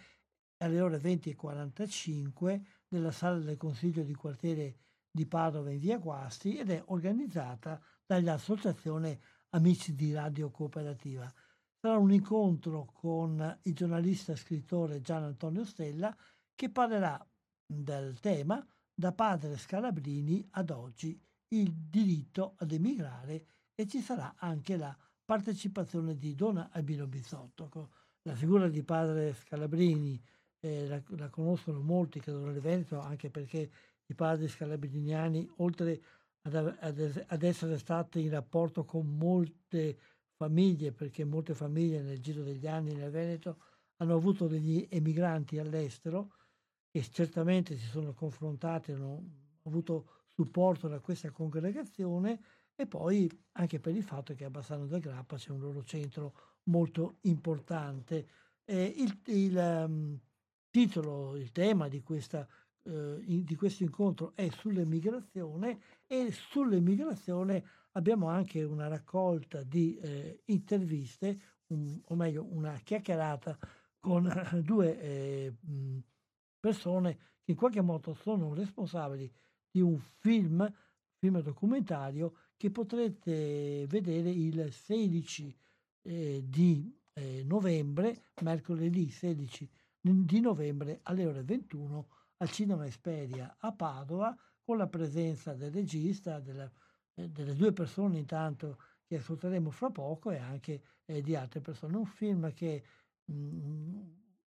alle 0.57 0.79
ore 0.79 0.99
20.45 0.99 2.61
nella 2.89 3.11
sala 3.11 3.39
del 3.39 3.57
Consiglio 3.57 4.03
di 4.03 4.13
quartiere 4.13 4.75
di 5.09 5.25
Padova 5.25 5.71
in 5.71 5.79
via 5.79 5.97
Guasti 5.97 6.59
ed 6.59 6.69
è 6.69 6.83
organizzata 6.85 7.81
dall'Associazione 8.05 9.19
Amici 9.49 9.95
di 9.95 10.13
Radio 10.13 10.51
Cooperativa 10.51 11.33
sarà 11.83 11.97
un 11.97 12.13
incontro 12.13 12.93
con 12.93 13.59
il 13.63 13.73
giornalista 13.75 14.31
e 14.31 14.37
scrittore 14.37 15.01
Gian 15.01 15.23
Antonio 15.23 15.65
Stella 15.65 16.15
che 16.55 16.69
parlerà 16.69 17.21
del 17.65 18.21
tema 18.21 18.65
da 18.93 19.11
padre 19.11 19.57
Scalabrini 19.57 20.47
ad 20.51 20.69
oggi 20.69 21.21
il 21.49 21.73
diritto 21.73 22.53
ad 22.59 22.71
emigrare 22.71 23.45
e 23.75 23.85
ci 23.85 23.99
sarà 23.99 24.35
anche 24.37 24.77
la 24.77 24.97
partecipazione 25.25 26.17
di 26.17 26.35
Dona 26.35 26.69
Albino 26.71 27.05
Bizzotto. 27.05 27.89
La 28.21 28.35
figura 28.35 28.69
di 28.69 28.81
padre 28.83 29.33
Scalabrini 29.33 30.23
eh, 30.61 30.87
la, 30.87 31.03
la, 31.17 31.27
conoscono 31.27 31.81
molti, 31.81 32.21
credo 32.21 32.45
nel 32.45 32.61
Veneto, 32.61 33.01
anche 33.01 33.29
perché 33.29 33.69
i 34.05 34.13
padri 34.15 34.47
scalabriniani, 34.47 35.51
oltre 35.57 36.01
ad, 36.43 36.55
ad, 36.55 37.25
ad 37.27 37.43
essere 37.43 37.77
stati 37.77 38.21
in 38.21 38.29
rapporto 38.29 38.85
con 38.85 39.17
molte 39.17 39.97
famiglie, 40.43 40.91
perché 40.91 41.23
molte 41.23 41.53
famiglie 41.53 42.01
nel 42.01 42.19
giro 42.19 42.43
degli 42.43 42.67
anni 42.67 42.93
nel 42.93 43.11
Veneto 43.11 43.57
hanno 43.97 44.15
avuto 44.15 44.47
degli 44.47 44.85
emigranti 44.89 45.57
all'estero 45.57 46.33
e 46.91 47.01
certamente 47.09 47.77
si 47.77 47.85
sono 47.87 48.13
confrontati, 48.13 48.91
hanno 48.91 49.23
avuto 49.63 50.23
supporto 50.27 50.89
da 50.89 50.99
questa 50.99 51.31
congregazione 51.31 52.41
e 52.75 52.85
poi 52.87 53.29
anche 53.53 53.79
per 53.79 53.95
il 53.95 54.03
fatto 54.03 54.33
che 54.33 54.43
a 54.43 54.49
Bassano 54.49 54.85
del 54.85 54.99
Grappa 54.99 55.37
c'è 55.37 55.51
un 55.51 55.61
loro 55.61 55.83
centro 55.83 56.33
molto 56.63 57.17
importante. 57.21 58.27
Eh, 58.65 58.93
il, 58.97 59.19
il 59.27 59.55
um, 59.55 60.19
titolo, 60.69 61.37
il 61.37 61.51
tema 61.51 61.87
di, 61.87 62.01
questa, 62.01 62.45
uh, 62.83 63.21
in, 63.25 63.43
di 63.45 63.55
questo 63.55 63.83
incontro 63.83 64.33
è 64.35 64.49
sull'emigrazione 64.49 65.79
e 66.05 66.31
sull'emigrazione 66.31 67.63
abbiamo 67.93 68.27
anche 68.27 68.63
una 68.63 68.87
raccolta 68.87 69.63
di 69.63 69.97
eh, 69.97 70.41
interviste, 70.45 71.39
un, 71.67 71.99
o 72.05 72.15
meglio 72.15 72.45
una 72.49 72.77
chiacchierata 72.83 73.57
con 73.99 74.31
due 74.63 74.99
eh, 74.99 75.53
persone 76.59 77.17
che 77.43 77.51
in 77.51 77.57
qualche 77.57 77.81
modo 77.81 78.13
sono 78.13 78.53
responsabili 78.53 79.31
di 79.69 79.81
un 79.81 79.97
film, 79.97 80.71
film 81.17 81.41
documentario 81.41 82.35
che 82.57 82.69
potrete 82.71 83.85
vedere 83.87 84.29
il 84.29 84.71
16 84.71 85.57
eh, 86.03 86.43
di 86.45 86.95
eh, 87.13 87.43
novembre, 87.43 88.25
mercoledì 88.41 89.09
16 89.09 89.69
di 89.99 90.39
novembre 90.39 90.99
alle 91.03 91.25
ore 91.25 91.43
21 91.43 92.07
al 92.37 92.49
Cinema 92.49 92.85
Esperia 92.85 93.55
a 93.59 93.71
Padova 93.71 94.35
con 94.61 94.77
la 94.77 94.87
presenza 94.87 95.53
del 95.53 95.71
regista, 95.71 96.39
della 96.39 96.65
eh, 96.65 96.82
delle 97.13 97.55
due 97.55 97.71
persone 97.73 98.17
intanto 98.17 98.77
che 99.05 99.17
ascolteremo 99.17 99.69
fra 99.69 99.89
poco 99.89 100.31
e 100.31 100.37
anche 100.37 100.81
eh, 101.05 101.21
di 101.21 101.35
altre 101.35 101.61
persone. 101.61 101.97
Un 101.97 102.05
film 102.05 102.53
che 102.53 102.83
mh, 103.25 103.33
mm, 103.33 104.01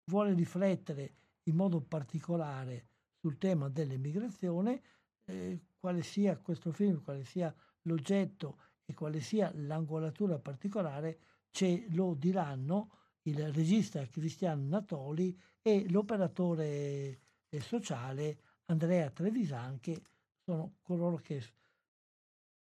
vuole 0.05 0.33
riflettere 0.33 1.15
in 1.43 1.55
modo 1.55 1.81
particolare 1.81 2.87
sul 3.19 3.37
tema 3.37 3.69
dell'immigrazione, 3.69 4.81
eh, 5.25 5.59
quale 5.79 6.01
sia 6.03 6.37
questo 6.37 6.71
film, 6.71 7.01
quale 7.01 7.25
sia 7.25 7.53
l'oggetto 7.83 8.57
e 8.85 8.93
quale 8.93 9.19
sia 9.21 9.51
l'angolatura 9.55 10.39
particolare 10.39 11.19
ce 11.51 11.85
lo 11.89 12.15
diranno 12.15 12.89
il 13.23 13.51
regista 13.53 14.05
Cristiano 14.07 14.67
Natoli 14.67 15.37
e 15.61 15.89
l'operatore 15.89 17.19
eh, 17.47 17.59
sociale 17.61 18.37
Andrea 18.65 19.09
Trevisan 19.09 19.79
che 19.79 20.01
sono 20.43 20.75
coloro 20.81 21.17
che 21.17 21.41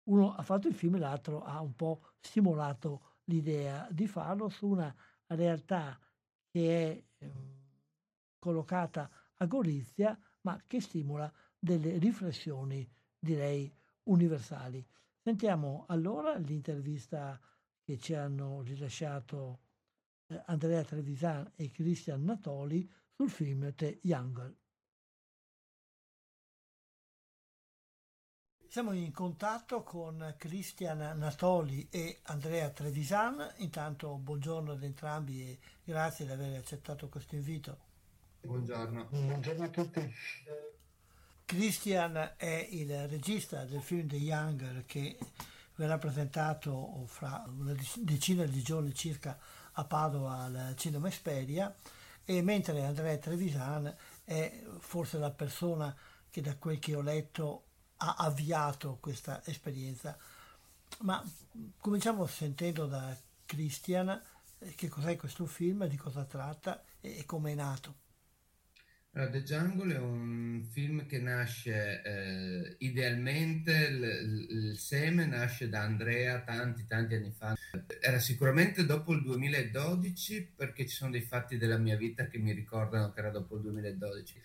uno 0.06 0.34
ha 0.34 0.42
fatto 0.42 0.68
il 0.68 0.74
film 0.74 0.96
e 0.96 0.98
l'altro 0.98 1.42
ha 1.42 1.60
un 1.60 1.74
po' 1.74 2.12
stimolato 2.20 3.18
l'idea 3.24 3.88
di 3.90 4.06
farlo 4.06 4.48
su 4.48 4.68
una 4.68 4.94
realtà 5.28 5.98
che 6.48 6.92
è 7.18 7.24
eh, 7.24 7.32
collocata 8.38 9.10
a 9.36 9.46
Gorizia 9.46 10.18
ma 10.42 10.62
che 10.66 10.80
stimola 10.80 11.32
delle 11.58 11.98
riflessioni 11.98 12.88
direi 13.18 13.72
universali. 14.04 14.86
Sentiamo 15.20 15.84
allora 15.88 16.36
l'intervista 16.36 17.40
che 17.82 17.98
ci 17.98 18.14
hanno 18.14 18.62
rilasciato 18.62 19.60
eh, 20.28 20.40
Andrea 20.46 20.84
Trevisan 20.84 21.50
e 21.56 21.70
Christian 21.70 22.22
Natoli 22.22 22.88
sul 23.10 23.30
film 23.30 23.74
The 23.74 23.98
Younger. 24.02 24.54
Siamo 28.68 28.92
in 28.92 29.12
contatto 29.12 29.82
con 29.82 30.34
Cristian 30.36 31.16
Natoli 31.18 31.88
e 31.88 32.18
Andrea 32.24 32.68
Trevisan. 32.68 33.54
Intanto 33.58 34.16
buongiorno 34.16 34.72
ad 34.72 34.82
entrambi 34.82 35.42
e 35.42 35.58
grazie 35.82 36.26
di 36.26 36.32
aver 36.32 36.58
accettato 36.58 37.08
questo 37.08 37.36
invito. 37.36 37.78
Buongiorno. 38.42 39.06
Buongiorno 39.08 39.64
a 39.64 39.68
tutti. 39.68 40.14
Christian 41.46 42.34
è 42.36 42.68
il 42.70 43.08
regista 43.08 43.64
del 43.64 43.80
film 43.80 44.08
The 44.08 44.16
Younger 44.16 44.84
che 44.84 45.16
verrà 45.76 45.96
presentato 45.96 47.04
fra 47.06 47.44
una 47.46 47.74
decina 47.94 48.44
di 48.44 48.62
giorni 48.62 48.92
circa 48.94 49.38
a 49.72 49.84
Padova 49.84 50.38
al 50.38 50.74
Cinema 50.76 51.08
Esperia 51.08 51.74
e 52.24 52.42
mentre 52.42 52.84
Andrea 52.84 53.16
Trevisan 53.16 53.94
è 54.24 54.64
forse 54.80 55.18
la 55.18 55.30
persona 55.30 55.96
che 56.28 56.42
da 56.42 56.56
quel 56.56 56.78
che 56.78 56.94
ho 56.94 57.00
letto 57.00 57.65
ha 57.98 58.14
avviato 58.18 58.98
questa 59.00 59.42
esperienza. 59.44 60.16
Ma 61.00 61.22
cominciamo 61.78 62.26
sentendo 62.26 62.86
da 62.86 63.16
Christian 63.44 64.08
eh, 64.58 64.74
che 64.74 64.88
cos'è 64.88 65.16
questo 65.16 65.46
film, 65.46 65.86
di 65.86 65.96
cosa 65.96 66.24
tratta 66.24 66.84
e 67.00 67.24
come 67.24 67.52
è 67.52 67.54
nato. 67.54 68.04
The 69.16 69.42
Jungle 69.42 69.94
è 69.94 69.98
un 69.98 70.62
film 70.70 71.06
che 71.06 71.18
nasce 71.18 72.02
eh, 72.02 72.76
idealmente, 72.80 73.72
il, 73.72 74.46
il, 74.50 74.76
seme 74.76 75.24
nasce 75.24 75.70
da 75.70 75.80
Andrea 75.80 76.42
tanti 76.42 76.84
tanti 76.86 77.14
anni 77.14 77.30
fa. 77.30 77.56
Era 77.98 78.18
sicuramente 78.18 78.84
dopo 78.84 79.14
il 79.14 79.22
2012 79.22 80.52
perché 80.54 80.86
ci 80.86 80.94
sono 80.94 81.12
dei 81.12 81.22
fatti 81.22 81.56
della 81.56 81.78
mia 81.78 81.96
vita 81.96 82.26
che 82.26 82.36
mi 82.36 82.52
ricordano 82.52 83.10
che 83.10 83.20
era 83.20 83.30
dopo 83.30 83.56
il 83.56 83.62
2012. 83.62 84.42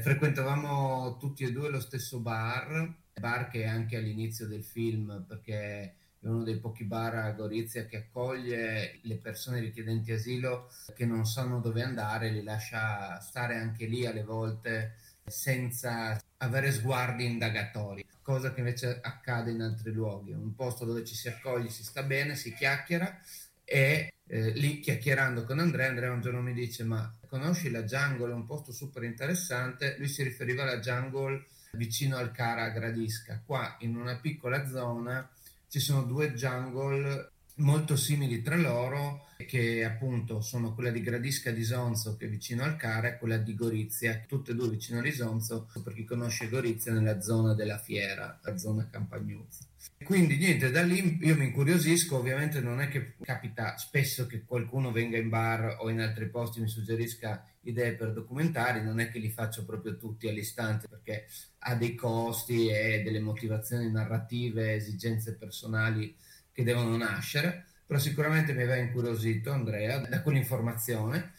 Frequentavamo 0.00 1.18
tutti 1.18 1.44
e 1.44 1.52
due 1.52 1.68
lo 1.68 1.78
stesso 1.78 2.18
bar, 2.20 2.94
bar 3.12 3.48
che 3.48 3.64
è 3.64 3.66
anche 3.66 3.96
all'inizio 3.96 4.46
del 4.46 4.64
film 4.64 5.24
perché 5.28 5.96
è 6.18 6.28
uno 6.28 6.42
dei 6.44 6.58
pochi 6.58 6.84
bar 6.84 7.14
a 7.16 7.32
Gorizia 7.32 7.84
che 7.84 7.98
accoglie 7.98 9.00
le 9.02 9.16
persone 9.16 9.60
richiedenti 9.60 10.10
asilo 10.10 10.70
che 10.94 11.04
non 11.04 11.26
sanno 11.26 11.60
dove 11.60 11.82
andare, 11.82 12.30
li 12.30 12.42
lascia 12.42 13.20
stare 13.20 13.56
anche 13.56 13.84
lì 13.84 14.06
alle 14.06 14.24
volte 14.24 14.94
senza 15.26 16.18
avere 16.38 16.72
sguardi 16.72 17.26
indagatori, 17.26 18.04
cosa 18.22 18.54
che 18.54 18.60
invece 18.60 18.98
accade 19.02 19.50
in 19.50 19.60
altri 19.60 19.92
luoghi. 19.92 20.32
Un 20.32 20.54
posto 20.54 20.86
dove 20.86 21.04
ci 21.04 21.14
si 21.14 21.28
accoglie, 21.28 21.68
si 21.68 21.84
sta 21.84 22.02
bene, 22.02 22.34
si 22.34 22.54
chiacchiera 22.54 23.20
e 23.62 24.14
eh, 24.26 24.50
lì 24.52 24.80
chiacchierando 24.80 25.44
con 25.44 25.58
Andrea, 25.58 25.88
Andrea 25.88 26.12
un 26.12 26.22
giorno 26.22 26.40
mi 26.40 26.54
dice 26.54 26.82
ma 26.82 27.14
conosci 27.32 27.70
la 27.70 27.84
jungle, 27.84 28.30
è 28.30 28.34
un 28.34 28.44
posto 28.44 28.72
super 28.72 29.04
interessante, 29.04 29.94
lui 29.96 30.06
si 30.06 30.22
riferiva 30.22 30.64
alla 30.64 30.80
jungle 30.80 31.46
vicino 31.72 32.18
al 32.18 32.30
Cara 32.30 32.68
Gradisca, 32.68 33.40
qua 33.42 33.74
in 33.80 33.96
una 33.96 34.16
piccola 34.16 34.66
zona 34.66 35.26
ci 35.66 35.80
sono 35.80 36.02
due 36.02 36.34
jungle 36.34 37.31
molto 37.56 37.96
simili 37.96 38.42
tra 38.42 38.56
loro 38.56 39.26
che 39.46 39.84
appunto 39.84 40.40
sono 40.40 40.72
quella 40.74 40.90
di 40.90 41.02
Gradisca 41.02 41.50
di 41.50 41.64
Sonzo 41.64 42.16
che 42.16 42.26
è 42.26 42.28
vicino 42.28 42.62
al 42.62 42.76
Cara 42.76 43.08
e 43.08 43.18
quella 43.18 43.36
di 43.36 43.54
Gorizia, 43.54 44.24
tutte 44.26 44.52
e 44.52 44.54
due 44.54 44.68
vicino 44.68 44.98
a 44.98 45.02
Risonzo 45.02 45.68
per 45.82 45.92
chi 45.94 46.04
conosce 46.04 46.48
Gorizia 46.48 46.92
nella 46.92 47.20
zona 47.20 47.54
della 47.54 47.78
fiera, 47.78 48.38
la 48.42 48.56
zona 48.56 48.88
Campagnuzza. 48.88 49.64
Quindi 50.04 50.36
niente, 50.36 50.70
da 50.70 50.82
lì 50.82 51.18
io 51.22 51.36
mi 51.36 51.46
incuriosisco, 51.46 52.16
ovviamente 52.16 52.60
non 52.60 52.80
è 52.80 52.88
che 52.88 53.14
capita 53.20 53.76
spesso 53.76 54.26
che 54.26 54.44
qualcuno 54.44 54.90
venga 54.90 55.16
in 55.16 55.28
bar 55.28 55.76
o 55.80 55.90
in 55.90 56.00
altri 56.00 56.28
posti 56.28 56.60
mi 56.60 56.68
suggerisca 56.68 57.44
idee 57.62 57.94
per 57.94 58.12
documentari, 58.12 58.82
non 58.82 59.00
è 59.00 59.10
che 59.10 59.18
li 59.18 59.30
faccio 59.30 59.64
proprio 59.64 59.96
tutti 59.96 60.28
all'istante 60.28 60.88
perché 60.88 61.26
ha 61.60 61.74
dei 61.76 61.94
costi 61.94 62.68
e 62.68 63.02
delle 63.02 63.20
motivazioni 63.20 63.90
narrative, 63.90 64.74
esigenze 64.74 65.36
personali 65.36 66.14
che 66.52 66.64
devono 66.64 66.96
nascere, 66.96 67.66
però 67.86 67.98
sicuramente 67.98 68.52
mi 68.52 68.62
aveva 68.62 68.76
incuriosito 68.76 69.50
Andrea 69.50 69.98
da 69.98 70.22
quell'informazione 70.22 71.32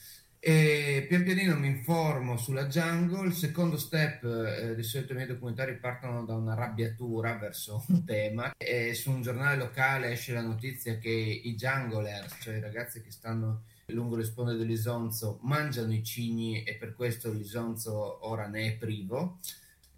e 0.45 1.05
pian 1.07 1.23
pianino 1.23 1.55
mi 1.55 1.67
informo 1.67 2.35
sulla 2.35 2.65
jungle. 2.65 3.27
Il 3.27 3.33
secondo 3.33 3.77
step, 3.77 4.25
eh, 4.25 4.75
di 4.75 4.83
solito 4.83 5.13
i 5.13 5.15
miei 5.15 5.27
documentari 5.27 5.77
partono 5.77 6.25
da 6.25 6.35
una 6.35 6.51
arrabbiatura 6.51 7.37
verso 7.37 7.85
un 7.87 8.03
tema 8.03 8.51
e 8.57 8.93
su 8.93 9.09
un 9.09 9.21
giornale 9.21 9.55
locale 9.55 10.11
esce 10.11 10.33
la 10.33 10.41
notizia 10.41 10.97
che 10.97 11.09
i 11.09 11.55
junglers, 11.55 12.39
cioè 12.41 12.57
i 12.57 12.59
ragazzi 12.59 13.01
che 13.01 13.09
stanno 13.09 13.63
lungo 13.85 14.17
le 14.17 14.25
sponde 14.25 14.55
dell'Isonzo, 14.55 15.39
mangiano 15.43 15.93
i 15.93 16.03
cigni 16.03 16.63
e 16.63 16.75
per 16.75 16.93
questo 16.93 17.31
l'Isonzo 17.31 18.27
ora 18.27 18.45
ne 18.47 18.67
è 18.67 18.75
privo. 18.75 19.39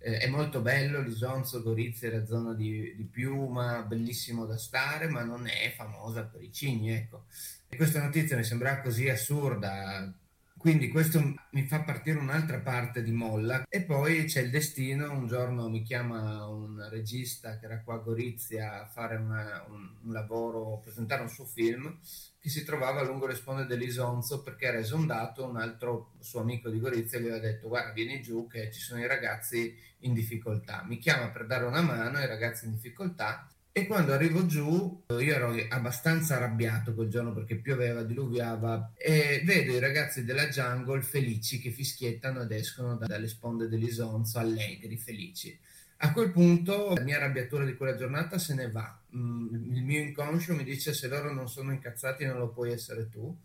Eh, 0.06 0.20
è 0.20 0.28
molto 0.28 0.62
bello 0.62 1.02
l'Isonzo, 1.02 1.64
Gorizia 1.64 2.10
è 2.10 2.12
la 2.12 2.26
zona 2.28 2.54
di, 2.54 2.94
di, 2.96 3.06
piuma, 3.06 3.82
bellissimo 3.82 4.46
da 4.46 4.56
stare, 4.56 5.08
ma 5.08 5.24
non 5.24 5.48
è 5.48 5.74
famosa 5.76 6.22
per 6.26 6.44
i 6.44 6.54
cigni, 6.54 6.92
ecco. 6.92 7.26
E 7.68 7.76
questa 7.76 8.04
notizia 8.04 8.38
mi 8.38 8.44
sembra 8.44 8.82
così 8.82 9.10
assurda, 9.10 10.14
quindi 10.58 10.90
questo 10.90 11.22
mi 11.52 11.68
fa 11.68 11.82
partire 11.82 12.18
un'altra 12.18 12.60
parte 12.60 13.04
di 13.04 13.12
molla. 13.12 13.66
E 13.70 13.82
poi 13.84 14.26
c'è 14.26 14.42
il 14.42 14.50
destino, 14.50 15.12
un 15.12 15.28
giorno 15.28 15.70
mi 15.70 15.84
chiama 15.84 16.48
un 16.48 16.88
regista 16.90 17.58
che 17.60 17.66
era 17.66 17.82
qua 17.82 17.96
a 17.96 18.00
Gorizia 18.00 18.82
a 18.82 18.88
fare 18.88 19.16
una, 19.18 19.64
un, 19.70 19.90
un, 20.02 20.12
lavoro, 20.12 20.80
presentare 20.80 21.22
un 21.22 21.30
suo 21.30 21.46
film 21.46 22.00
che 22.40 22.50
si 22.50 22.64
trovava 22.64 23.04
lungo 23.04 23.28
le 23.28 23.36
sponde 23.36 23.66
dell'Isonzo 23.66 24.42
perché 24.42 24.66
era 24.66 24.78
esondato, 24.78 25.46
un 25.46 25.58
altro 25.58 26.14
suo 26.20 26.42
amico 26.42 26.70
di 26.70 26.80
Gorizia 26.80 27.20
gli 27.20 27.24
aveva 27.24 27.40
detto 27.40 27.68
guarda 27.68 27.92
vieni 27.92 28.22
giù 28.22 28.48
che 28.48 28.72
ci 28.72 28.80
sono 28.80 29.02
i 29.02 29.08
ragazzi 29.08 29.76
in 30.00 30.14
difficoltà, 30.14 30.84
mi 30.88 30.98
chiama 30.98 31.30
per 31.30 31.46
dare 31.48 31.66
una 31.66 31.82
mano 31.82 32.18
ai 32.18 32.28
ragazzi 32.28 32.66
in 32.66 32.72
difficoltà 32.72 33.48
e 33.78 33.88
quando 33.88 34.14
arrivo 34.14 34.46
giù, 34.46 35.04
io 35.10 35.36
ero 35.36 35.54
abbastanza 35.68 36.38
arrabbiato 36.38 36.94
quel 36.94 37.10
giorno 37.10 37.34
perché 37.34 37.58
pioveva, 37.58 38.04
diluviava, 38.04 38.94
e 38.96 39.42
vedo 39.44 39.74
i 39.74 39.80
ragazzi 39.80 40.24
della 40.24 40.48
jungle 40.48 41.02
felici 41.02 41.60
che 41.60 41.72
fischiettano 41.72 42.44
ed 42.44 42.52
escono 42.54 42.96
dalle 42.96 43.28
sponde 43.28 43.68
dell'Isonzo, 43.68 44.40
allegri, 44.40 44.96
felici. 44.96 45.60
A 45.98 46.14
quel 46.14 46.32
punto 46.32 46.94
la 46.96 47.02
mia 47.02 47.18
arrabbiatura 47.18 47.66
di 47.66 47.76
quella 47.76 47.98
giornata 47.98 48.40
se 48.40 48.54
ne 48.54 48.72
va. 48.72 48.98
Mm, 49.14 49.74
il 49.76 49.84
mio 49.84 50.00
inconscio 50.00 50.56
mi 50.56 50.64
dice 50.64 50.94
se 50.94 51.10
loro 51.10 51.34
non 51.34 51.50
sono 51.50 51.74
incazzati 51.74 52.24
non 52.24 52.38
lo 52.38 52.52
puoi 52.52 52.72
essere 52.72 53.10
tu. 53.10 53.38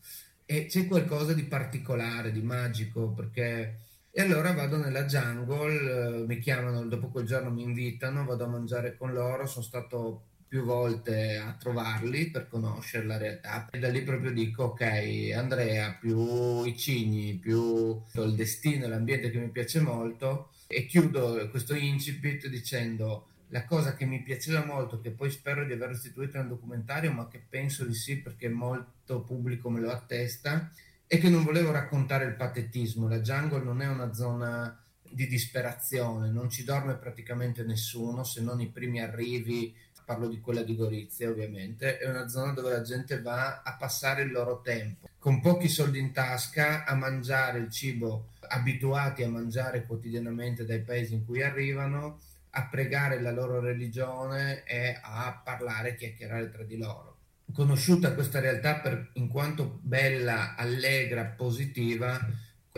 E 0.46 0.66
c'è 0.66 0.86
qualcosa 0.86 1.32
di 1.32 1.42
particolare, 1.42 2.30
di 2.30 2.42
magico, 2.42 3.08
perché... 3.10 3.88
E 4.12 4.22
allora 4.22 4.52
vado 4.52 4.76
nella 4.76 5.04
jungle, 5.04 6.22
eh, 6.22 6.26
mi 6.26 6.38
chiamano, 6.40 6.84
dopo 6.86 7.08
quel 7.08 7.26
giorno 7.26 7.50
mi 7.50 7.62
invitano, 7.62 8.24
vado 8.24 8.44
a 8.44 8.48
mangiare 8.48 8.96
con 8.96 9.12
loro, 9.12 9.46
sono 9.46 9.64
stato 9.64 10.24
più 10.48 10.64
volte 10.64 11.36
a 11.36 11.54
trovarli 11.56 12.28
per 12.28 12.48
conoscere 12.48 13.06
la 13.06 13.16
realtà. 13.16 13.68
E 13.70 13.78
da 13.78 13.88
lì 13.88 14.02
proprio 14.02 14.32
dico 14.32 14.64
ok 14.64 15.30
Andrea 15.32 15.92
più 15.92 16.64
i 16.64 16.76
cigni 16.76 17.34
più 17.34 18.02
il 18.14 18.34
destino 18.34 18.88
l'ambiente 18.88 19.30
che 19.30 19.38
mi 19.38 19.50
piace 19.50 19.80
molto. 19.80 20.50
E 20.66 20.86
chiudo 20.86 21.48
questo 21.50 21.76
incipit 21.76 22.48
dicendo 22.48 23.28
la 23.50 23.64
cosa 23.64 23.94
che 23.94 24.06
mi 24.06 24.22
piaceva 24.22 24.64
molto, 24.64 25.00
che 25.00 25.10
poi 25.10 25.30
spero 25.30 25.64
di 25.64 25.72
aver 25.72 25.90
restituito 25.90 26.38
nel 26.38 26.48
documentario, 26.48 27.12
ma 27.12 27.28
che 27.28 27.40
penso 27.48 27.84
di 27.84 27.94
sì 27.94 28.20
perché 28.20 28.48
molto 28.48 29.22
pubblico 29.22 29.70
me 29.70 29.80
lo 29.80 29.90
attesta, 29.92 30.68
è 31.10 31.18
che 31.18 31.28
non 31.28 31.42
volevo 31.42 31.72
raccontare 31.72 32.24
il 32.24 32.36
patetismo. 32.36 33.08
La 33.08 33.18
jungle 33.18 33.64
non 33.64 33.82
è 33.82 33.88
una 33.88 34.14
zona 34.14 34.80
di 35.02 35.26
disperazione, 35.26 36.30
non 36.30 36.48
ci 36.48 36.62
dorme 36.62 36.94
praticamente 36.94 37.64
nessuno 37.64 38.22
se 38.22 38.40
non 38.40 38.60
i 38.60 38.68
primi 38.68 39.00
arrivi, 39.00 39.74
parlo 40.04 40.28
di 40.28 40.40
quella 40.40 40.62
di 40.62 40.76
Gorizia 40.76 41.28
ovviamente, 41.28 41.98
è 41.98 42.08
una 42.08 42.28
zona 42.28 42.52
dove 42.52 42.70
la 42.70 42.82
gente 42.82 43.20
va 43.22 43.62
a 43.62 43.74
passare 43.74 44.22
il 44.22 44.30
loro 44.30 44.60
tempo, 44.60 45.08
con 45.18 45.40
pochi 45.40 45.66
soldi 45.66 45.98
in 45.98 46.12
tasca, 46.12 46.84
a 46.84 46.94
mangiare 46.94 47.58
il 47.58 47.70
cibo 47.70 48.28
abituati 48.46 49.24
a 49.24 49.28
mangiare 49.28 49.86
quotidianamente 49.86 50.64
dai 50.64 50.82
paesi 50.82 51.14
in 51.14 51.24
cui 51.24 51.42
arrivano, 51.42 52.20
a 52.50 52.68
pregare 52.68 53.20
la 53.20 53.32
loro 53.32 53.58
religione 53.58 54.62
e 54.62 54.96
a 55.02 55.40
parlare, 55.44 55.96
chiacchierare 55.96 56.50
tra 56.50 56.62
di 56.62 56.76
loro. 56.76 57.09
Conosciuta 57.52 58.14
questa 58.14 58.40
realtà 58.40 58.80
per, 58.80 59.10
in 59.14 59.28
quanto 59.28 59.78
bella, 59.82 60.54
allegra, 60.56 61.24
positiva, 61.24 62.18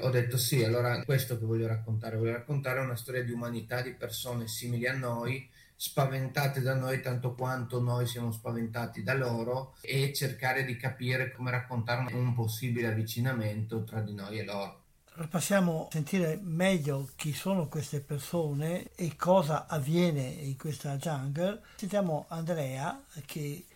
ho 0.01 0.11
detto 0.11 0.39
sì, 0.39 0.65
allora 0.65 1.03
questo 1.05 1.39
che 1.39 1.45
voglio 1.45 1.67
raccontare, 1.67 2.17
voglio 2.17 2.33
raccontare 2.33 2.81
una 2.81 2.97
storia 2.97 3.23
di 3.23 3.33
umanità, 3.33 3.83
di 3.83 3.93
persone 3.93 4.49
simili 4.49 4.87
a 4.87 4.97
noi, 4.97 5.49
spaventate 5.77 6.61
da 6.63 6.75
noi 6.75 7.03
tanto 7.03 7.35
quanto 7.35 7.81
noi 7.81 8.07
siamo 8.07 8.31
spaventati 8.31 9.03
da 9.03 9.15
loro 9.15 9.75
e 9.81 10.13
cercare 10.13 10.65
di 10.65 10.77
capire 10.77 11.33
come 11.33 11.51
raccontare 11.51 12.15
un 12.15 12.35
possibile 12.35 12.87
avvicinamento 12.87 13.85
tra 13.85 14.01
di 14.01 14.15
noi 14.15 14.39
e 14.39 14.45
loro. 14.45 14.81
Passiamo 15.29 15.89
a 15.89 15.93
sentire 15.93 16.39
meglio 16.41 17.11
chi 17.17 17.35
sono 17.35 17.69
queste 17.69 18.01
persone 18.01 18.93
e 18.95 19.15
cosa 19.15 19.67
avviene 19.67 20.23
in 20.23 20.57
questa 20.57 20.97
jungle. 20.97 21.61
Sentiamo 21.77 22.25
Andrea 22.29 22.99
che 23.27 23.67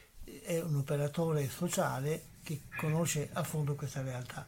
è 0.47 0.63
un 0.63 0.77
operatore 0.77 1.49
sociale 1.49 2.35
che 2.45 2.61
conosce 2.77 3.29
a 3.33 3.43
fondo 3.43 3.75
questa 3.75 4.01
realtà. 4.03 4.47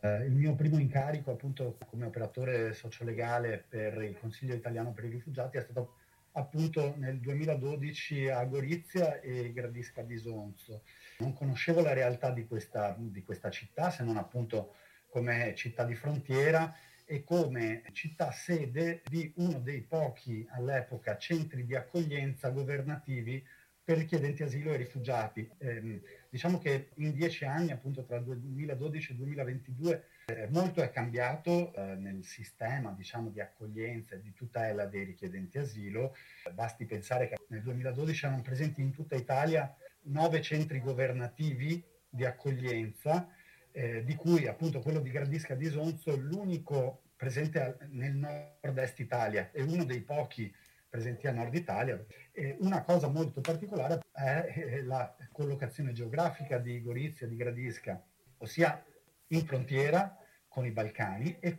Eh, 0.00 0.24
il 0.24 0.32
mio 0.32 0.56
primo 0.56 0.76
incarico 0.76 1.30
appunto 1.30 1.78
come 1.86 2.06
operatore 2.06 2.74
sociolegale 2.74 3.64
per 3.68 4.02
il 4.02 4.18
Consiglio 4.18 4.54
italiano 4.54 4.92
per 4.92 5.04
i 5.04 5.10
rifugiati 5.10 5.56
è 5.56 5.60
stato 5.60 5.94
appunto 6.32 6.94
nel 6.96 7.20
2012 7.20 8.28
a 8.28 8.44
Gorizia 8.44 9.20
e 9.20 9.52
Gradisca 9.52 10.02
di 10.02 10.18
Sonzo. 10.18 10.82
Non 11.18 11.32
conoscevo 11.32 11.80
la 11.80 11.92
realtà 11.92 12.30
di 12.32 12.48
questa, 12.48 12.96
di 12.98 13.22
questa 13.22 13.50
città 13.50 13.90
se 13.90 14.02
non 14.02 14.16
appunto 14.16 14.74
come 15.08 15.54
città 15.54 15.84
di 15.84 15.94
frontiera 15.94 16.74
e 17.04 17.22
come 17.22 17.82
città 17.92 18.32
sede 18.32 19.02
di 19.08 19.32
uno 19.36 19.60
dei 19.60 19.82
pochi 19.82 20.44
all'epoca 20.50 21.16
centri 21.18 21.64
di 21.64 21.76
accoglienza 21.76 22.50
governativi 22.50 23.44
per 23.90 23.98
richiedenti 23.98 24.44
asilo 24.44 24.72
e 24.72 24.76
rifugiati. 24.76 25.50
Eh, 25.58 26.00
diciamo 26.28 26.58
che 26.58 26.90
in 26.98 27.12
dieci 27.12 27.44
anni, 27.44 27.72
appunto 27.72 28.04
tra 28.04 28.20
2012 28.20 29.10
e 29.10 29.14
2022, 29.16 30.04
eh, 30.26 30.46
molto 30.52 30.80
è 30.80 30.90
cambiato 30.90 31.74
eh, 31.74 31.96
nel 31.96 32.22
sistema 32.22 32.92
diciamo, 32.92 33.30
di 33.30 33.40
accoglienza 33.40 34.14
e 34.14 34.20
di 34.20 34.32
tutela 34.32 34.86
dei 34.86 35.02
richiedenti 35.02 35.58
asilo. 35.58 36.14
Basti 36.54 36.84
pensare 36.84 37.26
che 37.26 37.38
nel 37.48 37.62
2012 37.62 38.26
erano 38.26 38.42
presenti 38.42 38.80
in 38.80 38.92
tutta 38.92 39.16
Italia 39.16 39.74
nove 40.02 40.40
centri 40.40 40.78
governativi 40.78 41.82
di 42.08 42.24
accoglienza, 42.24 43.28
eh, 43.72 44.04
di 44.04 44.14
cui 44.14 44.46
appunto 44.46 44.78
quello 44.78 45.00
di 45.00 45.10
Gradisca 45.10 45.56
di 45.56 45.66
Sonzo 45.66 46.14
è 46.14 46.16
l'unico 46.16 47.02
presente 47.16 47.76
nel 47.88 48.14
nord-est 48.14 49.00
Italia 49.00 49.50
e 49.50 49.62
uno 49.62 49.84
dei 49.84 50.02
pochi 50.02 50.54
presenti 50.90 51.28
a 51.28 51.32
Nord 51.32 51.54
Italia. 51.54 52.04
E 52.32 52.56
una 52.60 52.82
cosa 52.82 53.08
molto 53.08 53.40
particolare 53.40 54.02
è 54.12 54.52
eh, 54.54 54.82
la 54.82 55.16
collocazione 55.32 55.92
geografica 55.92 56.58
di 56.58 56.82
Gorizia, 56.82 57.26
di 57.26 57.36
Gradisca, 57.36 58.04
ossia 58.38 58.84
in 59.28 59.46
frontiera 59.46 60.16
con 60.48 60.66
i 60.66 60.72
Balcani 60.72 61.36
e 61.38 61.56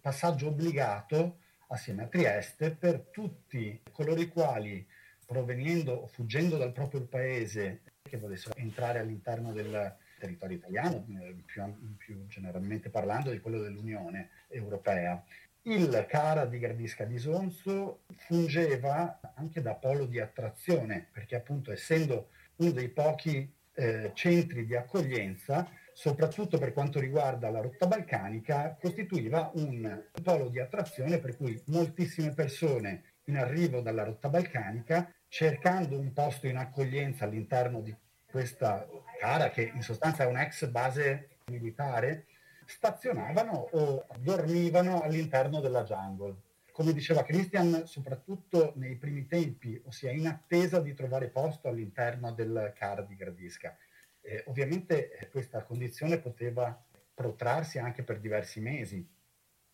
passaggio 0.00 0.48
obbligato 0.48 1.38
assieme 1.68 2.02
a 2.02 2.06
Trieste 2.06 2.72
per 2.72 3.08
tutti 3.10 3.80
coloro 3.90 4.20
i 4.20 4.28
quali 4.28 4.86
provenendo 5.24 5.92
o 5.92 6.06
fuggendo 6.06 6.58
dal 6.58 6.72
proprio 6.72 7.06
paese 7.06 7.80
che 8.02 8.18
volessero 8.18 8.54
entrare 8.56 8.98
all'interno 8.98 9.52
del 9.52 9.96
territorio 10.18 10.56
italiano, 10.56 11.06
eh, 11.20 11.34
più, 11.44 11.96
più 11.96 12.26
generalmente 12.26 12.90
parlando 12.90 13.30
di 13.30 13.40
quello 13.40 13.60
dell'Unione 13.60 14.30
Europea, 14.48 15.22
il 15.66 16.04
Cara 16.08 16.44
di 16.44 16.58
Gradisca 16.58 17.04
di 17.04 17.18
Sonzo 17.18 18.00
fungeva 18.16 19.20
anche 19.34 19.62
da 19.62 19.74
polo 19.74 20.04
di 20.04 20.20
attrazione, 20.20 21.08
perché 21.10 21.36
appunto 21.36 21.72
essendo 21.72 22.28
uno 22.56 22.70
dei 22.70 22.88
pochi 22.88 23.50
eh, 23.72 24.10
centri 24.14 24.66
di 24.66 24.76
accoglienza, 24.76 25.66
soprattutto 25.92 26.58
per 26.58 26.72
quanto 26.72 27.00
riguarda 27.00 27.50
la 27.50 27.60
rotta 27.60 27.86
balcanica, 27.86 28.76
costituiva 28.78 29.50
un 29.54 30.04
polo 30.22 30.48
di 30.48 30.60
attrazione 30.60 31.18
per 31.18 31.36
cui 31.36 31.60
moltissime 31.66 32.32
persone 32.32 33.04
in 33.24 33.38
arrivo 33.38 33.80
dalla 33.80 34.04
rotta 34.04 34.28
balcanica, 34.28 35.10
cercando 35.28 35.98
un 35.98 36.12
posto 36.12 36.46
in 36.46 36.56
accoglienza 36.56 37.24
all'interno 37.24 37.80
di 37.80 37.94
questa 38.30 38.86
cara, 39.18 39.48
che 39.50 39.72
in 39.74 39.82
sostanza 39.82 40.24
è 40.24 40.26
un'ex 40.26 40.68
base 40.68 41.28
militare, 41.46 42.26
stazionavano 42.66 43.68
o 43.72 44.06
dormivano 44.18 45.00
all'interno 45.02 45.60
della 45.60 45.84
jungle. 45.84 46.36
Come 46.72 46.92
diceva 46.92 47.22
Christian, 47.22 47.86
soprattutto 47.86 48.72
nei 48.76 48.96
primi 48.96 49.26
tempi, 49.26 49.80
ossia 49.84 50.10
in 50.10 50.26
attesa 50.26 50.80
di 50.80 50.92
trovare 50.92 51.28
posto 51.28 51.68
all'interno 51.68 52.32
del 52.32 52.72
CAR 52.74 53.06
di 53.06 53.14
Gradisca. 53.14 53.76
Eh, 54.20 54.42
ovviamente 54.46 55.28
questa 55.30 55.62
condizione 55.62 56.18
poteva 56.18 56.76
protrarsi 57.14 57.78
anche 57.78 58.02
per 58.02 58.18
diversi 58.18 58.60
mesi. 58.60 59.06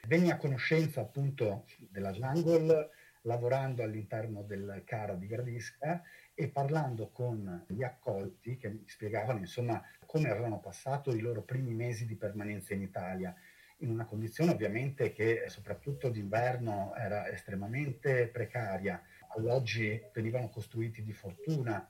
Venni 0.06 0.30
a 0.30 0.36
conoscenza 0.36 1.00
appunto 1.00 1.64
della 1.78 2.12
jungle 2.12 2.90
lavorando 3.22 3.82
all'interno 3.82 4.42
del 4.42 4.82
CAR 4.84 5.16
di 5.16 5.26
Gradisca 5.26 6.02
e 6.40 6.48
parlando 6.48 7.10
con 7.10 7.66
gli 7.68 7.82
accolti 7.82 8.56
che 8.56 8.70
mi 8.70 8.84
spiegavano 8.86 9.40
insomma 9.40 9.82
come 10.06 10.30
avevano 10.30 10.58
passato 10.58 11.14
i 11.14 11.20
loro 11.20 11.42
primi 11.42 11.74
mesi 11.74 12.06
di 12.06 12.16
permanenza 12.16 12.72
in 12.72 12.80
Italia, 12.80 13.34
in 13.80 13.90
una 13.90 14.06
condizione 14.06 14.50
ovviamente 14.50 15.12
che 15.12 15.44
soprattutto 15.48 16.08
d'inverno 16.08 16.94
era 16.96 17.28
estremamente 17.28 18.26
precaria. 18.28 19.02
Alloggi 19.36 20.00
venivano 20.14 20.48
costruiti 20.48 21.02
di 21.02 21.12
fortuna, 21.12 21.86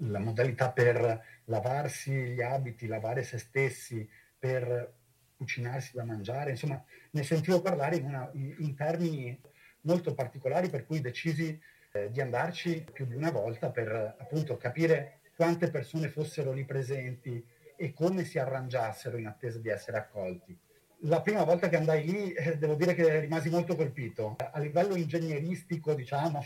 la 0.00 0.18
modalità 0.18 0.72
per 0.72 1.24
lavarsi 1.44 2.12
gli 2.12 2.42
abiti, 2.42 2.88
lavare 2.88 3.22
se 3.22 3.38
stessi, 3.38 4.08
per 4.36 4.94
cucinarsi 5.36 5.94
da 5.94 6.04
mangiare, 6.04 6.50
insomma 6.50 6.84
ne 7.12 7.22
sentivo 7.22 7.62
parlare 7.62 7.96
in, 7.96 8.04
una, 8.04 8.28
in, 8.34 8.56
in 8.58 8.74
termini 8.74 9.40
molto 9.82 10.12
particolari 10.12 10.68
per 10.68 10.84
cui 10.86 11.00
decisi 11.00 11.58
eh, 11.92 12.10
di 12.10 12.20
andarci 12.20 12.84
più 12.90 13.04
di 13.06 13.14
una 13.14 13.30
volta 13.30 13.70
per 13.70 14.16
appunto 14.18 14.56
capire 14.56 15.20
quante 15.36 15.70
persone 15.70 16.08
fossero 16.08 16.52
lì 16.52 16.64
presenti 16.64 17.44
e 17.76 17.92
come 17.92 18.24
si 18.24 18.38
arrangiassero 18.38 19.18
in 19.18 19.26
attesa 19.26 19.58
di 19.58 19.68
essere 19.68 19.98
accolti. 19.98 20.58
La 21.04 21.20
prima 21.20 21.42
volta 21.42 21.68
che 21.68 21.76
andai 21.76 22.04
lì 22.04 22.32
eh, 22.32 22.56
devo 22.56 22.74
dire 22.74 22.94
che 22.94 23.20
rimasi 23.20 23.50
molto 23.50 23.74
colpito. 23.74 24.36
A 24.38 24.58
livello 24.60 24.94
ingegneristico, 24.94 25.94
diciamo, 25.94 26.44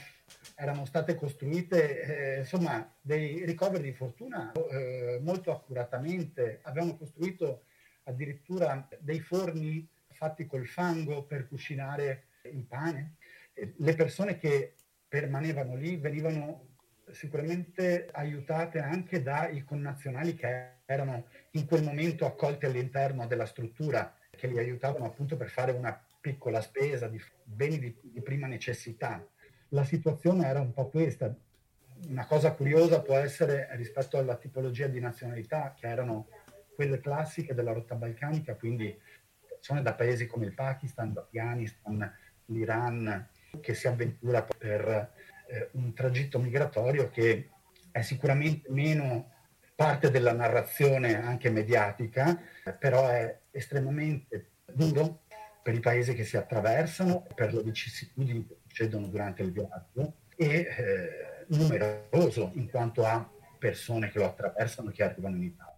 erano 0.57 0.85
state 0.87 1.15
costruite 1.15 2.03
eh, 2.03 2.39
insomma 2.39 2.91
dei 3.01 3.45
ricoveri 3.45 3.85
di 3.85 3.93
fortuna 3.93 4.51
eh, 4.53 5.21
molto 5.23 5.53
accuratamente. 5.53 6.61
Avevano 6.63 6.97
costruito 6.97 7.65
addirittura 8.05 8.89
dei 8.99 9.21
forni 9.21 9.87
fatti 10.09 10.47
col 10.47 10.67
fango 10.67 11.25
per 11.25 11.47
cucinare 11.47 12.29
il 12.51 12.65
pane. 12.65 13.17
Le 13.53 13.95
persone 13.95 14.39
che 14.39 14.75
permanevano 15.09 15.75
lì 15.75 15.97
venivano 15.97 16.75
sicuramente 17.11 18.09
aiutate 18.13 18.81
anche 18.81 19.23
dai 19.23 19.65
connazionali 19.65 20.35
che 20.35 20.75
erano 20.85 21.27
in 21.53 21.67
quel 21.67 21.83
momento 21.83 22.27
accolti 22.27 22.67
all'interno 22.67 23.27
della 23.27 23.47
struttura, 23.47 24.15
che 24.31 24.47
li 24.47 24.59
aiutavano 24.59 25.05
appunto 25.05 25.37
per 25.37 25.49
fare 25.49 25.73
una 25.73 25.99
piccola 26.21 26.61
spesa 26.61 27.09
di 27.09 27.21
beni 27.45 27.79
di, 27.79 27.97
di 28.03 28.21
prima 28.21 28.47
necessità. 28.47 29.25
La 29.71 29.85
situazione 29.85 30.47
era 30.47 30.61
un 30.61 30.73
po' 30.73 30.89
questa. 30.89 31.35
Una 32.09 32.27
cosa 32.27 32.53
curiosa 32.53 33.01
può 33.01 33.17
essere 33.17 33.69
rispetto 33.73 34.19
alla 34.19 34.37
tipologia 34.37 34.87
di 34.87 35.01
nazionalità, 35.01 35.75
che 35.79 35.87
erano 35.87 36.29
quelle 36.75 37.01
classiche 37.01 37.55
della 37.55 37.73
rotta 37.73 37.95
balcanica, 37.95 38.55
quindi 38.55 38.97
persone 39.49 39.83
da 39.83 39.95
paesi 39.95 40.27
come 40.27 40.45
il 40.47 40.53
Pakistan, 40.53 41.13
l'Afghanistan, 41.15 42.13
l'Iran, 42.47 43.29
che 43.61 43.75
si 43.75 43.89
avventura 43.89 44.43
per 44.43 45.13
eh, 45.49 45.69
un 45.73 45.93
tragitto 45.95 46.39
migratorio 46.39 47.09
che 47.11 47.51
è 47.91 48.03
sicuramente 48.03 48.71
meno 48.71 49.33
parte 49.75 50.11
della 50.11 50.33
narrazione 50.33 51.23
anche 51.23 51.51
mediatica, 51.51 52.41
però 52.79 53.09
è 53.09 53.39
estremamente 53.51 54.51
duro 54.73 55.23
per 55.63 55.75
i 55.75 55.81
paesi 55.81 56.15
che 56.15 56.25
si 56.25 56.37
attraversano, 56.37 57.27
per 57.35 57.53
le 57.53 57.63
vicissitudini 57.63 58.47
che 58.47 58.57
succedono 58.67 59.07
durante 59.09 59.43
il 59.43 59.53
viaggio 59.53 60.15
e 60.37 60.47
eh, 60.47 61.45
numeroso 61.49 62.53
in 62.55 62.71
quanto 62.71 63.05
a 63.05 63.29
persone 63.59 64.11
che 64.11 64.19
lo 64.19 64.27
attraversano 64.27 64.91
che 64.91 65.03
arrivano 65.03 65.37
in 65.37 65.45
Italia. 65.45 65.75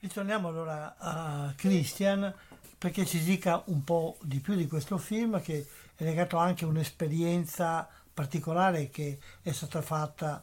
Ritorniamo 0.00 0.48
allora 0.48 0.96
a 0.98 1.54
Christian 1.56 2.32
perché 2.76 3.04
ci 3.04 3.22
dica 3.22 3.62
un 3.66 3.82
po' 3.82 4.16
di 4.22 4.38
più 4.38 4.54
di 4.54 4.66
questo 4.66 4.98
film 4.98 5.40
che 5.42 5.66
è 5.98 6.04
legato 6.04 6.36
anche 6.36 6.64
a 6.64 6.68
un'esperienza 6.68 7.88
particolare 8.14 8.88
che 8.88 9.18
è 9.42 9.50
stata 9.50 9.82
fatta 9.82 10.40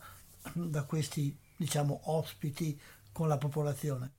da 0.53 0.83
questi 0.83 1.37
diciamo 1.55 2.01
ospiti 2.11 2.77
con 3.13 3.29
la 3.29 3.37
popolazione. 3.37 4.11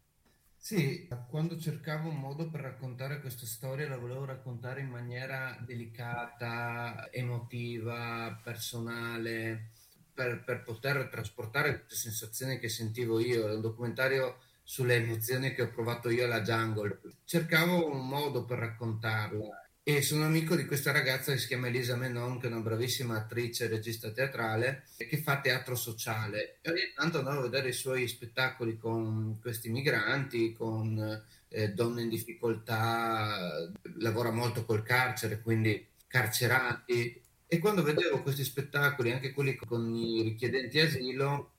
Sì, 0.58 1.08
quando 1.28 1.58
cercavo 1.58 2.08
un 2.08 2.16
modo 2.18 2.50
per 2.50 2.60
raccontare 2.60 3.20
questa 3.20 3.46
storia 3.46 3.88
la 3.88 3.96
volevo 3.98 4.24
raccontare 4.24 4.80
in 4.80 4.88
maniera 4.88 5.56
delicata, 5.64 7.08
emotiva, 7.12 8.40
personale, 8.42 9.70
per, 10.12 10.42
per 10.42 10.62
poter 10.64 11.08
trasportare 11.08 11.84
queste 11.84 12.08
sensazioni 12.10 12.58
che 12.58 12.68
sentivo 12.68 13.20
io. 13.20 13.48
È 13.48 13.54
un 13.54 13.60
documentario 13.60 14.38
sulle 14.64 14.96
emozioni 14.96 15.54
che 15.54 15.62
ho 15.62 15.70
provato 15.70 16.10
io 16.10 16.24
alla 16.24 16.42
Jungle. 16.42 17.00
Cercavo 17.24 17.88
un 17.92 18.08
modo 18.08 18.44
per 18.44 18.58
raccontarla 18.58 19.65
e 19.88 20.02
sono 20.02 20.24
amico 20.24 20.56
di 20.56 20.66
questa 20.66 20.90
ragazza 20.90 21.30
che 21.30 21.38
si 21.38 21.46
chiama 21.46 21.68
Elisa 21.68 21.94
Menon, 21.94 22.40
che 22.40 22.48
è 22.48 22.50
una 22.50 22.58
bravissima 22.58 23.14
attrice 23.14 23.66
e 23.66 23.68
regista 23.68 24.10
teatrale, 24.10 24.82
che 24.96 25.16
fa 25.18 25.38
teatro 25.40 25.76
sociale. 25.76 26.58
E 26.60 26.70
ogni 26.70 26.92
tanto 26.92 27.18
andavo 27.18 27.38
a 27.38 27.42
vedere 27.42 27.68
i 27.68 27.72
suoi 27.72 28.08
spettacoli 28.08 28.78
con 28.78 29.38
questi 29.40 29.68
migranti, 29.68 30.52
con 30.54 31.22
eh, 31.46 31.68
donne 31.68 32.02
in 32.02 32.08
difficoltà, 32.08 33.70
lavora 33.98 34.32
molto 34.32 34.64
col 34.64 34.82
carcere, 34.82 35.40
quindi 35.40 35.86
carcerati. 36.08 37.22
E 37.46 37.58
quando 37.60 37.84
vedevo 37.84 38.22
questi 38.22 38.42
spettacoli, 38.42 39.12
anche 39.12 39.30
quelli 39.30 39.54
con 39.54 39.94
i 39.94 40.20
richiedenti 40.20 40.80
asilo, 40.80 41.52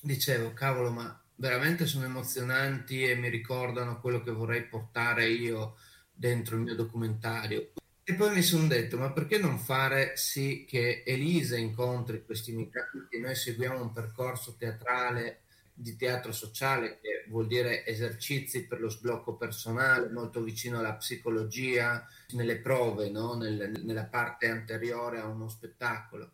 dicevo, 0.00 0.54
cavolo, 0.54 0.90
ma 0.90 1.22
veramente 1.34 1.84
sono 1.84 2.06
emozionanti 2.06 3.04
e 3.04 3.14
mi 3.14 3.28
ricordano 3.28 4.00
quello 4.00 4.22
che 4.22 4.30
vorrei 4.30 4.62
portare 4.64 5.28
io 5.28 5.76
dentro 6.14 6.56
il 6.56 6.62
mio 6.62 6.74
documentario. 6.74 7.72
E 8.06 8.14
poi 8.14 8.34
mi 8.34 8.42
sono 8.42 8.66
detto, 8.66 8.98
ma 8.98 9.12
perché 9.12 9.38
non 9.38 9.58
fare 9.58 10.16
sì 10.16 10.66
che 10.68 11.02
Elisa 11.06 11.56
incontri 11.56 12.24
questi 12.24 12.52
migranti? 12.52 13.18
Noi 13.18 13.34
seguiamo 13.34 13.80
un 13.80 13.92
percorso 13.92 14.56
teatrale 14.58 15.40
di 15.72 15.96
teatro 15.96 16.30
sociale, 16.30 17.00
che 17.00 17.24
vuol 17.28 17.46
dire 17.46 17.84
esercizi 17.84 18.66
per 18.66 18.80
lo 18.80 18.88
sblocco 18.88 19.34
personale, 19.36 20.10
molto 20.10 20.42
vicino 20.42 20.78
alla 20.78 20.94
psicologia, 20.94 22.06
nelle 22.32 22.58
prove, 22.58 23.10
no? 23.10 23.34
Nel, 23.34 23.72
nella 23.82 24.04
parte 24.04 24.48
anteriore 24.48 25.18
a 25.18 25.26
uno 25.26 25.48
spettacolo. 25.48 26.32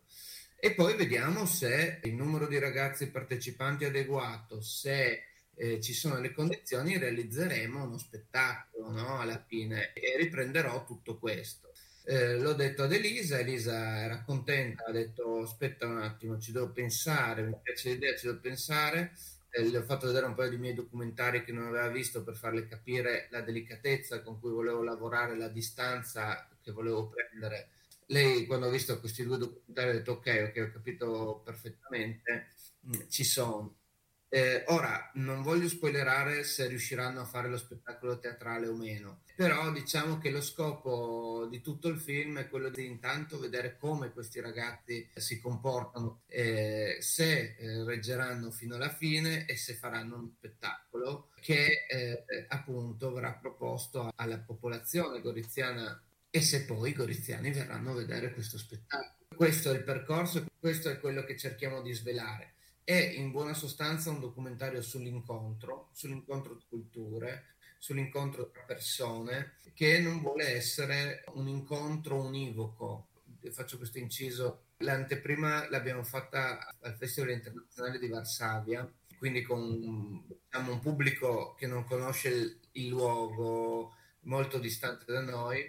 E 0.59 0.73
poi 0.73 0.95
vediamo 0.95 1.45
se 1.47 2.01
il 2.03 2.13
numero 2.13 2.47
di 2.47 2.59
ragazzi 2.59 3.09
partecipanti 3.09 3.85
è 3.85 3.87
adeguato, 3.87 4.61
se 4.61 5.23
eh, 5.55 5.79
ci 5.81 5.93
sono 5.93 6.19
le 6.19 6.33
condizioni, 6.33 6.97
realizzeremo 6.97 7.83
uno 7.83 7.97
spettacolo 7.97 8.91
no? 8.91 9.19
alla 9.19 9.43
fine 9.47 9.93
e 9.93 10.17
riprenderò 10.17 10.85
tutto 10.85 11.17
questo. 11.17 11.71
Eh, 12.03 12.37
l'ho 12.39 12.53
detto 12.53 12.83
ad 12.83 12.93
Elisa, 12.93 13.39
Elisa 13.39 13.99
era 13.99 14.23
contenta, 14.23 14.85
ha 14.85 14.91
detto 14.91 15.41
aspetta 15.43 15.85
un 15.85 16.01
attimo, 16.01 16.39
ci 16.39 16.51
devo 16.51 16.71
pensare, 16.71 17.43
mi 17.43 17.55
piace 17.61 17.91
l'idea, 17.91 18.15
ci 18.15 18.25
devo 18.25 18.39
pensare. 18.39 19.13
Eh, 19.49 19.69
le 19.69 19.77
ho 19.77 19.83
fatto 19.83 20.07
vedere 20.07 20.25
un 20.25 20.33
paio 20.33 20.49
di 20.49 20.57
miei 20.57 20.73
documentari 20.73 21.43
che 21.43 21.51
non 21.51 21.67
aveva 21.67 21.89
visto 21.89 22.23
per 22.23 22.35
farle 22.35 22.67
capire 22.67 23.27
la 23.31 23.41
delicatezza 23.41 24.21
con 24.23 24.39
cui 24.39 24.51
volevo 24.51 24.81
lavorare, 24.81 25.37
la 25.37 25.49
distanza 25.49 26.47
che 26.61 26.71
volevo 26.71 27.09
prendere. 27.09 27.69
Lei 28.07 28.45
quando 28.45 28.67
ha 28.67 28.69
visto 28.71 28.99
questi 28.99 29.23
due 29.23 29.37
documentari 29.37 29.89
ha 29.89 29.93
detto 29.93 30.13
ok, 30.13 30.49
ok, 30.49 30.67
ho 30.67 30.71
capito 30.71 31.41
perfettamente, 31.45 32.47
mm, 32.87 33.07
ci 33.09 33.23
sono 33.23 33.80
eh, 34.33 34.63
ora, 34.67 35.11
non 35.15 35.41
voglio 35.41 35.67
spoilerare 35.67 36.45
se 36.45 36.65
riusciranno 36.67 37.19
a 37.19 37.25
fare 37.25 37.49
lo 37.49 37.57
spettacolo 37.57 38.17
teatrale 38.17 38.65
o 38.65 38.73
meno, 38.73 39.23
però 39.35 39.69
diciamo 39.73 40.19
che 40.19 40.29
lo 40.29 40.39
scopo 40.39 41.47
di 41.49 41.59
tutto 41.59 41.89
il 41.89 41.99
film 41.99 42.39
è 42.39 42.47
quello 42.47 42.69
di 42.69 42.85
intanto 42.85 43.37
vedere 43.37 43.75
come 43.77 44.13
questi 44.13 44.39
ragazzi 44.39 45.05
si 45.15 45.41
comportano, 45.41 46.21
eh, 46.27 46.95
se 47.01 47.57
eh, 47.57 47.83
reggeranno 47.83 48.51
fino 48.51 48.75
alla 48.75 48.87
fine 48.87 49.45
e 49.45 49.57
se 49.57 49.73
faranno 49.73 50.15
un 50.15 50.29
spettacolo 50.29 51.31
che 51.41 51.85
eh, 51.89 52.45
appunto 52.47 53.11
verrà 53.11 53.33
proposto 53.33 54.13
alla 54.15 54.39
popolazione 54.39 55.19
goriziana 55.19 56.01
e 56.29 56.39
se 56.39 56.63
poi 56.63 56.91
i 56.91 56.93
goriziani 56.93 57.51
verranno 57.51 57.91
a 57.91 57.95
vedere 57.95 58.33
questo 58.33 58.57
spettacolo. 58.57 59.27
Questo 59.35 59.71
è 59.71 59.75
il 59.75 59.83
percorso, 59.83 60.45
questo 60.57 60.89
è 60.89 61.01
quello 61.01 61.25
che 61.25 61.35
cerchiamo 61.35 61.81
di 61.81 61.91
svelare 61.91 62.53
è 62.83 62.93
in 62.93 63.31
buona 63.31 63.53
sostanza 63.53 64.09
un 64.09 64.19
documentario 64.19 64.81
sull'incontro, 64.81 65.89
sull'incontro 65.93 66.55
di 66.55 66.63
culture, 66.67 67.55
sull'incontro 67.77 68.49
tra 68.51 68.63
persone, 68.63 69.53
che 69.73 69.99
non 69.99 70.21
vuole 70.21 70.55
essere 70.55 71.23
un 71.33 71.47
incontro 71.47 72.21
univoco. 72.21 73.07
Faccio 73.51 73.77
questo 73.77 73.97
inciso. 73.97 74.65
L'anteprima 74.77 75.69
l'abbiamo 75.69 76.03
fatta 76.03 76.75
al 76.81 76.95
Festival 76.95 77.31
internazionale 77.31 77.99
di 77.99 78.07
Varsavia, 78.07 78.91
quindi 79.17 79.41
con 79.41 80.23
diciamo, 80.27 80.73
un 80.73 80.79
pubblico 80.79 81.53
che 81.55 81.67
non 81.67 81.83
conosce 81.85 82.29
il, 82.29 82.59
il 82.73 82.87
luogo, 82.87 83.95
molto 84.21 84.59
distante 84.59 85.05
da 85.11 85.21
noi. 85.21 85.63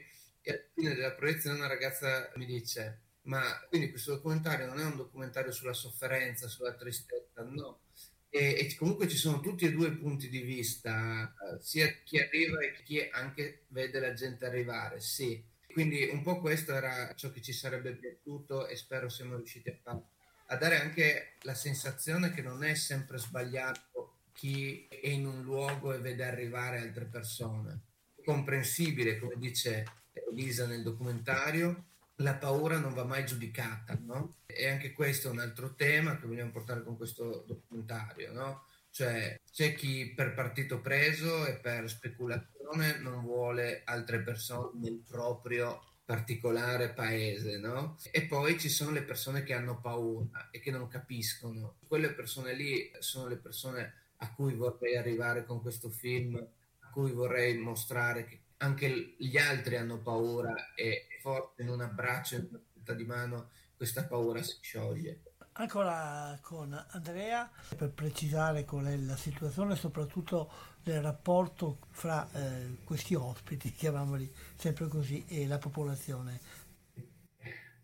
E 0.45 0.51
alla 0.51 0.63
fine 0.75 0.95
della 0.95 1.13
proiezione 1.13 1.57
una 1.57 1.69
ragazza 1.69 2.31
mi 2.37 2.47
dice 2.47 3.02
ma 3.23 3.43
quindi 3.69 3.91
questo 3.91 4.15
documentario 4.15 4.67
non 4.67 4.81
è 4.81 4.85
un 4.85 4.97
documentario 4.97 5.53
sulla 5.53 5.73
sofferenza, 5.73 6.49
sulla 6.49 6.75
tristezza, 6.75 7.43
no. 7.43 7.81
E, 8.29 8.57
e 8.59 8.75
comunque 8.77 9.09
ci 9.09 9.17
sono 9.17 9.41
tutti 9.41 9.67
e 9.67 9.73
due 9.73 9.89
i 9.89 9.97
punti 9.97 10.29
di 10.29 10.41
vista, 10.41 11.35
sia 11.61 11.87
chi 12.03 12.19
arriva 12.19 12.61
e 12.61 12.73
chi 12.83 13.07
anche 13.11 13.65
vede 13.69 14.01
la 14.01 14.15
gente 14.15 14.47
arrivare, 14.47 15.01
sì. 15.01 15.43
Quindi 15.73 16.09
un 16.11 16.23
po' 16.23 16.41
questo 16.41 16.75
era 16.75 17.15
ciò 17.15 17.31
che 17.31 17.41
ci 17.41 17.53
sarebbe 17.53 17.95
piaciuto 17.95 18.67
e 18.67 18.77
spero 18.77 19.09
siamo 19.09 19.37
riusciti 19.37 19.71
a 19.71 19.79
fare. 19.83 20.03
A 20.47 20.57
dare 20.57 20.81
anche 20.81 21.37
la 21.43 21.55
sensazione 21.55 22.31
che 22.31 22.43
non 22.43 22.63
è 22.63 22.75
sempre 22.75 23.17
sbagliato 23.19 24.17
chi 24.33 24.87
è 24.89 25.09
in 25.09 25.27
un 25.27 25.43
luogo 25.43 25.93
e 25.93 25.99
vede 25.99 26.25
arrivare 26.25 26.79
altre 26.79 27.07
persone. 27.07 27.81
È 28.15 28.23
comprensibile, 28.23 29.19
come 29.19 29.37
dice 29.37 29.85
Elisa 30.13 30.67
nel 30.67 30.83
documentario, 30.83 31.92
la 32.17 32.35
paura 32.35 32.79
non 32.79 32.95
va 32.95 33.05
mai 33.05 33.25
giudicata, 33.25 33.99
no? 34.01 34.37
E 34.47 34.69
anche 34.69 34.93
questo 34.93 35.29
è 35.29 35.31
un 35.31 35.41
altro 35.41 35.75
tema 35.75 36.19
che 36.19 36.27
vogliamo 36.27 36.51
portare 36.51 36.83
con 36.83 36.97
questo 36.97 37.45
documentario, 37.47 38.33
no? 38.33 38.67
Cioè 38.91 39.41
c'è 39.51 39.75
chi 39.75 40.13
per 40.15 40.35
partito 40.35 40.81
preso 40.81 41.47
e 41.47 41.55
per 41.55 41.89
speculazione 41.89 42.99
non 42.99 43.23
vuole 43.23 43.83
altre 43.85 44.21
persone 44.21 44.79
nel 44.81 45.03
proprio 45.09 45.83
particolare 46.05 46.93
paese, 46.93 47.59
no? 47.59 47.97
E 48.11 48.27
poi 48.27 48.59
ci 48.61 48.69
sono 48.69 48.91
le 48.91 49.03
persone 49.03 49.43
che 49.45 49.55
hanno 49.55 49.81
paura 49.81 50.51
e 50.51 50.61
che 50.61 50.71
non 50.71 50.89
capiscono. 50.89 51.77
Quelle 51.87 52.13
persone 52.13 52.55
lì 52.55 52.91
sono 52.99 53.29
le 53.29 53.37
persone 53.37 53.95
a 54.17 54.33
cui 54.35 54.55
vorrei 54.55 54.97
arrivare 54.97 55.45
con 55.45 55.63
questo 55.63 55.89
film, 55.89 56.37
a 56.37 56.91
cui 56.91 57.13
vorrei 57.13 57.57
mostrare 57.57 58.25
che 58.25 58.42
anche 58.63 59.15
gli 59.19 59.37
altri 59.37 59.77
hanno 59.77 59.99
paura 59.99 60.73
e 60.75 61.09
forte 61.21 61.63
in 61.63 61.69
un 61.69 61.81
abbraccio, 61.81 62.37
in 62.37 62.47
una 62.49 62.61
stretta 62.71 62.95
di 62.95 63.05
mano, 63.05 63.51
questa 63.77 64.05
paura 64.05 64.43
si 64.43 64.57
scioglie. 64.61 65.23
Ancora 65.55 66.39
con 66.41 66.73
Andrea, 66.91 67.51
per 67.77 67.91
precisare 67.91 68.65
qual 68.65 68.87
è 68.87 68.97
la 68.97 69.17
situazione, 69.17 69.77
soprattutto 69.77 70.51
del 70.83 71.03
rapporto 71.03 71.79
fra 71.91 72.27
eh, 72.33 72.79
questi 72.85 73.15
ospiti, 73.15 73.71
chiamiamoli 73.75 74.33
sempre 74.55 74.87
così, 74.87 75.25
e 75.27 75.47
la 75.47 75.59
popolazione. 75.59 76.41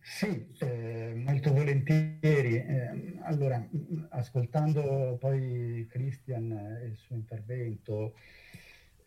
Sì, 0.01 0.47
eh, 0.61 1.13
molto 1.17 1.53
volentieri. 1.53 2.55
Eh, 2.55 3.19
allora, 3.25 3.63
ascoltando 4.11 5.19
poi 5.21 5.87
Christian 5.91 6.51
e 6.81 6.87
il 6.87 6.97
suo 6.97 7.17
intervento, 7.17 8.15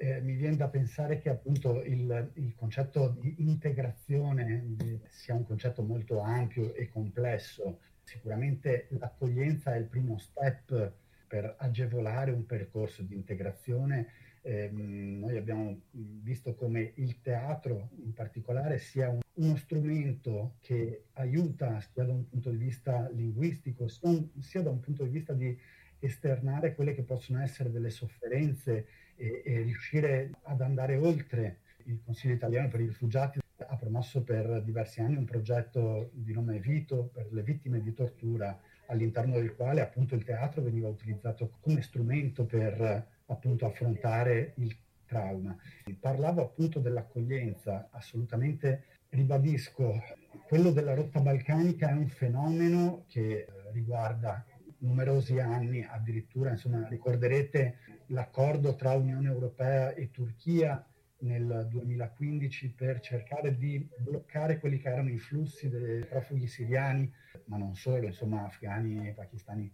eh, 0.01 0.19
mi 0.19 0.33
viene 0.33 0.55
da 0.55 0.67
pensare 0.67 1.19
che 1.19 1.29
appunto 1.29 1.83
il, 1.83 2.31
il 2.33 2.55
concetto 2.55 3.15
di 3.19 3.35
integrazione 3.37 4.75
sia 5.09 5.35
un 5.35 5.45
concetto 5.45 5.83
molto 5.83 6.21
ampio 6.21 6.73
e 6.73 6.89
complesso. 6.89 7.81
Sicuramente 8.01 8.87
l'accoglienza 8.97 9.75
è 9.75 9.77
il 9.77 9.85
primo 9.85 10.17
step 10.17 10.93
per 11.27 11.55
agevolare 11.59 12.31
un 12.31 12.47
percorso 12.47 13.03
di 13.03 13.13
integrazione. 13.13 14.07
Eh, 14.41 14.71
noi 14.71 15.37
abbiamo 15.37 15.81
visto 15.91 16.55
come 16.55 16.93
il 16.95 17.21
teatro 17.21 17.91
in 18.03 18.13
particolare 18.13 18.79
sia 18.79 19.07
un, 19.07 19.19
uno 19.33 19.55
strumento 19.55 20.55
che 20.61 21.09
aiuta 21.13 21.79
sia 21.79 22.05
da 22.05 22.13
un 22.13 22.27
punto 22.27 22.49
di 22.49 22.57
vista 22.57 23.07
linguistico 23.11 23.87
sia 23.87 24.63
da 24.63 24.71
un 24.71 24.79
punto 24.79 25.03
di 25.03 25.09
vista 25.11 25.33
di 25.33 25.55
esternare 25.99 26.73
quelle 26.73 26.95
che 26.95 27.03
possono 27.03 27.39
essere 27.39 27.69
delle 27.69 27.91
sofferenze 27.91 28.87
e, 29.21 29.43
e 29.45 29.61
riuscire 29.61 30.31
ad 30.43 30.61
andare 30.61 30.97
oltre. 30.97 31.59
Il 31.85 32.01
Consiglio 32.03 32.33
italiano 32.33 32.67
per 32.67 32.81
i 32.81 32.87
rifugiati 32.87 33.39
ha 33.67 33.77
promosso 33.77 34.23
per 34.23 34.63
diversi 34.63 35.01
anni 35.01 35.17
un 35.17 35.25
progetto 35.25 36.09
di 36.13 36.33
nome 36.33 36.59
Vito 36.59 37.09
per 37.13 37.27
le 37.31 37.43
vittime 37.43 37.81
di 37.81 37.93
tortura, 37.93 38.59
all'interno 38.87 39.35
del 39.35 39.55
quale 39.55 39.81
appunto 39.81 40.15
il 40.15 40.23
teatro 40.23 40.61
veniva 40.61 40.89
utilizzato 40.89 41.51
come 41.59 41.81
strumento 41.81 42.45
per 42.45 43.07
appunto 43.27 43.65
affrontare 43.65 44.53
il 44.57 44.75
trauma. 45.05 45.55
Parlavo 45.99 46.41
appunto 46.41 46.79
dell'accoglienza, 46.79 47.89
assolutamente 47.91 48.83
ribadisco, 49.09 50.01
quello 50.47 50.71
della 50.71 50.93
rotta 50.93 51.19
balcanica 51.19 51.89
è 51.89 51.93
un 51.93 52.07
fenomeno 52.07 53.05
che 53.07 53.47
riguarda 53.71 54.45
numerosi 54.81 55.39
anni, 55.39 55.83
addirittura 55.83 56.51
insomma 56.51 56.87
ricorderete 56.87 57.77
l'accordo 58.07 58.75
tra 58.75 58.93
Unione 58.93 59.27
Europea 59.27 59.93
e 59.93 60.11
Turchia 60.11 60.85
nel 61.19 61.67
2015 61.69 62.71
per 62.71 62.99
cercare 62.99 63.55
di 63.55 63.87
bloccare 63.97 64.59
quelli 64.59 64.79
che 64.79 64.89
erano 64.89 65.09
i 65.09 65.19
flussi 65.19 65.69
dei 65.69 66.03
profughi 66.05 66.47
siriani, 66.47 67.11
ma 67.45 67.57
non 67.57 67.75
solo, 67.75 68.05
insomma 68.05 68.45
afghani 68.45 69.07
e 69.07 69.11
pakistani 69.13 69.71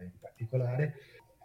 in 0.00 0.18
particolare. 0.18 0.94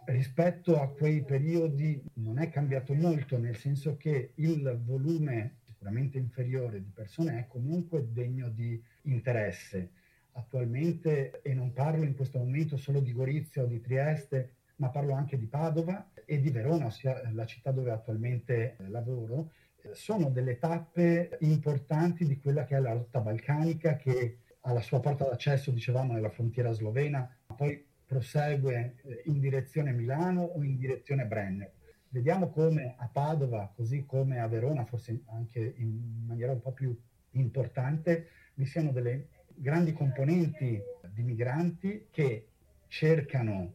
Rispetto 0.04 0.80
a 0.80 0.88
quei 0.88 1.24
periodi 1.24 2.00
non 2.14 2.38
è 2.38 2.48
cambiato 2.48 2.94
molto, 2.94 3.38
nel 3.38 3.56
senso 3.56 3.96
che 3.96 4.32
il 4.36 4.80
volume 4.84 5.58
sicuramente 5.64 6.18
inferiore 6.18 6.82
di 6.82 6.90
persone 6.90 7.38
è 7.38 7.46
comunque 7.46 8.12
degno 8.12 8.48
di 8.48 8.80
interesse. 9.02 9.90
Attualmente, 10.36 11.40
e 11.42 11.54
non 11.54 11.72
parlo 11.72 12.04
in 12.04 12.14
questo 12.14 12.38
momento 12.38 12.76
solo 12.76 13.00
di 13.00 13.12
Gorizia 13.12 13.62
o 13.62 13.66
di 13.66 13.80
Trieste, 13.80 14.56
ma 14.76 14.90
parlo 14.90 15.14
anche 15.14 15.38
di 15.38 15.46
Padova 15.46 16.10
e 16.26 16.40
di 16.40 16.50
Verona, 16.50 16.86
ossia 16.86 17.22
la 17.32 17.46
città 17.46 17.70
dove 17.70 17.90
attualmente 17.90 18.76
lavoro, 18.88 19.52
sono 19.92 20.28
delle 20.28 20.58
tappe 20.58 21.38
importanti 21.40 22.26
di 22.26 22.38
quella 22.38 22.64
che 22.64 22.76
è 22.76 22.80
la 22.80 22.92
rotta 22.92 23.20
balcanica 23.20 23.96
che 23.96 24.40
ha 24.60 24.72
la 24.72 24.82
sua 24.82 25.00
porta 25.00 25.24
d'accesso, 25.24 25.70
dicevamo, 25.70 26.12
nella 26.12 26.28
frontiera 26.28 26.72
slovena, 26.72 27.34
poi 27.56 27.82
prosegue 28.04 29.22
in 29.24 29.40
direzione 29.40 29.92
Milano 29.92 30.42
o 30.42 30.62
in 30.62 30.76
direzione 30.76 31.24
Brennero. 31.24 31.72
Vediamo 32.08 32.50
come 32.50 32.94
a 32.98 33.08
Padova, 33.08 33.72
così 33.74 34.04
come 34.04 34.40
a 34.40 34.48
Verona, 34.48 34.84
forse 34.84 35.22
anche 35.26 35.74
in 35.78 36.24
maniera 36.26 36.52
un 36.52 36.60
po' 36.60 36.72
più 36.72 36.94
importante, 37.30 38.28
vi 38.54 38.66
siano 38.66 38.90
delle 38.90 39.28
grandi 39.56 39.92
componenti 39.92 40.80
di 41.12 41.22
migranti 41.22 42.08
che 42.10 42.48
cercano 42.88 43.74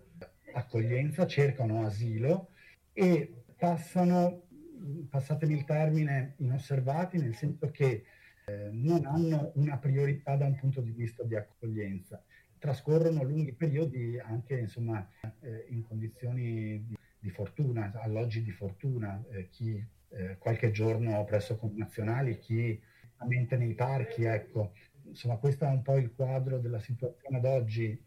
accoglienza, 0.54 1.28
cercano 1.28 1.86
asilo 1.86 2.50
e 2.94 3.44
passano, 3.58 4.44
passatemi 5.10 5.54
il 5.54 5.66
termine, 5.66 6.36
inosservati, 6.38 7.18
nel 7.18 7.36
senso 7.36 7.72
che 7.72 8.04
eh, 8.46 8.70
non 8.72 9.06
hanno 9.06 9.52
una 9.56 9.78
priorità 9.78 10.36
da 10.36 10.46
un 10.46 10.56
punto 10.56 10.82
di 10.82 10.92
vista 10.92 11.24
di 11.24 11.36
accoglienza. 11.36 12.24
Trascorrono 12.58 13.24
lunghi 13.24 13.54
periodi 13.54 14.20
anche 14.20 14.58
insomma, 14.60 15.08
eh, 15.40 15.66
in 15.70 15.84
condizioni 15.84 16.86
di, 16.86 16.98
di, 17.20 17.30
fortuna, 17.30 17.92
alloggi 17.96 18.44
di 18.44 18.52
fortuna, 18.52 19.24
eh, 19.32 19.50
chi 19.50 19.84
eh, 20.10 20.38
qualche 20.38 20.72
giorno 20.72 21.24
presso 21.24 21.56
connazionali, 21.56 22.38
chi 22.38 22.80
mente 23.26 23.58
nei 23.58 23.74
parchi, 23.74 24.24
ecco. 24.24 24.74
Insomma, 25.12 25.36
questo 25.36 25.66
è 25.66 25.68
un 25.68 25.82
po' 25.82 25.98
il 25.98 26.14
quadro 26.16 26.58
della 26.58 26.80
situazione 26.80 27.38
ad 27.38 27.46
oggi. 27.46 28.02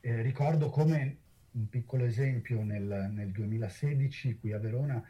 Eh, 0.00 0.22
ricordo 0.22 0.68
come 0.68 1.18
un 1.52 1.68
piccolo 1.68 2.04
esempio, 2.04 2.62
nel, 2.62 3.10
nel 3.12 3.30
2016 3.30 4.38
qui 4.38 4.52
a 4.52 4.58
Verona 4.58 5.02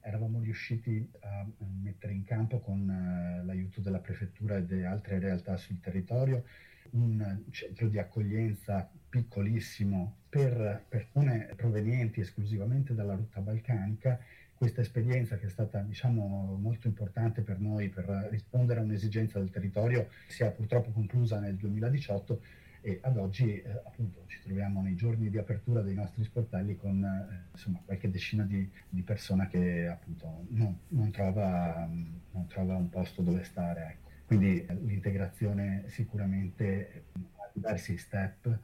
eravamo 0.00 0.40
riusciti 0.40 1.08
a 1.20 1.46
mettere 1.82 2.12
in 2.12 2.24
campo 2.24 2.60
con 2.60 2.80
uh, 2.80 3.44
l'aiuto 3.44 3.80
della 3.80 3.98
prefettura 3.98 4.56
e 4.56 4.66
di 4.66 4.82
altre 4.82 5.18
realtà 5.18 5.56
sul 5.56 5.80
territorio 5.80 6.44
un 6.90 7.44
centro 7.50 7.88
di 7.88 7.98
accoglienza 7.98 8.90
piccolissimo 9.08 10.16
per 10.28 10.84
persone 10.88 11.52
provenienti 11.54 12.20
esclusivamente 12.20 12.94
dalla 12.94 13.14
rotta 13.14 13.40
balcanica. 13.40 14.18
Questa 14.58 14.80
esperienza 14.80 15.36
che 15.36 15.46
è 15.46 15.50
stata 15.50 15.78
diciamo, 15.80 16.58
molto 16.60 16.88
importante 16.88 17.42
per 17.42 17.60
noi 17.60 17.88
per 17.88 18.28
rispondere 18.30 18.80
a 18.80 18.82
un'esigenza 18.82 19.38
del 19.38 19.50
territorio 19.50 20.08
si 20.26 20.42
è 20.42 20.50
purtroppo 20.50 20.90
conclusa 20.90 21.38
nel 21.38 21.54
2018 21.54 22.40
e 22.80 22.98
ad 23.02 23.16
oggi 23.16 23.60
eh, 23.60 23.70
appunto 23.70 24.24
ci 24.26 24.40
troviamo 24.42 24.82
nei 24.82 24.94
giorni 24.94 25.30
di 25.30 25.38
apertura 25.38 25.80
dei 25.80 25.94
nostri 25.94 26.24
sportelli 26.24 26.76
con 26.76 27.04
eh, 27.04 27.50
insomma 27.52 27.80
qualche 27.84 28.10
decina 28.10 28.44
di, 28.44 28.68
di, 28.88 29.02
persone 29.02 29.48
che 29.48 29.86
appunto 29.86 30.46
non, 30.48 30.78
non, 30.88 31.10
trova, 31.10 31.88
non, 31.88 32.46
trova, 32.46 32.76
un 32.76 32.88
posto 32.88 33.22
dove 33.22 33.44
stare. 33.44 33.86
Ecco. 33.90 34.08
Quindi 34.26 34.64
eh, 34.64 34.74
l'integrazione 34.74 35.84
sicuramente 35.88 37.04
ha 37.12 37.50
diversi 37.52 37.96
step 37.96 38.58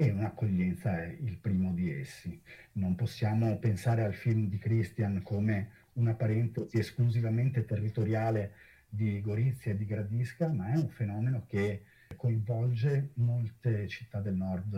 e 0.00 0.10
un'accoglienza 0.10 1.02
è 1.02 1.14
il 1.20 1.36
primo 1.36 1.74
di 1.74 1.92
essi. 1.92 2.40
Non 2.72 2.94
possiamo 2.94 3.58
pensare 3.58 4.02
al 4.02 4.14
film 4.14 4.48
di 4.48 4.56
Christian 4.56 5.20
come 5.22 5.72
una 5.94 6.14
parentesi 6.14 6.78
esclusivamente 6.78 7.66
territoriale 7.66 8.54
di 8.88 9.20
Gorizia 9.20 9.72
e 9.72 9.76
di 9.76 9.84
Gradisca, 9.84 10.48
ma 10.48 10.72
è 10.72 10.76
un 10.76 10.88
fenomeno 10.88 11.44
che 11.46 11.84
coinvolge 12.16 13.10
molte 13.16 13.86
città 13.88 14.20
del 14.20 14.36
nord, 14.36 14.70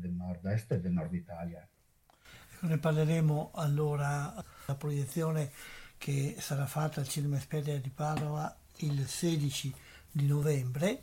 del 0.00 0.10
nord-est 0.10 0.72
e 0.72 0.80
del 0.80 0.90
nord 0.90 1.14
Italia. 1.14 1.64
Ne 2.62 2.78
parleremo 2.78 3.52
allora 3.54 4.34
la 4.66 4.74
proiezione 4.74 5.52
che 5.96 6.34
sarà 6.38 6.66
fatta 6.66 6.98
al 6.98 7.06
Cinema 7.06 7.36
Esperia 7.36 7.78
di 7.78 7.90
Padova 7.90 8.52
il 8.78 9.06
16 9.06 9.72
di 10.10 10.26
novembre. 10.26 11.02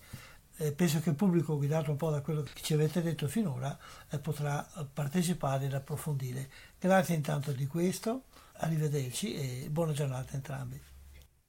Eh, 0.58 0.72
penso 0.72 1.00
che 1.00 1.10
il 1.10 1.16
pubblico, 1.16 1.58
guidato 1.58 1.90
un 1.90 1.98
po' 1.98 2.12
da 2.12 2.22
quello 2.22 2.44
che 2.44 2.62
ci 2.62 2.74
avete 2.74 3.02
detto 3.02 3.28
finora, 3.28 3.78
eh, 4.10 4.20
potrà 4.20 4.68
partecipare 4.92 5.66
ed 5.66 5.74
approfondire. 5.74 6.50
Grazie 6.80 7.16
intanto 7.16 7.52
di 7.52 7.66
questo, 7.66 8.26
arrivederci 8.58 9.34
e 9.34 9.70
buona 9.70 9.94
giornata 9.94 10.34
a 10.34 10.36
entrambi. 10.36 10.80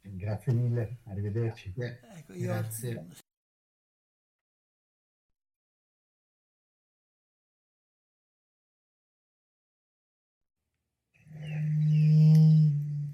Grazie 0.01 0.53
mille, 0.53 0.99
arrivederci. 1.05 1.73
Ecco, 1.77 2.33
io, 2.33 2.47
Grazie. 2.47 3.07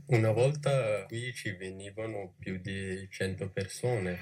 Una 0.07 0.33
volta 0.33 1.05
qui 1.07 1.33
ci 1.33 1.53
venivano 1.53 2.35
più 2.39 2.59
di 2.59 3.09
100 3.09 3.51
persone. 3.51 4.19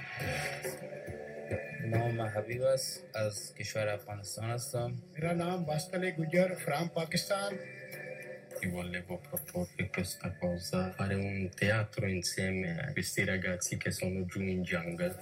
نام 1.85 2.21
حبیب 2.21 2.63
است 2.63 3.05
از 3.15 3.55
کشور 3.55 3.89
افغانستان 3.89 4.51
هستم 4.51 4.95
میرا 5.15 5.33
نام 5.33 5.65
باستل 5.65 6.11
گجر 6.11 6.55
فرام 6.55 6.89
پاکستان 6.89 7.59
Io 8.61 8.71
volevo 8.71 9.19
proporre 9.19 9.89
questa 9.89 10.33
cosa, 10.33 10.91
fare 10.91 11.15
un 11.15 11.49
teatro 11.55 12.09
insieme 12.09 12.77
a 12.81 12.93
questi 12.93 13.25
ragazzi 13.25 13.77
che 13.77 13.93
sono 13.93 14.25
giù 14.27 14.41
in 14.41 14.63
jungle. 14.63 15.15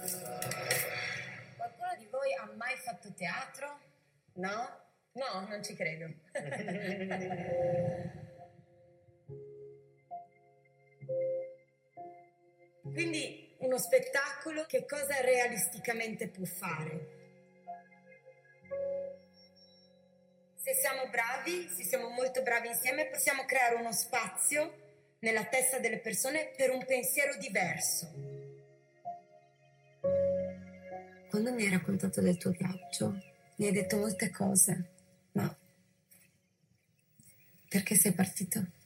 Qualcuno 1.55 1.93
di 1.99 2.07
voi 2.09 2.33
ha 2.33 2.49
mai 2.55 2.75
fatto 2.77 3.13
teatro? 3.13 3.79
No? 4.33 4.87
No, 5.11 5.47
non 5.47 5.63
ci 5.63 5.75
credo. 5.75 6.11
Quindi 12.93 13.46
uno 13.59 13.77
spettacolo 13.77 14.65
che 14.65 14.85
cosa 14.85 15.19
realisticamente 15.21 16.27
può 16.27 16.45
fare? 16.45 17.15
Se 20.55 20.73
siamo 20.73 21.09
bravi, 21.09 21.67
se 21.75 21.83
siamo 21.83 22.09
molto 22.09 22.41
bravi 22.43 22.67
insieme, 22.67 23.07
possiamo 23.07 23.45
creare 23.45 23.75
uno 23.75 23.91
spazio 23.93 25.15
nella 25.19 25.45
testa 25.45 25.79
delle 25.79 25.99
persone 25.99 26.51
per 26.55 26.71
un 26.71 26.85
pensiero 26.85 27.35
diverso. 27.37 28.11
Quando 31.29 31.53
mi 31.53 31.63
hai 31.63 31.71
raccontato 31.71 32.21
del 32.21 32.37
tuo 32.37 32.51
viaggio, 32.51 33.11
mi 33.55 33.65
hai 33.65 33.71
detto 33.71 33.97
molte 33.97 34.29
cose, 34.29 34.89
ma 35.33 35.55
perché 37.69 37.95
sei 37.95 38.11
partito? 38.11 38.76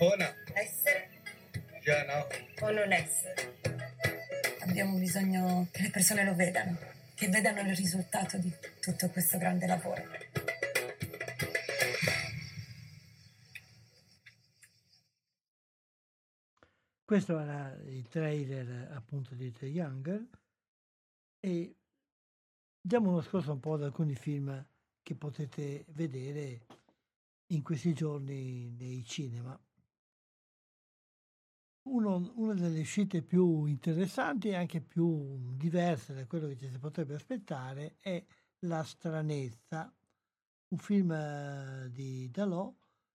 Ona. 0.00 0.32
Essere 0.54 1.10
Già 1.82 2.04
no. 2.04 2.26
o 2.66 2.70
non 2.70 2.92
essere? 2.92 3.58
Abbiamo 4.60 4.96
bisogno 4.96 5.66
che 5.72 5.82
le 5.82 5.90
persone 5.90 6.24
lo 6.24 6.36
vedano, 6.36 6.78
che 7.16 7.28
vedano 7.28 7.62
il 7.62 7.74
risultato 7.74 8.38
di 8.38 8.52
tutto 8.80 9.08
questo 9.08 9.38
grande 9.38 9.66
lavoro. 9.66 10.02
Questo 17.04 17.38
era 17.40 17.74
il 17.86 18.06
trailer 18.06 18.92
appunto 18.92 19.34
di 19.34 19.50
The 19.50 19.66
Younger 19.66 20.24
e 21.40 21.74
diamo 22.80 23.10
uno 23.10 23.22
scorso 23.22 23.50
un 23.50 23.60
po' 23.60 23.74
ad 23.74 23.82
alcuni 23.82 24.14
film 24.14 24.64
che 25.02 25.14
potete 25.16 25.86
vedere 25.88 26.66
in 27.46 27.62
questi 27.62 27.94
giorni 27.94 28.70
nei 28.78 29.04
cinema. 29.04 29.58
Uno, 31.90 32.32
una 32.36 32.52
delle 32.54 32.80
uscite 32.80 33.22
più 33.22 33.64
interessanti 33.64 34.48
e 34.48 34.54
anche 34.56 34.80
più 34.80 35.54
diverse 35.56 36.12
da 36.12 36.26
quello 36.26 36.46
che 36.46 36.56
ci 36.56 36.68
si 36.68 36.78
potrebbe 36.78 37.14
aspettare 37.14 37.96
è 38.00 38.22
La 38.60 38.82
stranezza, 38.84 39.90
un 40.68 40.78
film 40.78 41.10
eh, 41.12 41.88
di 41.90 42.30
Dalò 42.30 42.74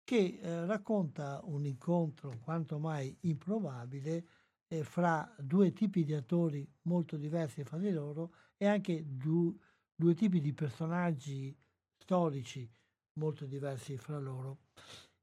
che 0.04 0.38
eh, 0.40 0.66
racconta 0.66 1.40
un 1.44 1.64
incontro 1.64 2.38
quanto 2.40 2.78
mai 2.78 3.16
improbabile 3.22 4.26
eh, 4.68 4.84
fra 4.84 5.34
due 5.38 5.72
tipi 5.72 6.04
di 6.04 6.12
attori 6.12 6.70
molto 6.82 7.16
diversi 7.16 7.64
fra 7.64 7.78
di 7.78 7.90
loro 7.90 8.34
e 8.56 8.66
anche 8.66 9.02
du- 9.06 9.58
due 9.94 10.14
tipi 10.14 10.40
di 10.40 10.52
personaggi 10.52 11.56
storici 11.96 12.70
molto 13.14 13.46
diversi 13.46 13.96
fra 13.96 14.18
loro. 14.18 14.67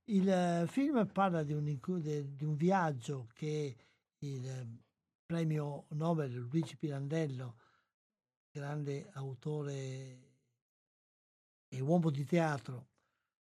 Il 0.07 0.29
eh, 0.29 0.67
film 0.67 1.07
parla 1.07 1.41
di 1.41 1.53
un, 1.53 1.63
di 1.63 2.45
un 2.45 2.55
viaggio 2.55 3.27
che 3.33 3.75
il 4.19 4.47
eh, 4.47 4.67
premio 5.25 5.87
Nobel 5.89 6.31
Luigi 6.31 6.77
Pirandello, 6.77 7.55
grande 8.51 9.09
autore 9.13 10.33
e 11.67 11.79
uomo 11.79 12.11
di 12.11 12.23
teatro, 12.23 12.89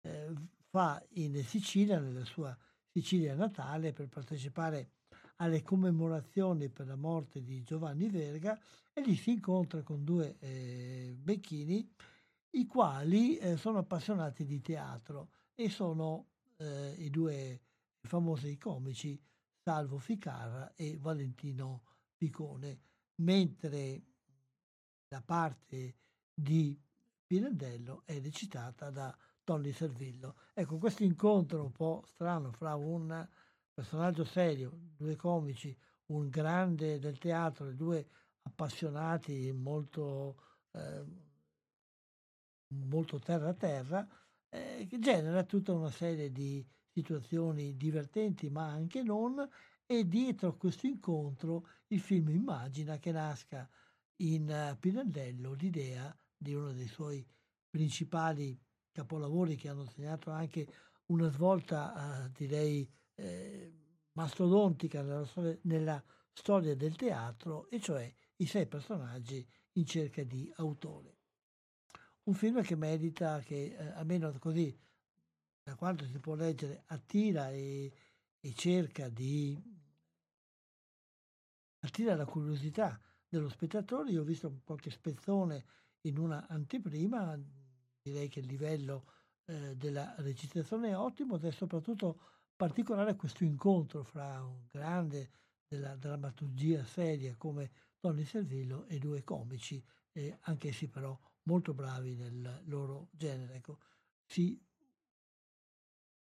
eh, 0.02 0.34
fa 0.70 1.02
in 1.12 1.42
Sicilia, 1.46 1.98
nella 1.98 2.26
sua 2.26 2.58
Sicilia 2.92 3.36
natale, 3.36 3.94
per 3.94 4.10
partecipare 4.10 4.90
alle 5.38 5.62
commemorazioni 5.62 6.68
per 6.68 6.88
la 6.88 6.98
morte 6.98 7.42
di 7.42 7.64
Giovanni 7.64 8.10
Verga 8.10 8.60
e 8.92 9.00
lì 9.00 9.16
si 9.16 9.32
incontra 9.32 9.82
con 9.82 10.04
due 10.04 10.36
eh, 10.40 11.16
becchini 11.18 11.90
i 12.52 12.66
quali 12.66 13.38
eh, 13.38 13.56
sono 13.56 13.78
appassionati 13.78 14.44
di 14.44 14.60
teatro 14.60 15.30
e 15.56 15.70
sono 15.70 16.26
eh, 16.60 16.96
i 16.98 17.10
due 17.10 17.62
famosi 18.02 18.58
comici 18.58 19.22
Salvo 19.64 19.98
Ficarra 19.98 20.74
e 20.74 20.98
Valentino 20.98 21.84
Picone, 22.16 22.82
mentre 23.16 24.04
la 25.10 25.22
parte 25.22 25.96
di 26.34 26.80
Pirandello 27.26 28.04
è 28.06 28.20
recitata 28.20 28.90
da 28.90 29.16
Tony 29.44 29.72
Servillo. 29.72 30.36
Ecco, 30.54 30.78
questo 30.78 31.04
incontro 31.04 31.64
un 31.64 31.72
po' 31.72 32.04
strano 32.08 32.52
fra 32.52 32.76
un 32.76 33.28
personaggio 33.74 34.24
serio, 34.26 34.72
due 34.96 35.16
comici, 35.16 35.76
un 36.08 36.30
grande 36.30 37.00
del 37.00 37.18
teatro 37.18 37.72
due 37.74 38.08
appassionati 38.42 39.52
molto, 39.52 40.42
eh, 40.72 41.06
molto 42.70 43.20
terra 43.20 43.50
a 43.50 43.54
terra, 43.54 44.08
eh, 44.50 44.88
genera 45.00 45.44
tutta 45.44 45.74
una 45.74 45.92
serie 45.92 46.32
di 46.32 46.66
situazioni 46.92 47.78
divertenti 47.78 48.50
ma 48.50 48.66
anche 48.66 49.04
non 49.04 49.48
e 49.86 50.08
dietro 50.08 50.50
a 50.50 50.56
questo 50.56 50.88
incontro 50.88 51.68
il 51.88 52.00
film 52.00 52.30
immagina 52.30 52.98
che 52.98 53.12
nasca 53.12 53.70
in 54.18 54.76
Pirandello 54.80 55.54
l'idea 55.54 56.16
di 56.36 56.54
uno 56.54 56.72
dei 56.74 56.88
suoi 56.88 57.26
principali 57.70 58.60
capolavori 58.92 59.56
che 59.56 59.70
hanno 59.70 59.86
segnato 59.86 60.32
anche 60.32 60.68
una 61.08 61.30
svolta, 61.30 62.26
eh, 62.26 62.32
direi, 62.32 62.90
eh, 63.16 63.74
mastodontica 64.14 65.02
nella 65.02 65.26
storia, 65.26 65.58
nella 65.64 66.04
storia 66.32 66.76
del 66.76 66.96
teatro, 66.96 67.70
e 67.70 67.80
cioè 67.80 68.12
i 68.38 68.46
sei 68.46 68.68
personaggi 68.68 69.46
in 69.74 69.86
cerca 69.86 70.24
di 70.24 70.52
autore. 70.58 71.19
Un 72.30 72.36
film 72.36 72.62
che 72.62 72.76
merita, 72.76 73.40
che 73.40 73.76
eh, 73.76 73.88
almeno 73.94 74.32
così, 74.38 74.78
da 75.64 75.74
quanto 75.74 76.06
si 76.06 76.20
può 76.20 76.36
leggere, 76.36 76.84
attira 76.86 77.50
e, 77.50 77.92
e 78.40 78.54
cerca 78.54 79.10
di 79.10 79.60
attira 81.80 82.16
la 82.16 82.26
curiosità 82.26 83.02
dello 83.28 83.50
spettatore. 83.50 84.12
Io 84.12 84.22
ho 84.22 84.26
visto 84.26 84.62
qualche 84.64 84.92
spezzone 84.92 85.66
in 86.02 86.20
una 86.20 86.46
anteprima, 86.48 87.36
direi 88.00 88.28
che 88.28 88.42
il 88.42 88.46
livello 88.46 89.12
eh, 89.46 89.76
della 89.76 90.14
recitazione 90.20 90.90
è 90.90 90.96
ottimo 90.96 91.38
ed 91.38 91.46
è 91.46 91.52
soprattutto 91.52 92.20
particolare 92.56 93.16
questo 93.16 93.44
incontro 93.44 94.04
fra 94.04 94.44
un 94.44 94.68
grande 94.70 95.32
della 95.68 95.96
drammaturgia 95.96 96.86
seria 96.86 97.36
come 97.38 97.72
Tony 97.98 98.24
Servillo 98.24 98.86
e 98.86 99.00
due 99.00 99.24
comici, 99.24 99.84
eh, 100.12 100.38
anch'essi 100.42 100.88
però 100.88 101.20
molto 101.44 101.74
bravi 101.74 102.16
nel 102.16 102.64
loro 102.66 103.10
genere. 103.12 103.56
Ecco, 103.56 103.80
si 104.26 104.62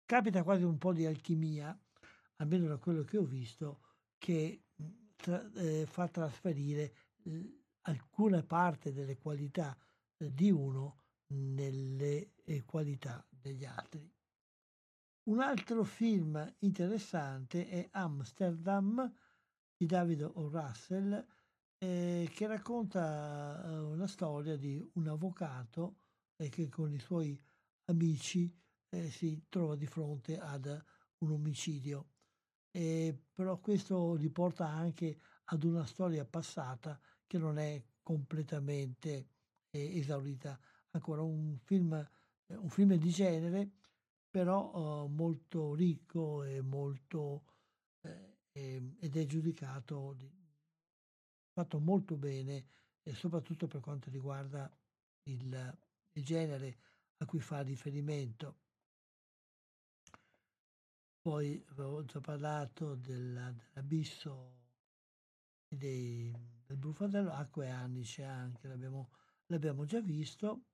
capita 0.05 0.43
quasi 0.43 0.63
un 0.63 0.77
po' 0.77 0.93
di 0.93 1.05
alchimia, 1.05 1.77
almeno 2.37 2.67
da 2.67 2.77
quello 2.77 3.03
che 3.03 3.17
ho 3.17 3.23
visto, 3.23 3.81
che 4.17 4.63
tra, 5.15 5.51
eh, 5.53 5.85
fa 5.85 6.07
trasferire 6.07 6.93
eh, 7.23 7.63
alcune 7.81 8.43
parti 8.43 8.91
delle 8.91 9.17
qualità 9.17 9.77
eh, 10.17 10.33
di 10.33 10.51
uno 10.51 11.01
nelle 11.27 12.33
eh, 12.43 12.63
qualità 12.63 13.25
degli 13.29 13.65
altri. 13.65 14.11
Un 15.23 15.39
altro 15.39 15.83
film 15.83 16.55
interessante 16.59 17.67
è 17.69 17.87
Amsterdam 17.91 19.11
di 19.75 19.85
David 19.85 20.21
O. 20.21 20.49
Russell 20.49 21.25
eh, 21.83 22.29
che 22.33 22.47
racconta 22.47 23.61
eh, 23.61 23.77
una 23.77 24.07
storia 24.07 24.55
di 24.55 24.81
un 24.93 25.07
avvocato 25.07 25.97
eh, 26.37 26.47
che 26.47 26.69
con 26.69 26.93
i 26.93 26.99
suoi 26.99 27.37
amici 27.85 28.49
eh, 28.89 29.09
si 29.09 29.45
trova 29.49 29.75
di 29.75 29.85
fronte 29.85 30.37
ad 30.39 30.65
un 31.19 31.31
omicidio. 31.31 32.07
però 32.71 33.59
questo 33.59 34.15
li 34.15 34.29
porta 34.29 34.67
anche 34.67 35.19
ad 35.45 35.63
una 35.63 35.85
storia 35.85 36.25
passata 36.25 36.99
che 37.27 37.37
non 37.37 37.57
è 37.57 37.83
completamente 38.01 39.27
eh, 39.69 39.97
esaurita 39.97 40.57
ancora. 40.91 41.21
Un 41.21 41.57
film, 41.63 42.09
un 42.47 42.69
film 42.69 42.95
di 42.95 43.09
genere 43.09 43.71
però 44.29 45.03
uh, 45.03 45.07
molto 45.07 45.75
ricco 45.75 46.43
e 46.43 46.61
molto, 46.61 47.43
eh, 48.01 48.95
ed 48.99 49.15
è 49.15 49.25
giudicato 49.25 50.13
di, 50.17 50.42
fatto 51.53 51.79
molto 51.79 52.17
bene, 52.17 52.65
e 53.03 53.13
soprattutto 53.13 53.67
per 53.67 53.81
quanto 53.81 54.09
riguarda 54.09 54.69
il, 55.23 55.77
il 56.13 56.23
genere 56.23 56.77
a 57.17 57.25
cui 57.25 57.39
fa 57.39 57.61
riferimento. 57.61 58.57
Poi 61.21 61.63
avevo 61.69 62.03
già 62.03 62.19
parlato 62.19 62.95
della, 62.95 63.51
dell'abisso 63.51 64.61
dei, 65.67 66.33
del 66.65 66.77
Brufadello, 66.77 67.31
Acqua 67.31 67.63
e 67.65 67.69
Annice 67.69 68.23
anche, 68.23 68.67
l'abbiamo, 68.67 69.11
l'abbiamo 69.47 69.85
già 69.85 70.01
visto. 70.01 70.65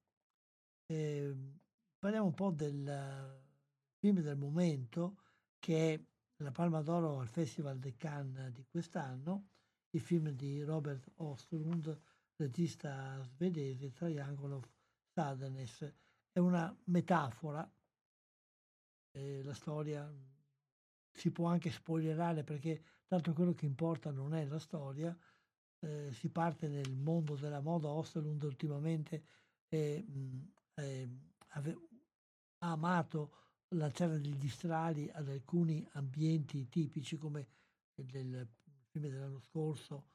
Eh, 0.87 1.35
parliamo 1.99 2.27
un 2.27 2.33
po' 2.33 2.51
del 2.51 3.43
film 3.99 4.21
del 4.21 4.37
momento 4.37 5.17
che 5.59 5.93
è 5.93 6.03
la 6.37 6.51
Palma 6.51 6.81
d'Oro 6.81 7.19
al 7.19 7.27
Festival 7.27 7.77
de 7.77 7.95
Cannes 7.95 8.51
di 8.51 8.65
quest'anno, 8.65 9.49
il 9.91 10.01
film 10.01 10.29
di 10.29 10.61
Robert 10.63 11.11
Osterlund, 11.15 11.99
regista 12.35 13.21
svedese, 13.23 13.91
Triangle 13.91 14.53
of 14.53 14.69
Sadness. 15.13 15.93
È 16.31 16.39
una 16.39 16.75
metafora, 16.85 17.69
eh, 19.11 19.43
la 19.43 19.53
storia 19.53 20.11
si 21.11 21.31
può 21.31 21.47
anche 21.47 21.71
spoilerare 21.71 22.43
perché 22.43 22.83
tanto 23.07 23.33
quello 23.33 23.53
che 23.53 23.65
importa 23.65 24.11
non 24.11 24.33
è 24.33 24.45
la 24.45 24.59
storia, 24.59 25.17
eh, 25.79 26.11
si 26.13 26.29
parte 26.29 26.67
nel 26.67 26.95
mondo 26.95 27.35
della 27.35 27.61
moda, 27.61 27.89
Osterlund 27.89 28.43
ultimamente 28.43 29.23
eh, 29.69 30.05
ave, 31.47 31.77
ha 32.59 32.71
amato 32.71 33.33
lanciare 33.69 34.19
degli 34.19 34.49
strali 34.49 35.09
ad 35.11 35.29
alcuni 35.29 35.87
ambienti 35.93 36.67
tipici 36.67 37.17
come 37.17 37.47
del 37.93 38.47
film 38.89 39.07
dell'anno 39.09 39.39
scorso, 39.39 40.07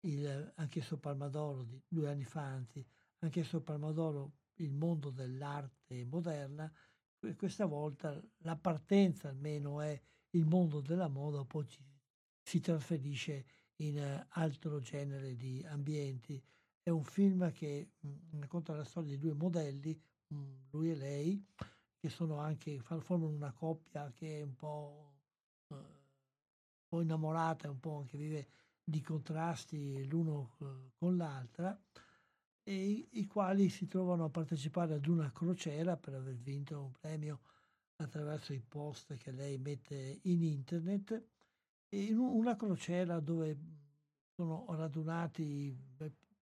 il, 0.00 0.52
anch'esso 0.56 0.98
Palmadoro 0.98 1.62
di 1.64 1.82
due 1.88 2.08
anni 2.08 2.24
fa, 2.24 2.42
anzi, 2.42 2.84
anch'esso 3.20 3.62
Palmadoro, 3.62 4.32
il 4.56 4.72
mondo 4.72 5.10
dell'arte 5.10 6.04
moderna, 6.04 6.72
questa 7.36 7.66
volta 7.66 8.22
la 8.38 8.56
partenza 8.56 9.28
almeno 9.28 9.80
è 9.80 10.00
il 10.30 10.46
mondo 10.46 10.80
della 10.80 11.08
moda, 11.08 11.44
poi 11.44 11.66
ci, 11.66 11.84
si 12.42 12.60
trasferisce 12.60 13.46
in 13.76 13.98
uh, 13.98 14.24
altro 14.38 14.80
genere 14.80 15.34
di 15.34 15.64
ambienti. 15.66 16.42
È 16.82 16.90
un 16.90 17.02
film 17.04 17.50
che 17.52 17.94
mh, 17.98 18.38
racconta 18.38 18.74
la 18.74 18.84
storia 18.84 19.10
di 19.10 19.18
due 19.18 19.34
modelli, 19.34 20.00
mh, 20.28 20.68
lui 20.70 20.90
e 20.90 20.94
lei, 20.94 21.46
che 21.98 22.08
sono 22.08 22.38
anche, 22.38 22.78
formano 22.80 23.28
una 23.28 23.52
coppia 23.52 24.12
che 24.12 24.38
è 24.38 24.42
un 24.42 24.54
po', 24.54 25.14
eh, 25.14 25.15
po' 26.96 27.00
innamorata, 27.02 27.70
un 27.70 27.80
po' 27.80 28.06
che 28.08 28.16
vive 28.16 28.48
di 28.82 29.00
contrasti 29.00 30.06
l'uno 30.06 30.56
eh, 30.60 30.92
con 30.98 31.16
l'altra, 31.16 31.78
e 32.62 33.08
i 33.12 33.26
quali 33.26 33.68
si 33.68 33.86
trovano 33.86 34.24
a 34.24 34.30
partecipare 34.30 34.94
ad 34.94 35.06
una 35.06 35.30
crociera 35.30 35.96
per 35.96 36.14
aver 36.14 36.36
vinto 36.36 36.82
un 36.82 36.92
premio 36.92 37.40
attraverso 37.96 38.52
i 38.52 38.60
post 38.60 39.16
che 39.16 39.30
lei 39.30 39.58
mette 39.58 40.20
in 40.22 40.42
internet, 40.42 41.28
in 41.90 42.18
una 42.18 42.56
crociera 42.56 43.20
dove 43.20 43.58
sono 44.34 44.66
radunati 44.68 45.76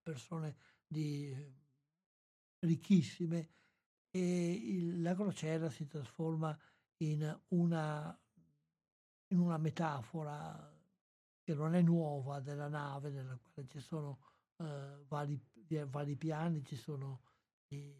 persone 0.02 0.56
di 0.86 1.32
ricchissime 2.60 3.50
e 4.10 4.52
il, 4.52 5.02
la 5.02 5.14
crociera 5.14 5.68
si 5.68 5.86
trasforma 5.86 6.56
in 6.98 7.40
una, 7.48 8.18
in 9.34 9.40
una 9.40 9.58
metafora 9.58 10.72
che 11.42 11.54
non 11.54 11.74
è 11.74 11.82
nuova 11.82 12.40
della 12.40 12.68
nave 12.68 13.10
nella 13.10 13.36
quale 13.36 13.68
ci 13.68 13.80
sono 13.80 14.20
eh, 14.58 15.04
vari, 15.08 15.38
vari, 15.88 16.14
piani, 16.14 16.64
ci 16.64 16.76
sono 16.76 17.22
i, 17.68 17.92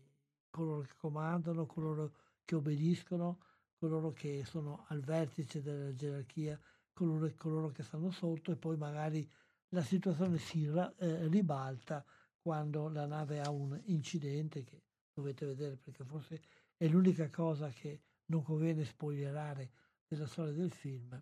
coloro 0.49 0.83
che 0.83 0.95
comandano, 0.97 1.67
coloro 1.67 2.15
che 2.45 2.55
obbediscono, 2.55 3.41
coloro 3.77 4.13
che 4.13 4.45
sono 4.45 4.85
al 4.89 5.01
vertice 5.01 5.61
della 5.61 5.93
gerarchia, 5.93 6.59
coloro, 6.93 7.31
coloro 7.37 7.69
che 7.71 7.83
stanno 7.83 8.13
sotto 8.13 8.53
e 8.53 8.57
poi 8.57 8.77
magari 8.77 9.29
la 9.71 9.83
situazione 9.83 10.39
si 10.39 10.65
eh, 10.67 11.27
ribalta 11.27 12.05
quando 12.39 12.89
la 12.89 13.07
nave 13.07 13.41
ha 13.41 13.51
un 13.51 13.79
incidente 13.87 14.63
che 14.63 14.83
dovete 15.13 15.47
vedere 15.47 15.77
perché 15.77 16.05
forse 16.05 16.41
è 16.77 16.87
l'unica 16.87 17.29
cosa 17.29 17.69
che 17.71 18.03
non 18.27 18.43
conviene 18.43 18.85
spoilerare 18.85 19.71
della 20.15 20.27
storia 20.27 20.53
del 20.53 20.71
film. 20.71 21.21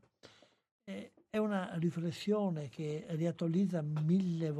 È 0.84 1.38
una 1.38 1.74
riflessione 1.74 2.68
che 2.68 3.06
riattualizza 3.10 3.82
mille, 3.82 4.52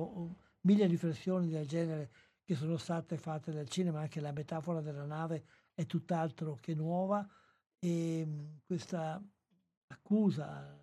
mille 0.61 0.87
riflessioni 0.87 1.49
del 1.49 1.67
genere 1.67 2.11
che 2.45 2.55
sono 2.55 2.77
state 2.77 3.17
fatte 3.17 3.53
nel 3.53 3.69
cinema, 3.69 4.01
anche 4.01 4.21
la 4.21 4.33
metafora 4.33 4.81
della 4.81 5.05
nave 5.05 5.45
è 5.75 5.87
tutt'altro 5.87 6.59
che 6.61 6.75
nuova 6.75 7.27
e 7.79 8.27
questa 8.65 9.23
accusa 9.89 10.79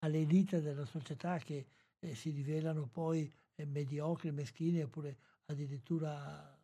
alle 0.00 0.20
elite 0.20 0.60
della 0.60 0.84
società 0.84 1.38
che 1.38 1.66
eh, 1.98 2.14
si 2.14 2.30
rivelano 2.30 2.86
poi 2.86 3.30
eh, 3.54 3.66
mediocri, 3.66 4.30
meschini 4.30 4.82
oppure 4.82 5.18
addirittura 5.46 6.56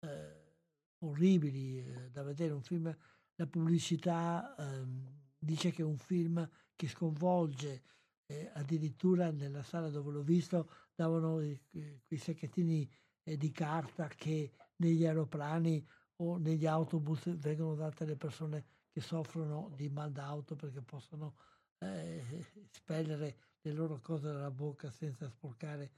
eh, 0.00 0.54
orribili 0.98 1.78
eh, 1.78 2.10
da 2.10 2.22
vedere. 2.22 2.52
Un 2.52 2.62
film, 2.62 2.96
la 3.34 3.46
pubblicità 3.46 4.54
ehm, 4.56 5.27
dice 5.38 5.70
che 5.70 5.82
è 5.82 5.84
un 5.84 5.98
film 5.98 6.48
che 6.74 6.88
sconvolge, 6.88 7.82
eh, 8.26 8.50
addirittura 8.54 9.30
nella 9.30 9.62
sala 9.62 9.88
dove 9.88 10.12
l'ho 10.12 10.22
visto 10.22 10.70
davano 10.94 11.40
i, 11.40 11.58
quei 11.70 12.18
sacchettini 12.18 12.88
eh, 13.22 13.36
di 13.36 13.50
carta 13.50 14.08
che 14.08 14.52
negli 14.76 15.06
aeroplani 15.06 15.86
o 16.16 16.36
negli 16.36 16.66
autobus 16.66 17.36
vengono 17.36 17.74
date 17.74 18.04
alle 18.04 18.16
persone 18.16 18.64
che 18.90 19.00
soffrono 19.00 19.72
di 19.74 19.88
mal 19.88 20.12
d'auto 20.12 20.56
perché 20.56 20.82
possono 20.82 21.36
eh, 21.78 22.44
spellere 22.70 23.36
le 23.60 23.72
loro 23.72 24.00
cose 24.00 24.26
dalla 24.26 24.50
bocca 24.50 24.90
senza 24.90 25.28
sporcare. 25.28 25.92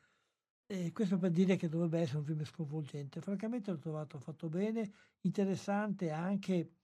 E 0.67 0.93
questo 0.93 1.19
per 1.19 1.31
dire 1.31 1.57
che 1.57 1.69
dovrebbe 1.69 2.01
essere 2.01 2.19
un 2.19 2.25
film 2.25 2.45
sconvolgente. 2.45 3.21
Francamente 3.21 3.71
l'ho 3.71 3.79
trovato 3.79 4.19
fatto 4.19 4.49
bene, 4.49 4.93
interessante 5.23 6.11
anche 6.11 6.80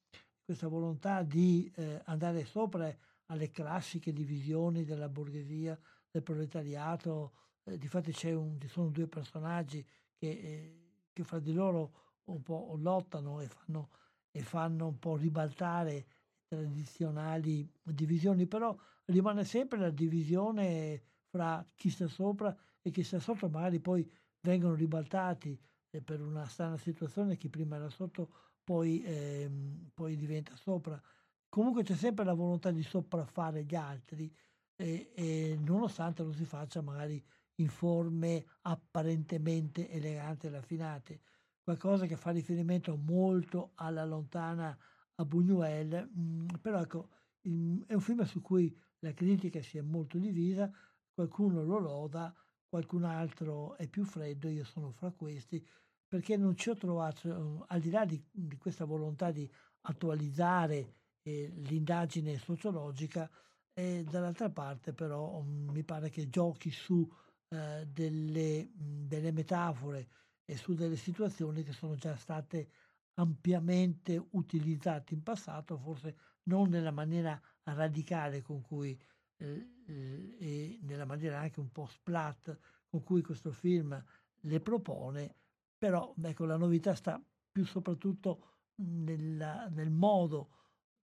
questa 0.47 0.69
volontà 0.69 1.25
di 1.25 1.69
eh, 1.75 2.01
andare 2.05 2.45
sopra 2.45 2.95
alle 3.27 3.51
classiche 3.51 4.13
divisioni 4.13 4.85
della 4.85 5.09
borghesia, 5.09 5.77
del 6.09 6.23
proletariato. 6.23 7.33
Eh, 7.65 7.77
difatti 7.77 8.15
un, 8.29 8.57
ci 8.61 8.69
sono 8.69 8.91
due 8.91 9.09
personaggi 9.09 9.85
che, 10.15 10.29
eh, 10.29 11.09
che 11.13 11.25
fra 11.25 11.41
di 11.41 11.53
loro 11.53 12.21
un 12.27 12.43
po' 12.43 12.77
lottano 12.79 13.41
e 13.41 13.49
fanno, 13.49 13.91
e 14.31 14.41
fanno 14.43 14.87
un 14.87 14.99
po' 15.01 15.17
ribaltare 15.17 16.07
tradizionali 16.47 17.69
divisioni, 17.83 18.47
però 18.47 18.75
rimane 19.07 19.45
sempre 19.45 19.81
la 19.81 19.91
divisione 19.91 21.03
fra 21.27 21.67
chi 21.75 21.91
sta 21.91 22.07
sopra 22.07 22.57
e 22.81 22.91
chi 22.93 23.03
sta 23.03 23.19
sotto, 23.19 23.49
magari 23.49 23.81
poi 23.81 24.09
vengono 24.43 24.75
ribaltati 24.75 25.61
eh, 25.91 26.01
per 26.01 26.21
una 26.21 26.47
strana 26.47 26.77
situazione, 26.77 27.37
chi 27.37 27.49
prima 27.49 27.75
era 27.75 27.89
sotto 27.89 28.31
poi, 28.67 29.01
ehm, 29.05 29.91
poi 29.95 30.17
diventa 30.17 30.57
sopra. 30.57 31.01
Comunque 31.49 31.85
c'è 31.85 31.95
sempre 31.95 32.25
la 32.25 32.35
volontà 32.35 32.73
di 32.73 32.83
sopraffare 32.83 33.63
gli 33.63 33.77
altri 33.77 34.35
e, 34.75 35.13
e 35.15 35.57
nonostante 35.61 36.25
lo 36.25 36.33
si 36.33 36.45
faccia 36.45 36.83
magari 36.83 37.25
in 37.61 37.69
forme 37.69 38.45
apparentemente 38.63 39.89
eleganti 39.89 40.47
e 40.47 40.51
raffinate, 40.51 41.21
qualcosa 41.63 42.07
che 42.07 42.17
fa 42.17 42.33
riferimento 42.33 42.97
molto 42.97 43.71
alla 43.77 44.05
lontana 44.05 44.77
a 45.15 45.23
Buñuel, 45.25 46.09
mh, 46.13 46.21
mm, 46.21 46.47
però 46.61 46.81
ecco, 46.81 47.09
è 47.41 47.95
un 47.95 48.01
film 48.01 48.25
su 48.25 48.43
cui 48.43 48.77
la 48.99 49.13
critica 49.15 49.63
si 49.63 49.79
è 49.79 49.81
molto 49.81 50.19
divisa, 50.19 50.69
qualcuno 51.15 51.63
lo 51.63 51.79
loda, 51.79 52.35
qualcun 52.69 53.05
altro 53.05 53.77
è 53.77 53.87
più 53.87 54.05
freddo, 54.05 54.49
io 54.49 54.65
sono 54.65 54.91
fra 54.91 55.13
questi, 55.13 55.65
perché 56.07 56.37
non 56.37 56.57
ci 56.57 56.71
ho 56.71 56.77
trovato, 56.77 57.65
al 57.69 57.81
di 57.81 57.91
là 57.91 58.05
di, 58.05 58.23
di 58.31 58.57
questa 58.57 58.85
volontà 58.85 59.31
di 59.31 59.49
attualizzare 59.83 60.95
eh, 61.23 61.53
l'indagine 61.55 62.39
sociologica, 62.39 63.31
e 63.79 64.05
dall'altra 64.05 64.49
parte 64.49 64.95
però 64.95 65.37
um, 65.37 65.69
mi 65.71 65.85
pare 65.85 66.09
che 66.09 66.31
giochi 66.31 66.71
su 66.71 67.07
eh, 67.49 67.87
delle, 67.87 68.65
mh, 68.65 69.07
delle 69.07 69.33
metafore 69.33 70.09
e 70.47 70.57
su 70.57 70.73
delle 70.73 70.97
situazioni 70.97 71.63
che 71.63 71.73
sono 71.73 71.95
già 71.95 72.17
state 72.17 72.71
ampiamente 73.19 74.17
utilizzate 74.31 75.13
in 75.13 75.23
passato, 75.23 75.77
forse 75.77 76.17
non 76.45 76.71
nella 76.71 76.91
maniera 76.91 77.39
radicale 77.65 78.41
con 78.41 78.63
cui 78.63 78.99
eh, 79.39 79.69
eh, 79.87 80.37
e 80.39 80.79
nella 80.83 81.05
maniera 81.05 81.39
anche 81.39 81.61
un 81.61 81.71
po' 81.71 81.87
splat 81.87 82.59
con 82.89 83.03
cui 83.03 83.21
questo 83.21 83.53
film 83.53 84.03
le 84.41 84.61
propone, 84.61 85.35
però 85.79 86.15
ecco, 86.23 86.45
la 86.45 86.57
novità 86.57 86.95
sta 86.95 87.23
più 87.51 87.65
soprattutto 87.65 88.57
nella, 88.77 89.69
nel 89.69 89.91
modo 89.91 90.51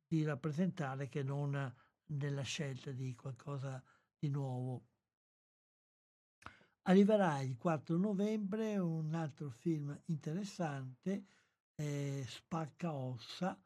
di 0.08 0.24
rappresentare 0.24 1.10
che 1.10 1.24
non 1.24 1.74
nella 2.06 2.41
scelta 2.44 2.91
di 2.91 3.16
qualcosa 3.16 3.82
di 4.18 4.30
nuovo. 4.30 4.88
Arriverà 6.84 7.40
il 7.41 7.58
4 7.58 7.98
novembre 7.98 8.78
un 8.78 9.14
altro 9.14 9.50
film 9.50 9.98
interessante, 10.06 11.26
eh, 11.76 12.26
Spacca 12.28 12.94
Ossa, 12.94 13.58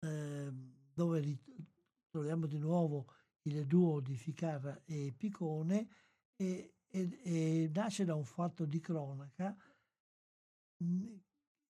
eh, 0.00 0.52
dove 0.94 1.38
troviamo 2.10 2.46
di 2.46 2.58
nuovo 2.58 3.12
il 3.42 3.66
duo 3.66 4.00
di 4.00 4.16
Ficarra 4.16 4.80
e 4.84 5.12
Picone 5.16 5.88
e, 6.36 6.74
e, 6.86 7.20
e 7.22 7.70
nasce 7.74 8.04
da 8.04 8.14
un 8.14 8.24
fatto 8.24 8.64
di 8.64 8.80
cronaca 8.80 9.56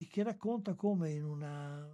che 0.09 0.23
racconta 0.23 0.75
come 0.75 1.11
in, 1.13 1.25
una, 1.25 1.87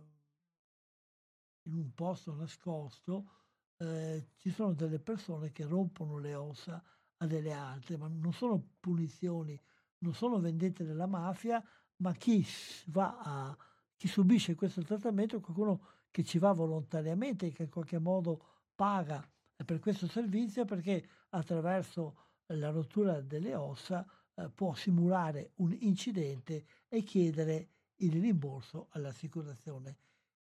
in 1.63 1.75
un 1.75 1.95
posto 1.95 2.35
nascosto 2.35 3.31
eh, 3.79 4.29
ci 4.37 4.51
sono 4.51 4.73
delle 4.73 4.99
persone 4.99 5.53
che 5.53 5.65
rompono 5.65 6.19
le 6.19 6.35
ossa 6.35 6.83
a 7.19 7.27
delle 7.27 7.53
altre, 7.53 7.97
ma 7.97 8.09
non 8.09 8.33
sono 8.33 8.63
punizioni, 8.81 9.61
non 9.99 10.15
sono 10.15 10.41
vendette 10.41 10.85
della 10.85 11.07
mafia, 11.07 11.63
ma 11.97 12.13
chi 12.13 12.45
a 12.93 13.57
chi 13.97 14.09
subisce 14.09 14.55
questo 14.55 14.83
trattamento 14.83 15.37
è 15.37 15.41
qualcuno 15.41 15.87
che 16.11 16.25
ci 16.25 16.39
va 16.39 16.53
volontariamente, 16.53 17.51
che 17.51 17.65
in 17.65 17.71
qualche 17.71 17.99
modo 17.99 18.63
paga 18.75 19.27
per 19.65 19.79
questo 19.79 20.07
servizio 20.07 20.65
perché 20.65 21.09
attraverso 21.31 22.19
la 22.47 22.71
rottura 22.71 23.21
delle 23.21 23.55
ossa 23.55 24.07
eh, 24.37 24.49
può 24.51 24.75
simulare 24.75 25.53
un 25.57 25.77
incidente 25.81 26.65
e 26.89 27.03
chiedere 27.03 27.69
il 27.97 28.21
rimborso 28.21 28.89
all'assicurazione. 28.91 29.99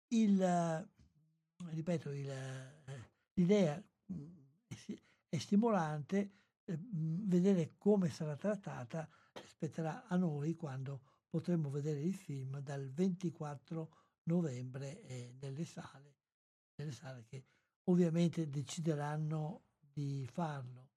Il, 0.08 0.40
eh, 0.42 0.88
ripeto, 1.70 2.10
il, 2.10 2.28
eh, 2.28 3.10
l'idea 3.34 3.82
mm, 4.12 4.36
è 5.28 5.38
stimolante, 5.38 6.32
eh, 6.64 6.78
vedere 6.90 7.74
come 7.78 8.10
sarà 8.10 8.36
trattata 8.36 9.08
spetterà 9.46 10.06
a 10.06 10.16
noi 10.16 10.54
quando 10.54 11.00
potremo 11.28 11.70
vedere 11.70 12.00
il 12.00 12.14
film 12.14 12.58
dal 12.60 12.90
24 12.90 13.94
novembre 14.24 15.34
nelle 15.40 15.64
sale, 15.64 16.16
nelle 16.76 16.92
sale 16.92 17.24
che 17.24 17.44
ovviamente 17.84 18.48
decideranno 18.48 19.62
di 19.78 20.26
farlo. 20.30 20.87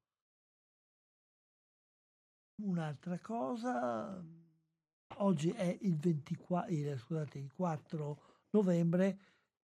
Un'altra 2.63 3.17
cosa, 3.19 4.23
oggi 5.17 5.49
è 5.49 5.77
il, 5.81 5.97
24, 5.97 6.71
il, 6.71 6.97
scusate, 6.99 7.39
il 7.39 7.51
4 7.51 8.21
novembre, 8.51 9.19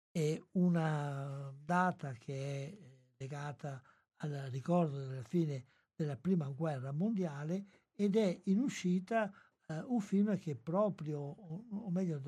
è 0.09 0.41
una 0.53 1.53
data 1.64 2.14
che 2.14 2.34
è 2.34 2.77
legata 3.18 3.81
al 4.18 4.47
ricordo 4.51 5.05
della 5.05 5.23
fine 5.23 5.65
della 5.95 6.15
prima 6.15 6.47
guerra 6.49 6.91
mondiale 6.91 7.65
ed 7.93 8.15
è 8.15 8.41
in 8.45 8.59
uscita 8.59 9.31
eh, 9.65 9.80
un 9.81 9.99
film 9.99 10.38
che 10.38 10.55
proprio, 10.55 11.19
o 11.19 11.89
meglio 11.89 12.22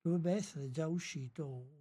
dovrebbe 0.00 0.32
essere 0.32 0.70
già 0.70 0.86
uscito, 0.86 1.80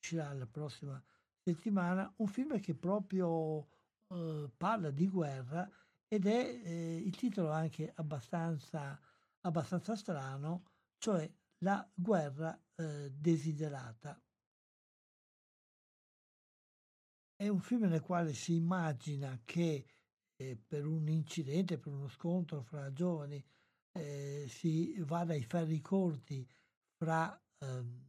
uscirà 0.00 0.32
la 0.32 0.46
prossima 0.46 1.00
settimana, 1.44 2.12
un 2.16 2.26
film 2.26 2.58
che 2.60 2.74
proprio 2.74 3.68
eh, 4.08 4.50
parla 4.56 4.90
di 4.90 5.08
guerra 5.08 5.70
ed 6.08 6.26
è 6.26 6.60
eh, 6.64 6.96
il 6.96 7.14
titolo 7.16 7.50
anche 7.50 7.92
abbastanza, 7.94 8.98
abbastanza 9.42 9.94
strano, 9.96 10.64
cioè 10.98 11.30
La 11.62 11.88
guerra 11.94 12.58
eh, 12.76 13.10
desiderata. 13.12 14.20
è 17.38 17.46
un 17.46 17.60
film 17.60 17.84
nel 17.84 18.00
quale 18.00 18.34
si 18.34 18.56
immagina 18.56 19.40
che 19.44 19.86
eh, 20.34 20.56
per 20.56 20.84
un 20.84 21.08
incidente, 21.08 21.78
per 21.78 21.92
uno 21.92 22.08
scontro 22.08 22.62
fra 22.62 22.92
giovani, 22.92 23.42
eh, 23.92 24.46
si 24.48 24.98
vada 25.00 25.34
ai 25.34 25.44
ferri 25.44 25.80
corti 25.80 26.48
fra 26.96 27.40
ehm, 27.58 28.06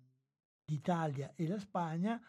l'Italia 0.65 1.34
e 1.35 1.47
la 1.47 1.59
Spagna, 1.59 2.19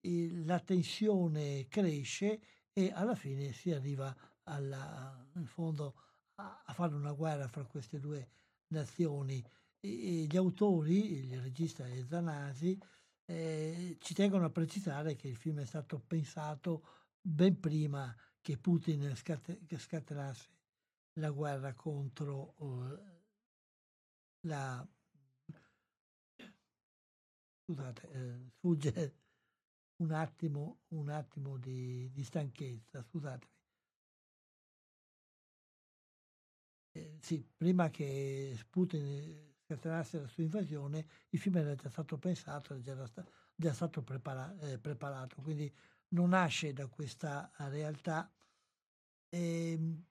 e 0.00 0.30
la 0.44 0.60
tensione 0.60 1.66
cresce 1.68 2.40
e 2.74 2.90
alla 2.92 3.14
fine 3.14 3.52
si 3.52 3.72
arriva 3.72 4.14
alla, 4.50 5.26
in 5.34 5.46
fondo 5.46 5.94
a, 6.36 6.62
a 6.66 6.72
fare 6.72 6.94
una 6.94 7.12
guerra 7.12 7.48
fra 7.48 7.64
queste 7.64 7.98
due 7.98 8.28
nazioni. 8.68 9.42
E, 9.80 10.22
e 10.22 10.26
gli 10.26 10.36
autori, 10.36 11.12
il 11.12 11.40
regista 11.40 11.86
e 11.86 12.04
Zanasi, 12.06 12.78
eh, 13.24 13.96
ci 14.00 14.14
tengono 14.14 14.46
a 14.46 14.50
precisare 14.50 15.14
che 15.16 15.28
il 15.28 15.36
film 15.36 15.60
è 15.60 15.64
stato 15.64 16.00
pensato 16.00 16.86
ben 17.20 17.58
prima 17.60 18.14
che 18.40 18.58
Putin 18.58 19.14
scate- 19.14 19.64
che 19.66 19.78
scatenasse 19.78 20.48
la 21.14 21.30
guerra 21.30 21.74
contro 21.74 22.54
uh, 22.58 22.98
la... 24.46 24.86
Scusate, 27.62 28.10
eh, 28.10 28.50
sfugge 28.56 29.14
un 29.96 30.10
attimo, 30.12 30.80
un 30.88 31.08
attimo 31.08 31.56
di, 31.56 32.10
di 32.10 32.24
stanchezza, 32.24 33.02
scusatemi. 33.02 33.59
Eh, 36.92 37.18
sì, 37.20 37.44
prima 37.56 37.88
che 37.90 38.58
Putin 38.68 39.54
scatenasse 39.64 40.20
la 40.20 40.26
sua 40.26 40.42
invasione, 40.42 41.06
il 41.30 41.38
film 41.38 41.56
era 41.56 41.74
già 41.74 41.88
stato 41.88 42.18
pensato, 42.18 42.74
era 42.74 42.82
già, 42.82 43.24
già 43.54 43.72
stato 43.72 44.02
prepara- 44.02 44.56
eh, 44.58 44.78
preparato, 44.78 45.40
quindi 45.40 45.72
non 46.08 46.30
nasce 46.30 46.72
da 46.72 46.86
questa 46.88 47.50
realtà. 47.56 48.30
E 49.28 49.72
ehm, 49.72 50.04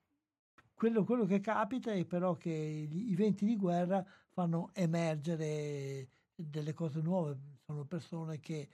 quello, 0.73 1.03
quello, 1.03 1.25
che 1.25 1.41
capita 1.41 1.91
è 1.91 2.05
però 2.05 2.35
che 2.35 2.51
gli, 2.89 3.11
i 3.11 3.15
venti 3.15 3.45
di 3.45 3.57
guerra 3.57 4.05
fanno 4.29 4.69
emergere 4.73 6.09
delle 6.33 6.73
cose 6.73 7.01
nuove, 7.01 7.37
sono 7.65 7.83
persone 7.85 8.39
che 8.39 8.69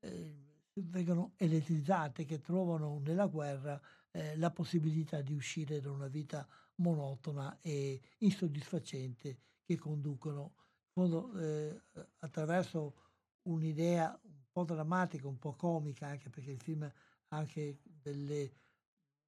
eh, 0.00 0.36
vengono 0.74 1.32
elettrizzate, 1.36 2.24
che 2.24 2.40
trovano 2.40 3.00
nella 3.00 3.26
guerra 3.26 3.80
eh, 4.12 4.36
la 4.36 4.50
possibilità 4.52 5.20
di 5.20 5.32
uscire 5.34 5.80
da 5.80 5.90
una 5.90 6.06
vita 6.06 6.46
monotona 6.78 7.58
e 7.60 8.00
insoddisfacente 8.18 9.38
che 9.64 9.76
conducono 9.76 10.54
fondo, 10.92 11.32
eh, 11.38 11.80
attraverso 12.18 12.96
un'idea 13.42 14.18
un 14.22 14.44
po' 14.50 14.64
drammatica, 14.64 15.28
un 15.28 15.38
po' 15.38 15.54
comica, 15.54 16.08
anche 16.08 16.28
perché 16.28 16.50
il 16.50 16.60
film 16.60 16.82
ha 16.82 17.36
anche 17.36 17.80
delle, 17.84 18.52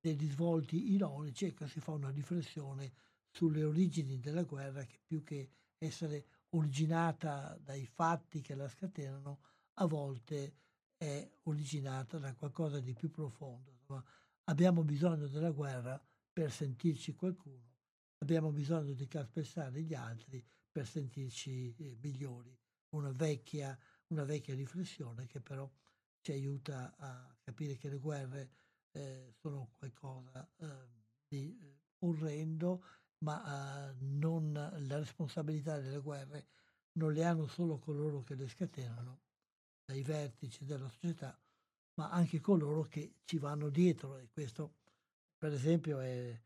degli 0.01 0.29
svolti 0.29 0.93
ironici, 0.93 1.47
ecco, 1.47 1.67
si 1.67 1.81
fa 1.81 1.93
una 1.93 2.11
riflessione 2.11 2.93
sulle 3.31 3.63
origini 3.63 4.19
della 4.19 4.43
guerra 4.43 4.85
che 4.85 4.99
più 5.05 5.23
che 5.23 5.51
essere 5.79 6.27
originata 6.51 7.57
dai 7.63 7.87
fatti 7.87 8.41
che 8.41 8.55
la 8.55 8.69
scatenano, 8.69 9.41
a 9.75 9.87
volte 9.87 10.57
è 10.97 11.31
originata 11.45 12.19
da 12.19 12.35
qualcosa 12.35 12.81
di 12.81 12.93
più 12.93 13.11
profondo. 13.11 13.71
Insomma, 13.71 14.05
abbiamo 14.45 14.83
bisogno 14.83 15.29
della 15.29 15.53
guerra 15.53 16.03
per 16.41 16.51
sentirci 16.51 17.13
qualcuno 17.13 17.77
abbiamo 18.21 18.51
bisogno 18.51 18.95
di 18.95 19.07
calpestare 19.07 19.83
gli 19.83 19.93
altri 19.93 20.43
per 20.73 20.87
sentirci 20.87 21.75
eh, 21.77 21.99
migliori. 22.01 22.59
Una 22.95 23.13
vecchia, 23.13 23.79
una 24.07 24.25
vecchia 24.25 24.55
riflessione 24.55 25.27
che 25.27 25.43
però 25.43 25.71
ci 26.23 26.33
aiuta 26.33 26.97
a 26.97 27.37
capire 27.43 27.77
che 27.77 27.91
le 27.91 27.99
guerre 27.99 28.53
eh, 28.93 29.35
sono 29.39 29.73
qualcosa 29.77 30.51
eh, 30.57 30.67
di 31.29 31.77
orrendo, 31.99 32.85
ma 33.19 33.91
eh, 33.91 33.97
non, 33.99 34.55
la 34.55 34.97
responsabilità 34.97 35.79
delle 35.79 36.01
guerre 36.01 36.49
non 36.93 37.13
le 37.13 37.23
hanno 37.23 37.49
solo 37.49 37.79
coloro 37.79 38.23
che 38.23 38.35
le 38.35 38.49
scatenano, 38.49 39.21
dai 39.85 40.03
vertici 40.03 40.65
della 40.65 40.89
società, 40.89 41.39
ma 41.97 42.09
anche 42.09 42.41
coloro 42.41 42.85
che 42.85 43.17
ci 43.25 43.37
vanno 43.37 43.69
dietro. 43.69 44.17
E 44.17 44.31
questo, 44.31 44.79
per 45.41 45.55
esempio, 45.55 46.01
è 46.01 46.39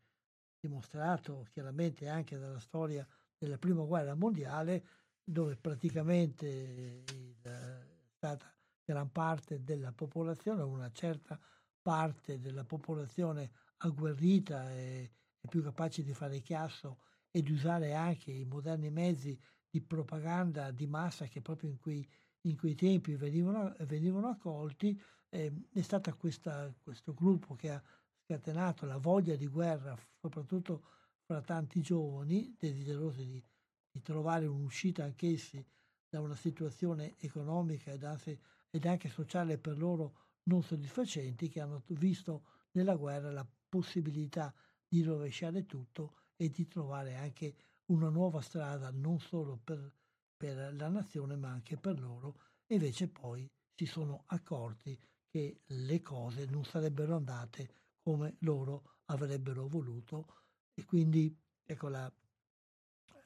dimostrato 0.57 1.45
chiaramente 1.51 2.07
anche 2.07 2.37
dalla 2.37 2.59
storia 2.59 3.05
della 3.37 3.57
prima 3.57 3.83
guerra 3.83 4.15
mondiale, 4.15 4.85
dove 5.21 5.57
praticamente 5.57 7.03
è 7.03 7.81
stata 8.15 8.49
gran 8.85 9.11
parte 9.11 9.61
della 9.65 9.91
popolazione, 9.91 10.61
una 10.63 10.89
certa 10.93 11.37
parte 11.81 12.39
della 12.39 12.63
popolazione 12.63 13.51
agguerrita 13.79 14.71
e, 14.71 15.11
e 15.41 15.47
più 15.49 15.61
capace 15.61 16.01
di 16.01 16.13
fare 16.13 16.39
chiasso 16.39 16.99
e 17.31 17.41
di 17.41 17.51
usare 17.51 17.93
anche 17.95 18.31
i 18.31 18.45
moderni 18.45 18.89
mezzi 18.91 19.37
di 19.69 19.81
propaganda 19.81 20.71
di 20.71 20.87
massa 20.87 21.25
che 21.25 21.41
proprio 21.41 21.69
in 21.69 21.79
quei, 21.79 22.07
in 22.43 22.55
quei 22.55 22.75
tempi 22.75 23.15
venivano, 23.15 23.75
venivano 23.79 24.29
accolti, 24.29 24.97
eh, 25.27 25.53
è 25.73 25.81
stato 25.81 26.15
questo 26.15 27.13
gruppo 27.13 27.55
che 27.55 27.71
ha 27.71 27.83
scatenato 28.25 28.87
la 28.87 28.97
voglia 28.97 29.35
di 29.35 29.45
guerra, 29.47 29.95
soprattutto 30.19 30.83
fra 31.25 31.41
tanti 31.41 31.81
giovani 31.81 32.55
desiderosi 32.57 33.25
di, 33.25 33.43
di 33.91 34.01
trovare 34.01 34.47
un'uscita 34.47 35.03
anch'essi 35.03 35.63
da 36.09 36.21
una 36.21 36.35
situazione 36.35 37.15
economica 37.19 37.91
ed 37.91 38.03
anche, 38.03 38.39
ed 38.71 38.85
anche 38.85 39.09
sociale 39.09 39.57
per 39.59 39.77
loro 39.77 40.23
non 40.43 40.63
soddisfacenti, 40.63 41.49
che 41.49 41.61
hanno 41.61 41.83
visto 41.87 42.45
nella 42.71 42.95
guerra 42.95 43.31
la 43.31 43.47
possibilità 43.69 44.53
di 44.87 45.03
rovesciare 45.03 45.65
tutto 45.65 46.29
e 46.35 46.49
di 46.49 46.67
trovare 46.67 47.15
anche 47.15 47.55
una 47.85 48.09
nuova 48.09 48.41
strada 48.41 48.89
non 48.91 49.19
solo 49.19 49.59
per, 49.63 49.91
per 50.35 50.75
la 50.75 50.89
nazione 50.89 51.35
ma 51.35 51.49
anche 51.49 51.77
per 51.77 51.99
loro. 51.99 52.39
E 52.65 52.75
invece 52.75 53.07
poi 53.07 53.47
si 53.75 53.85
sono 53.85 54.23
accorti 54.27 54.99
che 55.27 55.61
le 55.65 56.01
cose 56.01 56.45
non 56.45 56.63
sarebbero 56.63 57.15
andate 57.15 57.84
come 58.05 58.35
loro 58.41 58.97
avrebbero 59.05 59.67
voluto 59.67 60.43
e 60.75 60.85
quindi 60.85 61.35
ecco 61.63 61.87
la, 61.87 62.11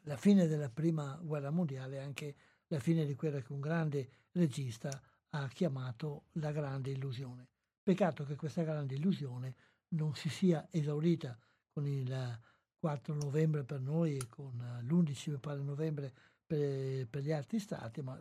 la 0.03 0.15
fine 0.15 0.47
della 0.47 0.69
prima 0.69 1.19
guerra 1.21 1.49
mondiale 1.49 1.97
è 1.97 1.99
anche 1.99 2.35
la 2.67 2.79
fine 2.79 3.05
di 3.05 3.13
quella 3.13 3.41
che 3.41 3.51
un 3.51 3.59
grande 3.59 4.09
regista 4.31 4.89
ha 5.31 5.47
chiamato 5.49 6.27
la 6.33 6.53
grande 6.53 6.91
illusione. 6.91 7.49
Peccato 7.83 8.23
che 8.23 8.37
questa 8.37 8.63
grande 8.63 8.95
illusione 8.95 9.53
non 9.89 10.15
si 10.15 10.29
sia 10.29 10.65
esaurita 10.71 11.37
con 11.73 11.85
il 11.85 12.39
4 12.79 13.13
novembre 13.15 13.65
per 13.65 13.81
noi 13.81 14.15
e 14.15 14.27
con 14.29 14.79
l'11 14.81 15.61
novembre 15.61 16.13
per, 16.45 17.05
per 17.05 17.21
gli 17.21 17.33
altri 17.33 17.59
stati, 17.59 18.01
ma 18.01 18.17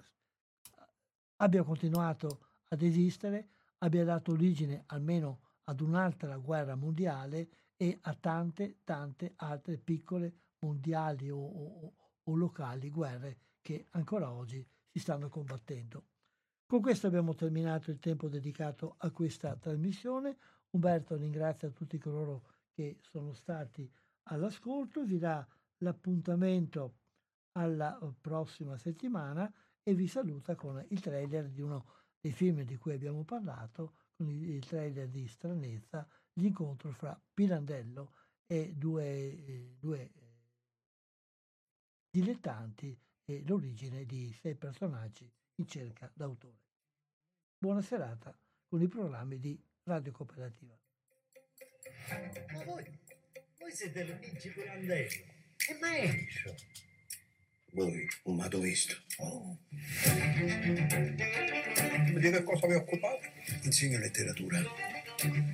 abbia 1.37 1.63
continuato 1.63 2.47
ad 2.67 2.83
esistere, 2.83 3.49
abbia 3.79 4.05
dato 4.05 4.33
origine 4.33 4.83
almeno 4.87 5.47
ad 5.69 5.81
un'altra 5.81 6.37
guerra 6.39 6.75
mondiale 6.75 7.49
e 7.77 7.99
a 8.03 8.15
tante, 8.15 8.79
tante 8.85 9.35
altre 9.37 9.77
piccole 9.77 10.35
mondiali 10.61 11.31
o, 11.31 11.39
o, 11.39 11.95
o 12.23 12.35
locali 12.35 12.91
guerre 12.91 13.39
che 13.61 13.87
ancora 13.91 14.33
oggi 14.33 14.67
si 14.91 14.99
stanno 14.99 15.29
combattendo. 15.29 16.07
Con 16.67 16.81
questo 16.81 17.07
abbiamo 17.07 17.35
terminato 17.35 17.91
il 17.91 17.99
tempo 17.99 18.29
dedicato 18.29 18.97
a 18.99 19.11
questa 19.11 19.57
trasmissione. 19.57 20.37
Umberto 20.71 21.17
ringrazia 21.17 21.71
tutti 21.71 21.99
coloro 21.99 22.45
che 22.73 22.99
sono 23.01 23.33
stati 23.33 23.91
all'ascolto, 24.25 25.05
vi 25.05 25.19
dà 25.19 25.47
l'appuntamento 25.79 26.97
alla 27.53 27.99
eh, 27.99 28.13
prossima 28.21 28.77
settimana 28.77 29.51
e 29.83 29.95
vi 29.95 30.07
saluta 30.07 30.55
con 30.55 30.85
il 30.89 31.01
trailer 31.01 31.49
di 31.49 31.61
uno 31.61 31.87
dei 32.21 32.33
film 32.33 32.63
di 32.63 32.77
cui 32.77 32.93
abbiamo 32.93 33.25
parlato, 33.25 33.95
il 34.19 34.65
trailer 34.67 35.09
di 35.09 35.27
Stranezza, 35.29 36.07
l'incontro 36.35 36.91
fra 36.93 37.21
Pirandello 37.33 38.15
e 38.47 38.75
due, 38.75 39.05
eh, 39.05 39.77
due 39.79 40.01
eh, 40.01 40.11
dilettanti 42.11 42.99
e 43.25 43.43
l'origine 43.47 44.05
di 44.07 44.33
sei 44.33 44.55
personaggi 44.55 45.31
in 45.57 45.67
cerca 45.67 46.11
d'autore. 46.15 46.67
Buona 47.59 47.83
serata 47.83 48.37
con 48.67 48.81
i 48.81 48.89
programmi 48.89 49.39
di 49.39 49.61
Radio 49.85 50.13
Cooperativa. 50.13 50.79
Ma 52.53 52.65
voi, 52.65 52.99
voi 53.59 53.73
siete 53.73 54.05
Luigi 54.05 54.51
Pirandello, 54.51 55.09
che 55.57 55.79
maestro! 55.81 56.55
Voi, 57.73 58.09
un 58.25 58.37
madovisto. 58.37 58.97
Oh. 59.19 59.59
Di 62.15 62.31
che 62.31 62.43
cosa 62.43 62.67
vi 62.67 62.75
occupate? 62.75 63.33
Insegno 63.63 63.99
letteratura. 63.99 64.59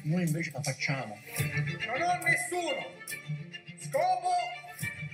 Noi 0.04 0.22
invece 0.22 0.50
la 0.52 0.62
facciamo. 0.62 1.18
Non 1.86 2.00
ho 2.02 2.22
nessuno! 2.22 2.92
Scopo 3.78 4.30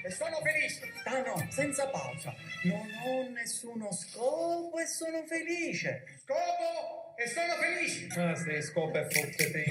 e 0.05 0.11
sono 0.11 0.41
felice. 0.43 0.93
Ah 1.05 1.23
no, 1.23 1.47
senza 1.51 1.89
pausa. 1.89 2.35
Non 2.65 2.89
ho 3.05 3.29
nessuno 3.31 3.93
scopo 3.93 4.79
e 4.79 4.87
sono 4.87 5.25
felice. 5.27 6.05
Scopo 6.23 7.10
e 7.23 7.29
sono 7.29 7.55
felici. 7.57 8.07
Ah, 8.17 8.35
sì, 8.35 8.63
scopa 8.63 9.01
e 9.01 9.11
fottete. 9.11 9.65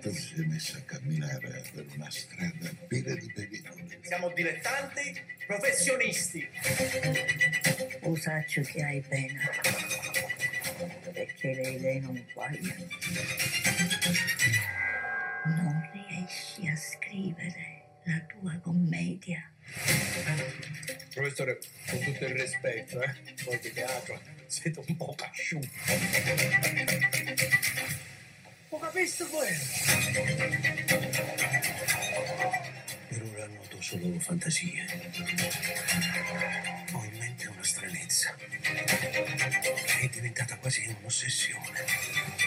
Tu 0.00 0.12
sei 0.12 0.44
messo 0.46 0.76
a 0.78 0.80
camminare 0.80 1.62
per 1.72 1.86
una 1.94 2.10
strada 2.10 2.70
piena 2.88 3.14
di 3.14 3.32
pericoli. 3.32 3.98
Siamo 4.02 4.30
dilettanti 4.30 5.22
professionisti. 5.46 6.48
Usaccio 8.00 8.62
che 8.62 8.82
hai 8.82 9.00
pena, 9.00 9.48
perché 11.12 11.54
lei, 11.54 11.78
lei 11.78 12.00
non 12.00 12.26
guaglia. 12.34 12.74
Non 15.44 15.88
riesci 15.92 16.66
a 16.66 16.74
scrivere 16.74 18.00
la 18.06 18.18
tua 18.26 18.58
commedia. 18.60 19.52
Professore, 21.14 21.60
con 21.88 22.00
tutto 22.00 22.24
il 22.24 22.34
rispetto, 22.34 23.00
eh, 23.02 23.14
voi 23.44 23.60
di 23.60 23.72
teatro 23.72 24.39
siete 24.50 24.82
un 24.84 24.96
po' 24.96 25.14
casciuti. 25.14 25.70
Ho 28.70 28.78
capito 28.78 29.26
quello 29.28 29.64
per 33.08 33.22
ora 33.22 33.46
noto 33.46 33.80
solo 33.80 34.18
fantasie. 34.18 34.84
Ho 36.92 37.04
in 37.04 37.16
mente 37.16 37.46
una 37.46 37.62
stranezza 37.62 38.34
che 38.34 40.00
è 40.00 40.08
diventata 40.08 40.56
quasi 40.58 40.84
un'ossessione. 40.98 42.39